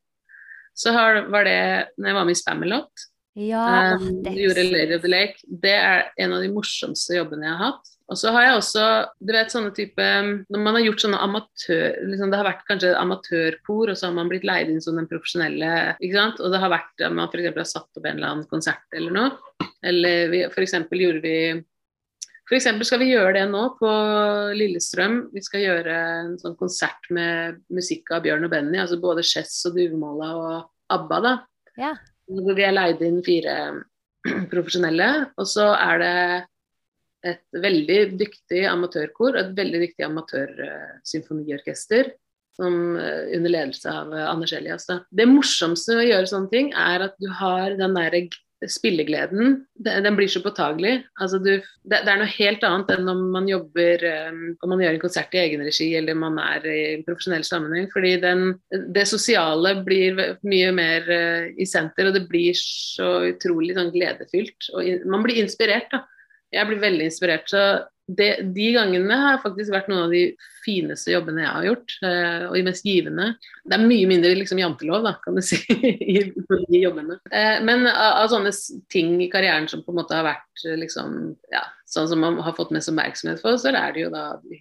[0.77, 1.61] Så har, var det
[1.97, 3.07] når jeg var med i Spamalot.
[3.37, 5.37] Ja, Um, det gjorde Lady of the Lake.
[5.45, 7.91] Det er en av de morsomste jobbene jeg har hatt.
[8.07, 8.85] Og så har jeg også,
[9.19, 10.05] du vet sånne type
[10.47, 11.97] Når man har gjort sånne amatør...
[12.07, 15.09] Liksom det har vært kanskje amatørkor, og så har man blitt leid inn som den
[15.11, 16.41] profesjonelle, ikke sant.
[16.41, 17.51] Og det har vært at man f.eks.
[17.51, 19.67] har satt opp en eller annen konsert eller noe.
[19.85, 21.37] Eller vi, eksempel gjorde vi
[22.55, 23.93] eksempel skal vi gjøre det nå på
[24.55, 25.17] Lillestrøm.
[25.35, 29.57] Vi skal gjøre en sånn konsert med musikk av Bjørn og Benny, altså både Chess
[29.67, 30.53] og Duvemåla og
[30.95, 31.19] ABBA.
[31.25, 31.33] da.
[31.77, 31.93] Ja.
[32.31, 33.57] Hvor vi har leid inn fire
[34.53, 35.09] profesjonelle.
[35.35, 36.15] Og så er det
[37.33, 42.15] et veldig dyktig amatørkor og et veldig dyktig amatørsymfoniorkester.
[42.57, 44.87] Som, eh, under ledelse av Anders Elias.
[44.89, 45.03] Da.
[45.13, 48.31] Det morsomste med å gjøre sånne ting, er at du har den derre
[48.65, 49.67] spillegleden.
[49.75, 51.03] Den, blir så påtagelig.
[51.21, 51.51] Altså du,
[51.85, 55.03] det, det er noe helt annet enn om man jobber eh, Om man gjør en
[55.03, 57.91] konsert i egen regi eller man er i en profesjonell sammenheng.
[57.93, 58.47] Fordi den,
[58.97, 64.71] det sosiale blir mye mer eh, i senter, og det blir så utrolig sånn gledefylt.
[64.73, 66.05] Og man blir inspirert, da.
[66.55, 67.51] Jeg blir veldig inspirert.
[67.51, 67.63] Så
[68.07, 70.23] det, de gangene har faktisk vært noen av de
[70.63, 73.27] fineste jobbene jeg har gjort, eh, og de mest givende.
[73.67, 75.59] Det er mye mindre liksom jantelov, da, kan du si,
[76.15, 77.19] i de jobbene.
[77.35, 78.53] Eh, men av, av sånne
[78.93, 82.39] ting i karrieren som på en måte har vært eh, liksom, ja, sånn som man
[82.47, 84.61] har fått mest oppmerksomhet for, så er det jo da de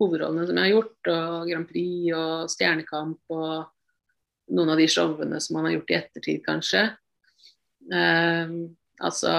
[0.00, 5.42] hovedrollene som jeg har gjort, og Grand Prix og Stjernekamp og noen av de showene
[5.42, 6.88] som man har gjort i ettertid, kanskje.
[7.92, 8.56] Eh,
[9.04, 9.36] altså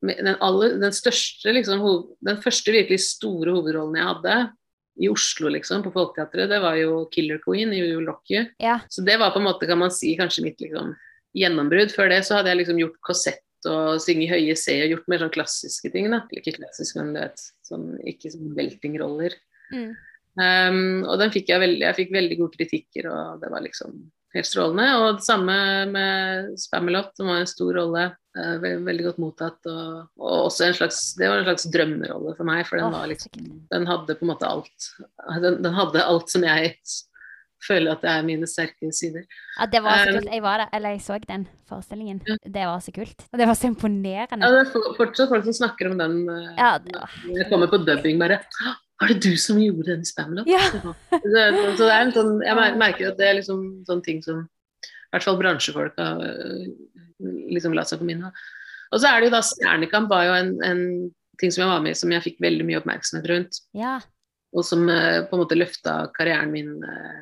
[0.00, 4.38] den, aller, den største liksom, hov, Den første virkelig store hovedrollen jeg hadde
[5.00, 8.42] i Oslo, liksom, på Folketeatret, det var jo Killer Queen i Will Rock You.
[8.60, 8.80] Ja.
[8.92, 10.92] Så det var på en måte, kan man si, kanskje mitt liksom,
[11.36, 11.94] gjennombrudd.
[11.94, 15.08] Før det så hadde jeg liksom gjort korsett og synge i høye C og gjort
[15.12, 16.10] mer sånn klassiske ting.
[16.12, 16.22] da.
[16.36, 19.36] Ikke klassisk, men du vet, sånn, ikke sånn beltingroller.
[19.72, 19.90] Mm.
[20.40, 23.96] Um, og den fikk jeg, veldig, jeg fikk veldig gode kritikker, og det var liksom
[24.34, 24.86] helt strålende.
[25.02, 25.56] Og det samme
[25.90, 28.04] med Spamalot, som var en stor rolle.
[28.38, 29.58] eh, veldig godt mottatt.
[29.66, 33.06] Og, og også en slags, det var en slags drømmerolle for meg, for den, var
[33.10, 34.90] liksom, den hadde på en måte alt.
[35.42, 36.74] Den, den hadde alt som jeg
[37.68, 39.26] føler at det er mine sterke sider.
[39.58, 40.30] Ja, det var så Um, kult.
[40.32, 42.22] Jeg var der, eller jeg så den forestillingen.
[42.24, 43.26] Det var så kult.
[43.32, 44.46] Og det var så imponerende.
[44.46, 46.14] Ja, det er fortsatt folk som snakker om den.
[46.30, 49.94] eh, Ja, det var jeg kommer på dubbing bare «Hå, Var det du som gjorde
[49.94, 50.52] den spamlåten?
[50.52, 50.60] Ja.
[51.10, 55.14] Så det er en sånn, jeg merker at det er liksom sånne ting som i
[55.14, 56.66] hvert fall bransjefolk har øh,
[57.50, 58.30] liksom latt seg på minne.
[58.90, 60.82] Og så er det jo da Stjernekamp var jo en, en
[61.40, 63.60] ting som jeg var med i som jeg fikk veldig mye oppmerksomhet rundt.
[63.76, 63.96] Ja.
[64.54, 67.20] Og som eh, på en måte løfta karrieren min eh,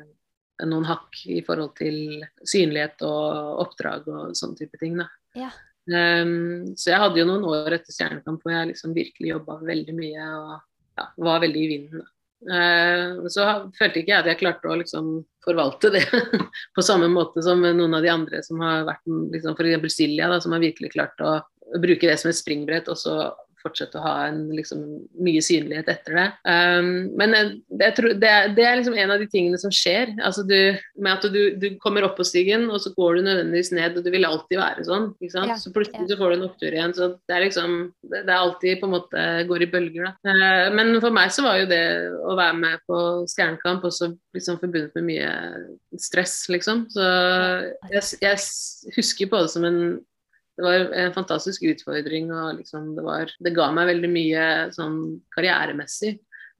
[0.67, 4.99] noen hakk i forhold til synlighet og oppdrag og sånne type ting.
[4.99, 5.07] da.
[5.37, 5.51] Ja.
[5.89, 9.95] Um, så jeg hadde jo noen år etter Stjernekamp hvor jeg liksom virkelig jobba veldig
[9.97, 10.51] mye og
[10.99, 12.07] ja, var veldig i vinden.
[12.39, 13.45] Eh, så
[13.75, 15.11] følte ikke jeg at jeg klarte å liksom
[15.43, 16.05] forvalte det
[16.77, 19.03] på samme måte som noen av de andre som har vært
[19.35, 19.97] liksom f.eks.
[19.97, 21.39] Silja, da, som har virkelig klart å
[21.81, 23.17] bruke det som et springbrett og så
[23.63, 24.81] fortsette å ha en liksom,
[25.23, 26.25] mye synlighet etter det.
[26.47, 29.73] Um, men jeg, jeg tror det, er, det er liksom en av de tingene som
[29.73, 30.13] skjer.
[30.25, 30.57] Altså du,
[30.99, 34.05] med at du, du kommer opp på stigen, og så går du nødvendigvis ned, og
[34.05, 35.09] du vil alltid være sånn.
[35.25, 36.11] Ja, Så plutselig ja.
[36.13, 36.95] så får du en opptur igjen.
[36.97, 37.77] Så det er liksom
[38.09, 40.13] Det, det er alltid på en måte går i bølger, da.
[40.25, 41.83] Uh, men for meg så var jo det
[42.25, 42.99] å være med på
[43.29, 46.85] Stjernekamp også liksom forbundet med mye stress, liksom.
[46.93, 47.05] Så
[47.91, 49.81] jeg, jeg husker på det som en
[50.59, 54.45] det var en fantastisk utfordring, og liksom det, var, det ga meg veldig mye
[54.75, 54.97] sånn
[55.31, 56.17] karrieremessig.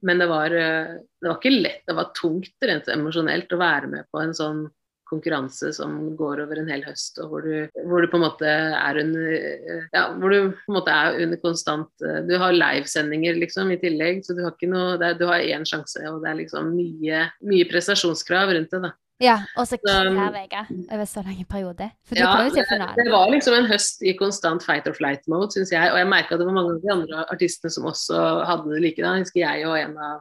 [0.08, 3.90] Men det var, eh, det var ikke lett, det var tungt rent emosjonelt å være
[3.92, 4.62] med på en sånn
[5.10, 8.48] konkurranse som går over en hel høst, og hvor du, hvor du på en måte
[8.48, 12.56] er under eh, Ja, hvor du på en måte er under konstant eh, Du har
[12.56, 16.22] livesendinger liksom i tillegg, så du har ikke noe er, Du har én sjanse, og
[16.24, 18.94] det er liksom mye, mye prestasjonskrav rundt det, da.
[19.20, 19.36] Ja.
[19.60, 20.62] Og så Um, hver uke
[20.94, 21.90] over så lang periode.
[22.08, 22.96] For du Ja, kom jo til det, finalen.
[22.96, 25.92] det var liksom en høst i konstant fight or flight-mode, syns jeg.
[25.92, 29.02] Og jeg merka det var mange av de andre artistene som også hadde det like
[29.04, 29.14] da.
[29.20, 30.20] Husker jeg og en av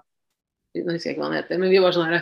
[0.78, 2.22] Nå husker jeg ikke hva han heter, men vi var sånn her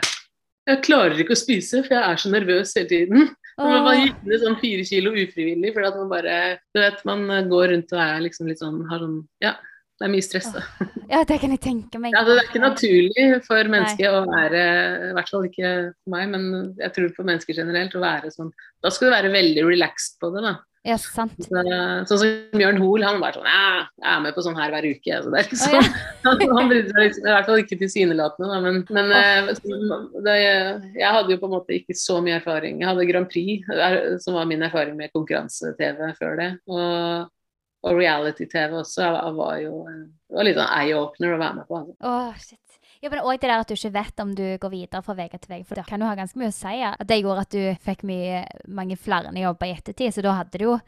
[0.67, 3.27] Jeg klarer ikke å spise, for jeg er så nervøs hele tiden.
[3.57, 6.35] Og man bare gikk ned sånn fire kilo ufrivillig, for at man bare
[6.75, 9.55] Du vet, man går rundt og er liksom litt sånn Har sånn Ja.
[9.97, 10.61] Det er mye stress, da.
[11.09, 12.13] ja, det kan jeg tenke meg.
[12.13, 14.63] Ja, det er ikke naturlig for mennesket å være,
[15.09, 16.47] i hvert fall ikke for meg, men
[16.77, 18.53] jeg tror for mennesker generelt, å være sånn
[18.85, 20.57] Da skal du være veldig relaxed på det, da.
[20.87, 21.35] Ja, sant.
[21.43, 21.61] Så,
[22.07, 24.85] sånn som Bjørn Hoel, han var sånn Ja, jeg er med på sånn her hver
[24.87, 25.17] uke.
[25.23, 25.83] Så det er ikke sånn.
[25.83, 25.97] sånn.
[26.27, 28.59] han, han brydde seg liksom, I hvert fall ikke tilsynelatende, da.
[28.63, 30.21] Men, men oh.
[30.23, 30.37] det,
[31.01, 32.79] jeg hadde jo på en måte ikke så mye erfaring.
[32.79, 36.49] Jeg hadde Grand Prix, er- som var min erfaring med konkurranse-TV før det.
[36.71, 37.27] Og,
[37.87, 41.81] og reality-TV også var, jo det var litt sånn eye-opener å være med på.
[41.81, 41.97] Altså.
[42.11, 42.63] Åh, shit.
[43.01, 45.35] Ja, men også det der at du ikke vet om du går videre fra VG
[45.37, 46.77] til VG, for det kan jo ha ganske mye å si.
[46.87, 48.39] At det gjorde at du fikk mye,
[48.79, 50.79] mange flere jobber i ettertid, så da hadde du jo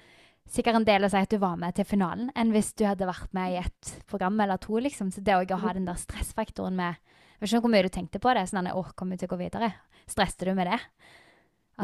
[0.49, 3.07] sikkert en del å si at du var med til finalen, enn hvis du hadde
[3.09, 5.13] vært med i et program eller to, liksom.
[5.13, 6.97] Så det òg å ha den der stressfaktoren med
[7.39, 9.29] Jeg vet ikke hvor mye du tenkte på det, sånn at 'Å, kommer vi til
[9.29, 9.73] å gå videre?'
[10.09, 10.79] Stresset du med det?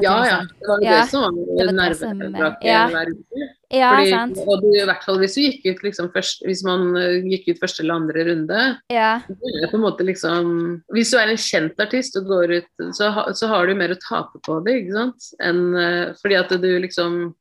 [0.03, 0.39] Ja, ja.
[0.41, 2.87] liksom- Det var Ja, det som var det det nervedraket ja.
[3.71, 7.21] Ja, Fordi, og du, i hvert fall hvis gikk ut liksom først, hvis man eh,
[7.25, 8.59] gikk ut første eller andre runde,
[8.93, 9.19] Ja.
[9.27, 13.65] det måte liksom Hvis du er en kjent artist og går ut, så, så har
[13.67, 15.31] du mer å tape på det, ikke sant?
[15.41, 17.33] Enn eh, fordi at du liksom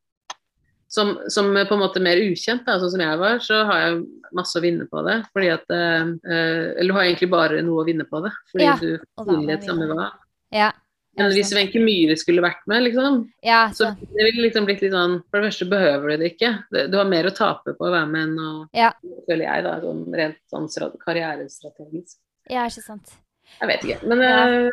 [0.95, 4.05] som, som på en måte mer ukjent, da, sånn som jeg var, så har jeg
[4.37, 5.17] masse å vinne på det.
[5.35, 8.65] Fordi at eh, eh, Eller har jeg egentlig bare noe å vinne på det, fordi
[8.69, 10.11] Ja, du være med samme hva.
[10.55, 10.71] Ja.
[11.17, 11.53] Men hvis.
[11.55, 15.21] Wenche Myhre skulle vært med, liksom, Ja, så så det ville liksom blitt litt sånn
[15.31, 16.53] For det første behøver du det ikke.
[16.91, 18.93] Du har mer å tape på å være med enn å Ja.
[19.29, 22.19] Føler jeg, da, sånn rent sånn karrierestrategisk.
[22.51, 23.15] Ja, ikke sant.
[23.61, 24.09] Jeg vet ikke.
[24.11, 24.69] Men eh,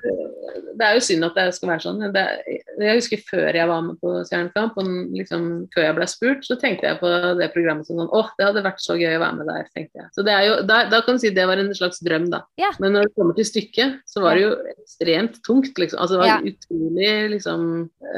[0.80, 2.02] det er jo synd at det skal være sånn.
[2.16, 2.24] Det,
[2.82, 5.46] jeg husker før jeg var med på Stjernekamp, og liksom,
[5.76, 8.64] før jeg ble spurt, så tenkte jeg på det programmet som sånn Åh, det hadde
[8.66, 10.10] vært så gøy å være med der, tenkte jeg.
[10.18, 12.42] Så det er jo, da, da kan du si det var en slags drøm, da.
[12.62, 12.72] Ja.
[12.84, 16.02] Men når det kommer til stykket, så var det jo ekstremt tungt, liksom.
[16.02, 16.40] Altså det var Ja.
[16.52, 17.68] utrolig liksom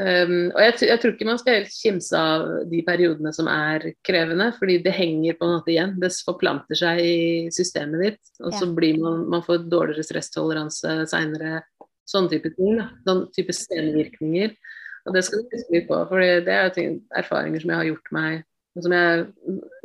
[0.00, 3.90] ehm, Og jeg, jeg tror ikke man skal helt kimse av de periodene som er
[4.06, 5.96] krevende, fordi det henger på en måte igjen.
[6.02, 7.18] Det forplanter seg i
[7.54, 11.62] systemet ditt, og så blir man Man får dårligere stresstoleranse seinere.
[12.08, 12.80] Sånne type ting.
[12.80, 14.56] da, Sånn type senvirkninger.
[15.04, 17.88] Og det skal du huske litt på, for det er ting, erfaringer som jeg har
[17.92, 18.42] gjort meg
[18.82, 19.26] som jeg,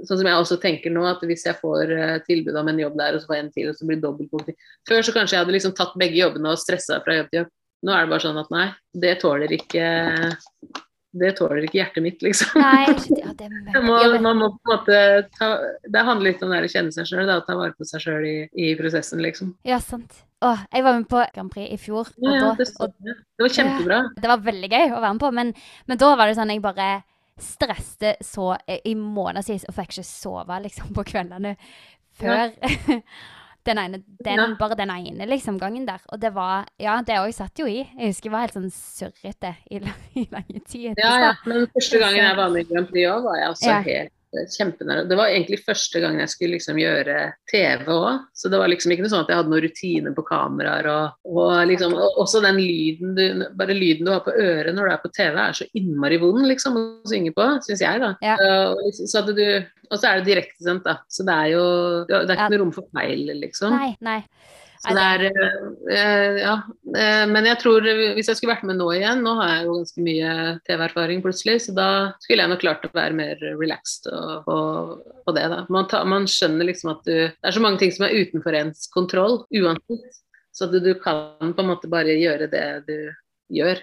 [0.08, 2.98] Sånn som jeg også tenker nå, at hvis jeg får eh, tilbud om en jobb
[2.98, 4.58] der, og så får jeg en til, og så blir det dobbeltbooking
[4.90, 7.52] Før så kanskje jeg hadde liksom tatt begge jobbene og stressa fra jobb til jobb.
[7.84, 9.86] Nå er det bare sånn at nei, det tåler ikke
[11.20, 12.60] Det tåler ikke hjertet mitt, liksom.
[12.60, 12.86] Nei.
[13.24, 13.48] Ja, det
[13.82, 14.98] må, man må på en måte
[15.38, 15.48] ta,
[15.90, 18.36] Det handler litt om det å kjenne seg sjøl, ta vare på seg sjøl i,
[18.54, 19.56] i prosessen, liksom.
[19.66, 20.20] Ja, sant.
[20.46, 22.94] Åh, jeg var med på Grand Prix i fjor, og, Ja, ja, da, det, og
[23.10, 23.98] det var kjempebra.
[24.22, 25.50] det var veldig gøy å være med på, men,
[25.90, 26.92] men da var det sånn jeg bare
[27.40, 31.56] stresste så i- i månedsvis og fikk ikke sove liksom på kveldene
[32.20, 32.52] før
[33.70, 34.48] den ene, den, Ja.
[34.60, 36.02] bare den ene liksom gangen der.
[36.12, 37.80] Og det var, ja, det òg satt jo i.
[37.98, 39.80] Jeg husker jeg var helt sånn surrete i,
[40.22, 40.94] i lange tid.
[41.00, 41.34] Ja, ja.
[41.46, 43.82] Men første gangen jeg var med i Grand Prix òg, var jeg også Ja.
[43.86, 44.16] helt
[44.54, 45.04] kjempenær.
[45.10, 47.16] Det var egentlig første gang jeg skulle liksom gjøre
[47.50, 48.28] TV òg.
[48.38, 50.90] Så det var liksom ikke noe sånn at jeg hadde noen rutine på kameraer.
[50.94, 54.90] Og, og liksom, og også den lyden du, bare lyden du har på øret når
[54.90, 58.14] du er på TV, er så innmari vond liksom å synge på, syns jeg, da.
[58.26, 58.38] Ja.
[58.38, 59.46] Uh, så hadde du,
[59.90, 61.00] og så er det direktesendt, da.
[61.10, 61.66] Så det er jo
[62.10, 63.76] Det er ikke noe rom for feil, liksom.
[63.76, 64.22] Nei, nei.
[64.80, 66.54] Så det er eh, Ja.
[66.98, 67.86] Eh, men jeg tror
[68.16, 70.32] hvis jeg skulle vært med nå igjen Nå har jeg jo ganske mye
[70.70, 71.90] TV-erfaring plutselig, så da
[72.24, 74.96] skulle jeg nok klart å være mer relaxed og,
[75.26, 75.62] på, det, da.
[75.70, 78.58] Man, ta, man skjønner liksom at du Det er så mange ting som er utenfor
[78.58, 80.20] ens kontroll, uansett.
[80.56, 82.98] Så at du, du kan på en måte bare gjøre det du
[83.60, 83.80] gjør.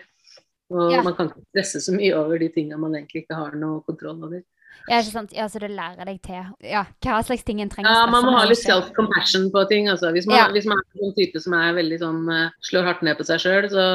[0.74, 1.02] Og Ja.
[1.06, 4.24] man kan ikke stresse så mye over de tingene man egentlig ikke har noe kontroll
[4.26, 4.42] over.
[4.88, 5.32] Ja, ikke sant?
[5.34, 6.38] Ja, så det lærer deg til
[6.70, 9.88] ja, hva slags ting en trenger Ja, man må ha litt self-compassion på ting.
[9.90, 10.12] Altså.
[10.14, 10.48] Hvis, man, Ja.
[10.54, 13.26] hvis man er en sånn type som er veldig sånn eh, slår hardt ned på
[13.26, 13.86] seg sjøl, så,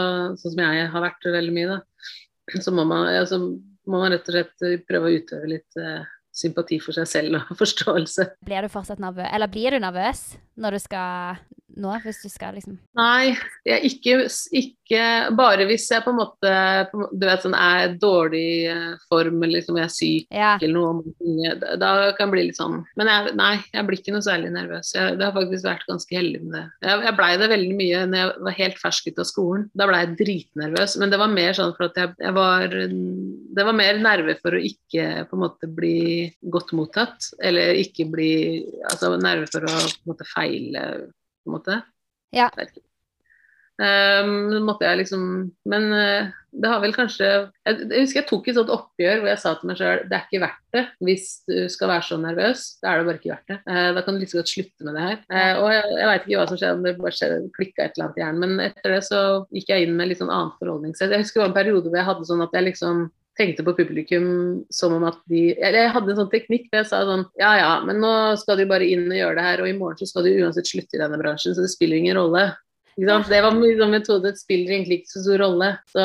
[0.41, 4.11] sånn som jeg har vært veldig mye, da, så må man, ja, så må man
[4.11, 6.03] rett og slett prøve å utøve litt eh,
[6.35, 8.29] sympati for seg selv og forståelse.
[8.47, 9.29] Blir du fortsatt nervøs?
[9.33, 10.31] Eller blir du nervøs
[10.61, 11.41] når du skal
[11.79, 11.93] nå?
[12.03, 13.31] Hvis du skal liksom Nei,
[13.63, 14.15] jeg ikke,
[14.59, 15.05] ikke
[15.39, 16.49] Bare hvis jeg på en måte
[17.15, 20.49] du vet, sånn, er dårlig eh, form eller liksom jeg er syk Ja.
[20.59, 21.53] eller noe.
[21.79, 24.91] Da kan jeg bli litt sånn Men jeg, nei, jeg blir ikke noe særlig nervøs.
[24.97, 26.65] Jeg, det har faktisk vært ganske heldig med det.
[26.89, 29.65] Jeg, jeg blei det veldig mye når jeg var helt fersk ut av skolen.
[29.79, 30.97] Da blei jeg dritnervøs.
[30.99, 34.59] Men det var mer sånn for at jeg, jeg var Det var mer nerve for
[34.59, 35.95] å ikke på en måte bli
[36.53, 37.31] godt mottatt.
[37.41, 38.31] Eller ikke bli
[38.89, 39.75] Altså nerve for å
[40.09, 40.85] måte feile,
[41.41, 41.81] på en måte.
[42.35, 42.47] Ja.
[43.81, 45.21] Um, måtte jeg liksom
[45.65, 49.29] Men uh, det har vel kanskje jeg, jeg husker jeg tok et sånt oppgjør hvor
[49.31, 52.17] jeg sa til meg sjøl det er ikke verdt det hvis du skal være så
[52.19, 52.65] nervøs.
[52.83, 53.57] Da er det bare ikke verdt det.
[53.65, 55.17] Uh, da kan du like så godt slutte med det her.
[55.31, 58.05] Uh, og jeg, jeg veit ikke hva som skjedde, om det bare klikka et eller
[58.05, 58.43] annet i hjernen.
[58.43, 59.21] Men etter det så
[59.55, 61.15] gikk jeg inn med litt sånn annet forholdningssett.
[61.15, 63.01] Jeg husker det var en periode hvor jeg hadde sånn at jeg liksom
[63.39, 64.25] tenkte på publikum
[64.73, 67.51] som om at de eller Jeg hadde en sånn teknikk hvor jeg sa sånn Ja
[67.59, 70.09] ja, men nå skal du bare inn og gjøre det her, og i morgen så
[70.09, 72.49] skal du uansett slutte i denne bransjen, så det spiller ingen rolle.
[72.99, 74.31] Det var sånn metode.
[74.33, 75.69] Det spiller egentlig ikke så stor rolle.
[75.89, 76.03] Så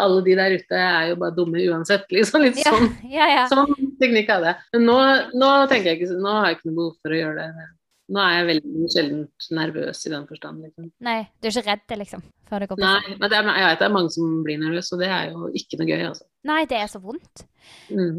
[0.00, 2.06] alle de der ute er jo bare dumme uansett.
[2.10, 3.28] Liksom litt sånn, ja.
[3.28, 3.44] ja.
[3.50, 4.68] sånn teknikk hadde jeg.
[4.76, 4.98] Men nå,
[5.36, 7.68] nå tenker jeg ikke Nå har jeg ikke noe behov for å gjøre det.
[8.12, 9.20] Nå er jeg veldig sjelden
[9.56, 10.64] nervøs i den forstand.
[10.66, 10.88] Liksom.
[11.06, 12.24] Nei, du er ikke redd liksom?
[12.48, 14.58] Før det går på Nei, men det er, jeg vet det er mange som blir
[14.60, 16.26] nervøse, og det er jo ikke noe gøy, altså.
[16.50, 17.44] Nei, det er så vondt.
[17.88, 18.18] Mm.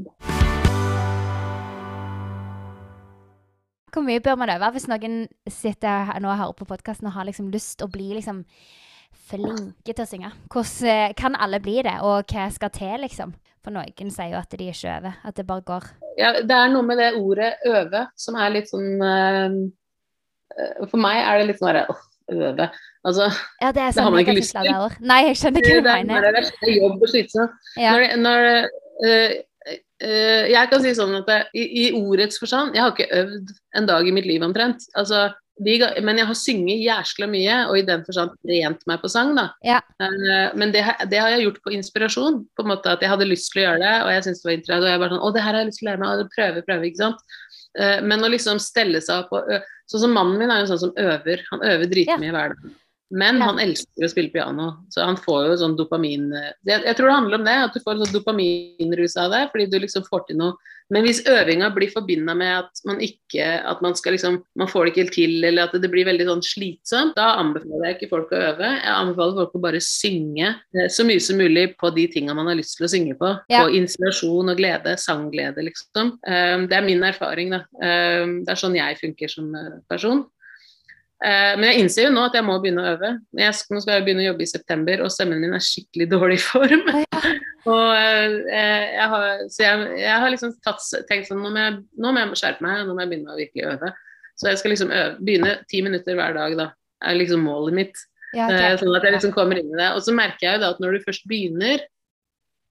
[3.94, 7.14] Hvor mye bør man øve hvis noen sitter her nå og hører på podkasten og
[7.14, 8.41] har liksom lyst til å bli liksom
[9.30, 10.34] flinke til å synge?
[10.49, 13.38] Hvordan eh, kan alle bli det, og hva skal til, liksom?
[13.64, 15.86] For noen sier jo at de ikke øver, at det bare går.
[16.18, 19.61] Ja, det er noe med det ordet 'øve' som er litt sånn uh,
[20.89, 21.85] For meg er det litt sånn herre
[22.31, 22.69] øve.
[23.03, 23.30] Altså,
[23.61, 24.97] Ja, det Det sånn har man ikke lyst til.
[25.01, 26.21] Nei, jeg skjønner hva det du er, mener.
[26.21, 27.51] det er, det er jobb og slitsomt.
[27.77, 27.91] Ja.
[27.91, 28.49] Når, når,
[29.03, 29.31] øh,
[30.07, 33.55] øh, jeg kan si sånn at jeg, i, i ordets forstand, jeg har ikke øvd
[33.75, 34.88] en dag i mitt liv omtrent.
[34.95, 35.30] Altså,
[35.61, 39.35] de, men jeg har synget jæskla mye, og i den forstand rent meg på sang,
[39.38, 39.49] da.
[39.65, 39.81] Ja.
[40.01, 40.81] Eh, men det,
[41.11, 42.41] det har jeg gjort på inspirasjon.
[42.57, 44.49] På en måte at jeg hadde lyst til å gjøre det, og jeg syntes det
[44.49, 44.85] var interessant.
[44.85, 46.34] Og jeg bare sånn Å, det her har jeg lyst til å lære meg, og
[46.38, 47.38] prøve, prøve, ikke sant.
[47.79, 50.79] Eh, men å liksom stelle seg opp og Sånn som mannen min er jo sånn
[50.79, 51.41] som øver.
[51.51, 52.71] Han øver dritmye hver dag.
[53.11, 53.45] Men Ja.
[53.49, 56.31] han elsker å spille piano, så han får jo sånn dopamin
[56.65, 59.67] jeg, jeg tror det handler om det, at du får sånn dopaminrus av det, fordi
[59.69, 60.53] du liksom får til noe.
[60.91, 64.85] Men hvis øvinga blir forbinda med at man ikke At man skal liksom Man får
[64.85, 68.10] det ikke helt til, eller at det blir veldig sånn slitsomt, da anbefaler jeg ikke
[68.11, 68.69] folk å øve.
[68.76, 72.51] Jeg anbefaler folk å bare synge eh, så mye som mulig på de tinga man
[72.51, 73.31] har lyst til å synge på.
[73.53, 73.64] Ja.
[73.64, 74.97] På inspirasjon og glede.
[74.99, 76.18] Sangglede, liksom.
[76.27, 77.64] Eh, Det er min erfaring, da.
[77.81, 79.51] Eh, Det er sånn jeg funker som
[79.89, 80.26] person.
[81.23, 83.09] Eh, Men jeg innser jo nå at jeg må begynne å øve.
[83.39, 86.07] Jeg skal, nå skal jeg begynne å jobbe i september, og stemmen min er skikkelig
[86.11, 86.81] dårlig i form.
[86.99, 87.21] Ja.
[87.73, 91.77] og, eh, jeg har, så jeg, jeg har liksom tatt, tenkt sånn nå må, jeg,
[92.03, 93.93] nå må jeg skjerpe meg, nå må jeg begynne å virkelig øve.
[94.35, 96.67] Så jeg skal liksom øve, begynne ti minutter hver dag, da.
[97.07, 98.03] er liksom målet mitt.
[98.33, 98.75] Ja, Eh.
[98.81, 99.91] Sånn at jeg liksom kommer inn i det.
[99.93, 101.83] Og så merker jeg jo da at når du først begynner,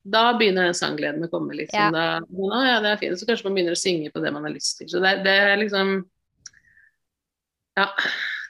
[0.02, 1.54] da begynner den sanggleden å komme.
[1.54, 1.78] liksom.
[1.78, 1.90] Ja.
[1.94, 3.14] Da, nå, ja, det er fint.
[3.20, 4.88] Så kanskje man begynner å synge på det man har lyst til.
[4.90, 6.00] Så det, det er liksom
[7.78, 7.86] Ja.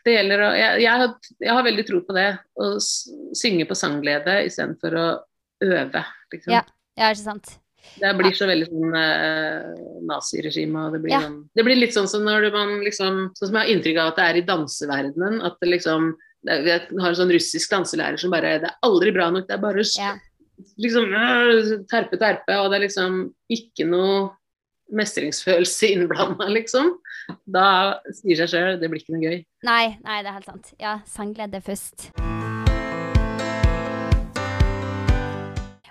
[0.04, 2.28] Det gjelder å jeg, jeg, har, jeg har veldig tro på det.
[2.58, 2.70] Å
[3.38, 5.04] synge på sangglede istedenfor å
[5.62, 6.04] øve.
[6.32, 6.52] Liksom.
[6.56, 6.62] Ja.
[6.98, 7.52] Ja, ikke sant.
[7.98, 9.70] Det blir så veldig sånn eh,
[10.06, 10.86] naziregime.
[10.86, 11.20] og Det, blir Ja.
[11.24, 14.10] sånn, det blir litt sånn som når man liksom Sånn som jeg har inntrykk av
[14.12, 15.40] at det er i danseverdenen.
[15.46, 16.12] At det liksom
[16.44, 19.54] det, Jeg har en sånn russisk danselærer som bare Det er aldri bra nok, det
[19.54, 20.14] er bare Ja.
[20.78, 24.30] liksom øh, terpe, terpe, og det er liksom ikke noe
[24.97, 26.94] mestringsfølelse innblanda, liksom.
[27.44, 27.66] Da
[28.12, 29.40] sier seg sjøl det blir ikke noe gøy.
[29.66, 30.74] Nei, nei, det er helt sant.
[30.82, 32.10] Ja, sangglede først.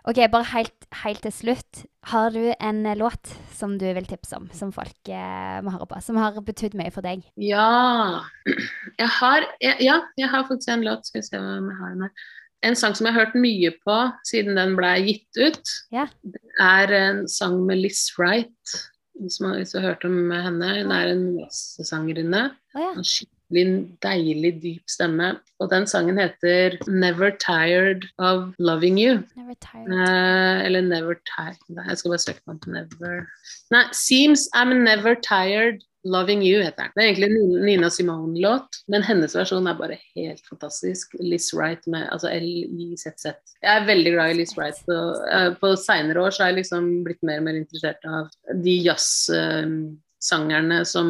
[0.01, 1.83] Ok, bare helt, helt til slutt.
[2.09, 5.99] Har du en låt som du vil tipse om, som folk eh, må høre på?
[6.01, 7.21] Som har betydd mye for deg?
[7.37, 8.25] Ja
[9.01, 11.05] jeg har, jeg, ja, jeg har faktisk en låt.
[11.05, 12.25] Skal vi se om jeg har den her.
[12.63, 13.97] En sang som jeg har hørt mye på
[14.27, 15.75] siden den ble gitt ut.
[15.93, 16.07] Ja.
[16.21, 18.75] Det er en sang med Liz Wright.
[19.21, 20.71] Hvis man har hørt om henne.
[20.81, 22.49] Hun er en jazzsangerinne.
[22.73, 22.93] Oh, ja.
[22.95, 23.65] En skikkelig
[24.01, 25.33] deilig, dyp stemme.
[25.59, 29.21] Og den sangen heter 'Never Tired of Loving You'.
[29.35, 29.91] Never tired.
[29.91, 32.73] Eh, eller 'Never Tired' Jeg skal bare søke på den.
[32.73, 33.25] Never
[33.71, 36.91] Nei, 'Seems I'm Never Tired Loving You' heter den.
[36.95, 37.29] Det er egentlig
[37.65, 41.13] Nina Simone-låt, men hennes versjon er bare helt fantastisk.
[41.21, 43.35] Liz Wright med altså L-I-Z-Z.
[43.61, 44.79] Jeg er veldig glad i Liz Wright.
[44.81, 44.97] Så,
[45.29, 48.31] uh, på seinere år så har jeg liksom blitt mer og mer interessert av
[48.65, 51.07] de jazzsangerne som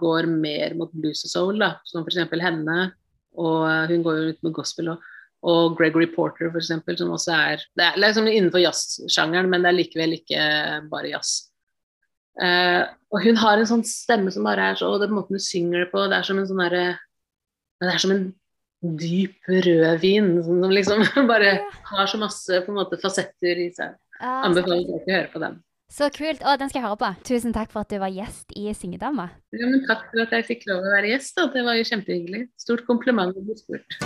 [0.00, 1.70] går mer mot blues og soul, da.
[1.88, 2.20] Som f.eks.
[2.44, 2.78] henne.
[3.40, 5.10] Og hun går jo ut med gospel òg.
[5.44, 9.80] Og Gregory Porter, eksempel, som også er Det er liksom innenfor jazzsjangeren, men det er
[9.80, 10.44] likevel ikke
[10.92, 11.50] bare jazz.
[12.42, 12.82] Eh,
[13.14, 15.42] og hun har en sånn stemme som bare er så Og det er måten hun
[15.42, 16.80] synger det på, det er som en sånn derre
[17.78, 18.24] Det er som en
[18.82, 21.52] dyp rødvin som liksom bare
[21.92, 23.94] har så masse på en måte fasetter i seg.
[24.18, 25.56] Ah, Anbefaler folk å høre på den.
[25.94, 26.42] så kult.
[26.42, 27.12] Å, den skal jeg høre på.
[27.30, 29.30] Tusen takk for at du var gjest i Syngedama.
[29.56, 31.36] Ja, men takk for at jeg fikk lov å være gjest.
[31.38, 31.48] Da.
[31.54, 32.48] Det var jo kjempehyggelig.
[32.60, 34.00] Stort kompliment å bli spurt.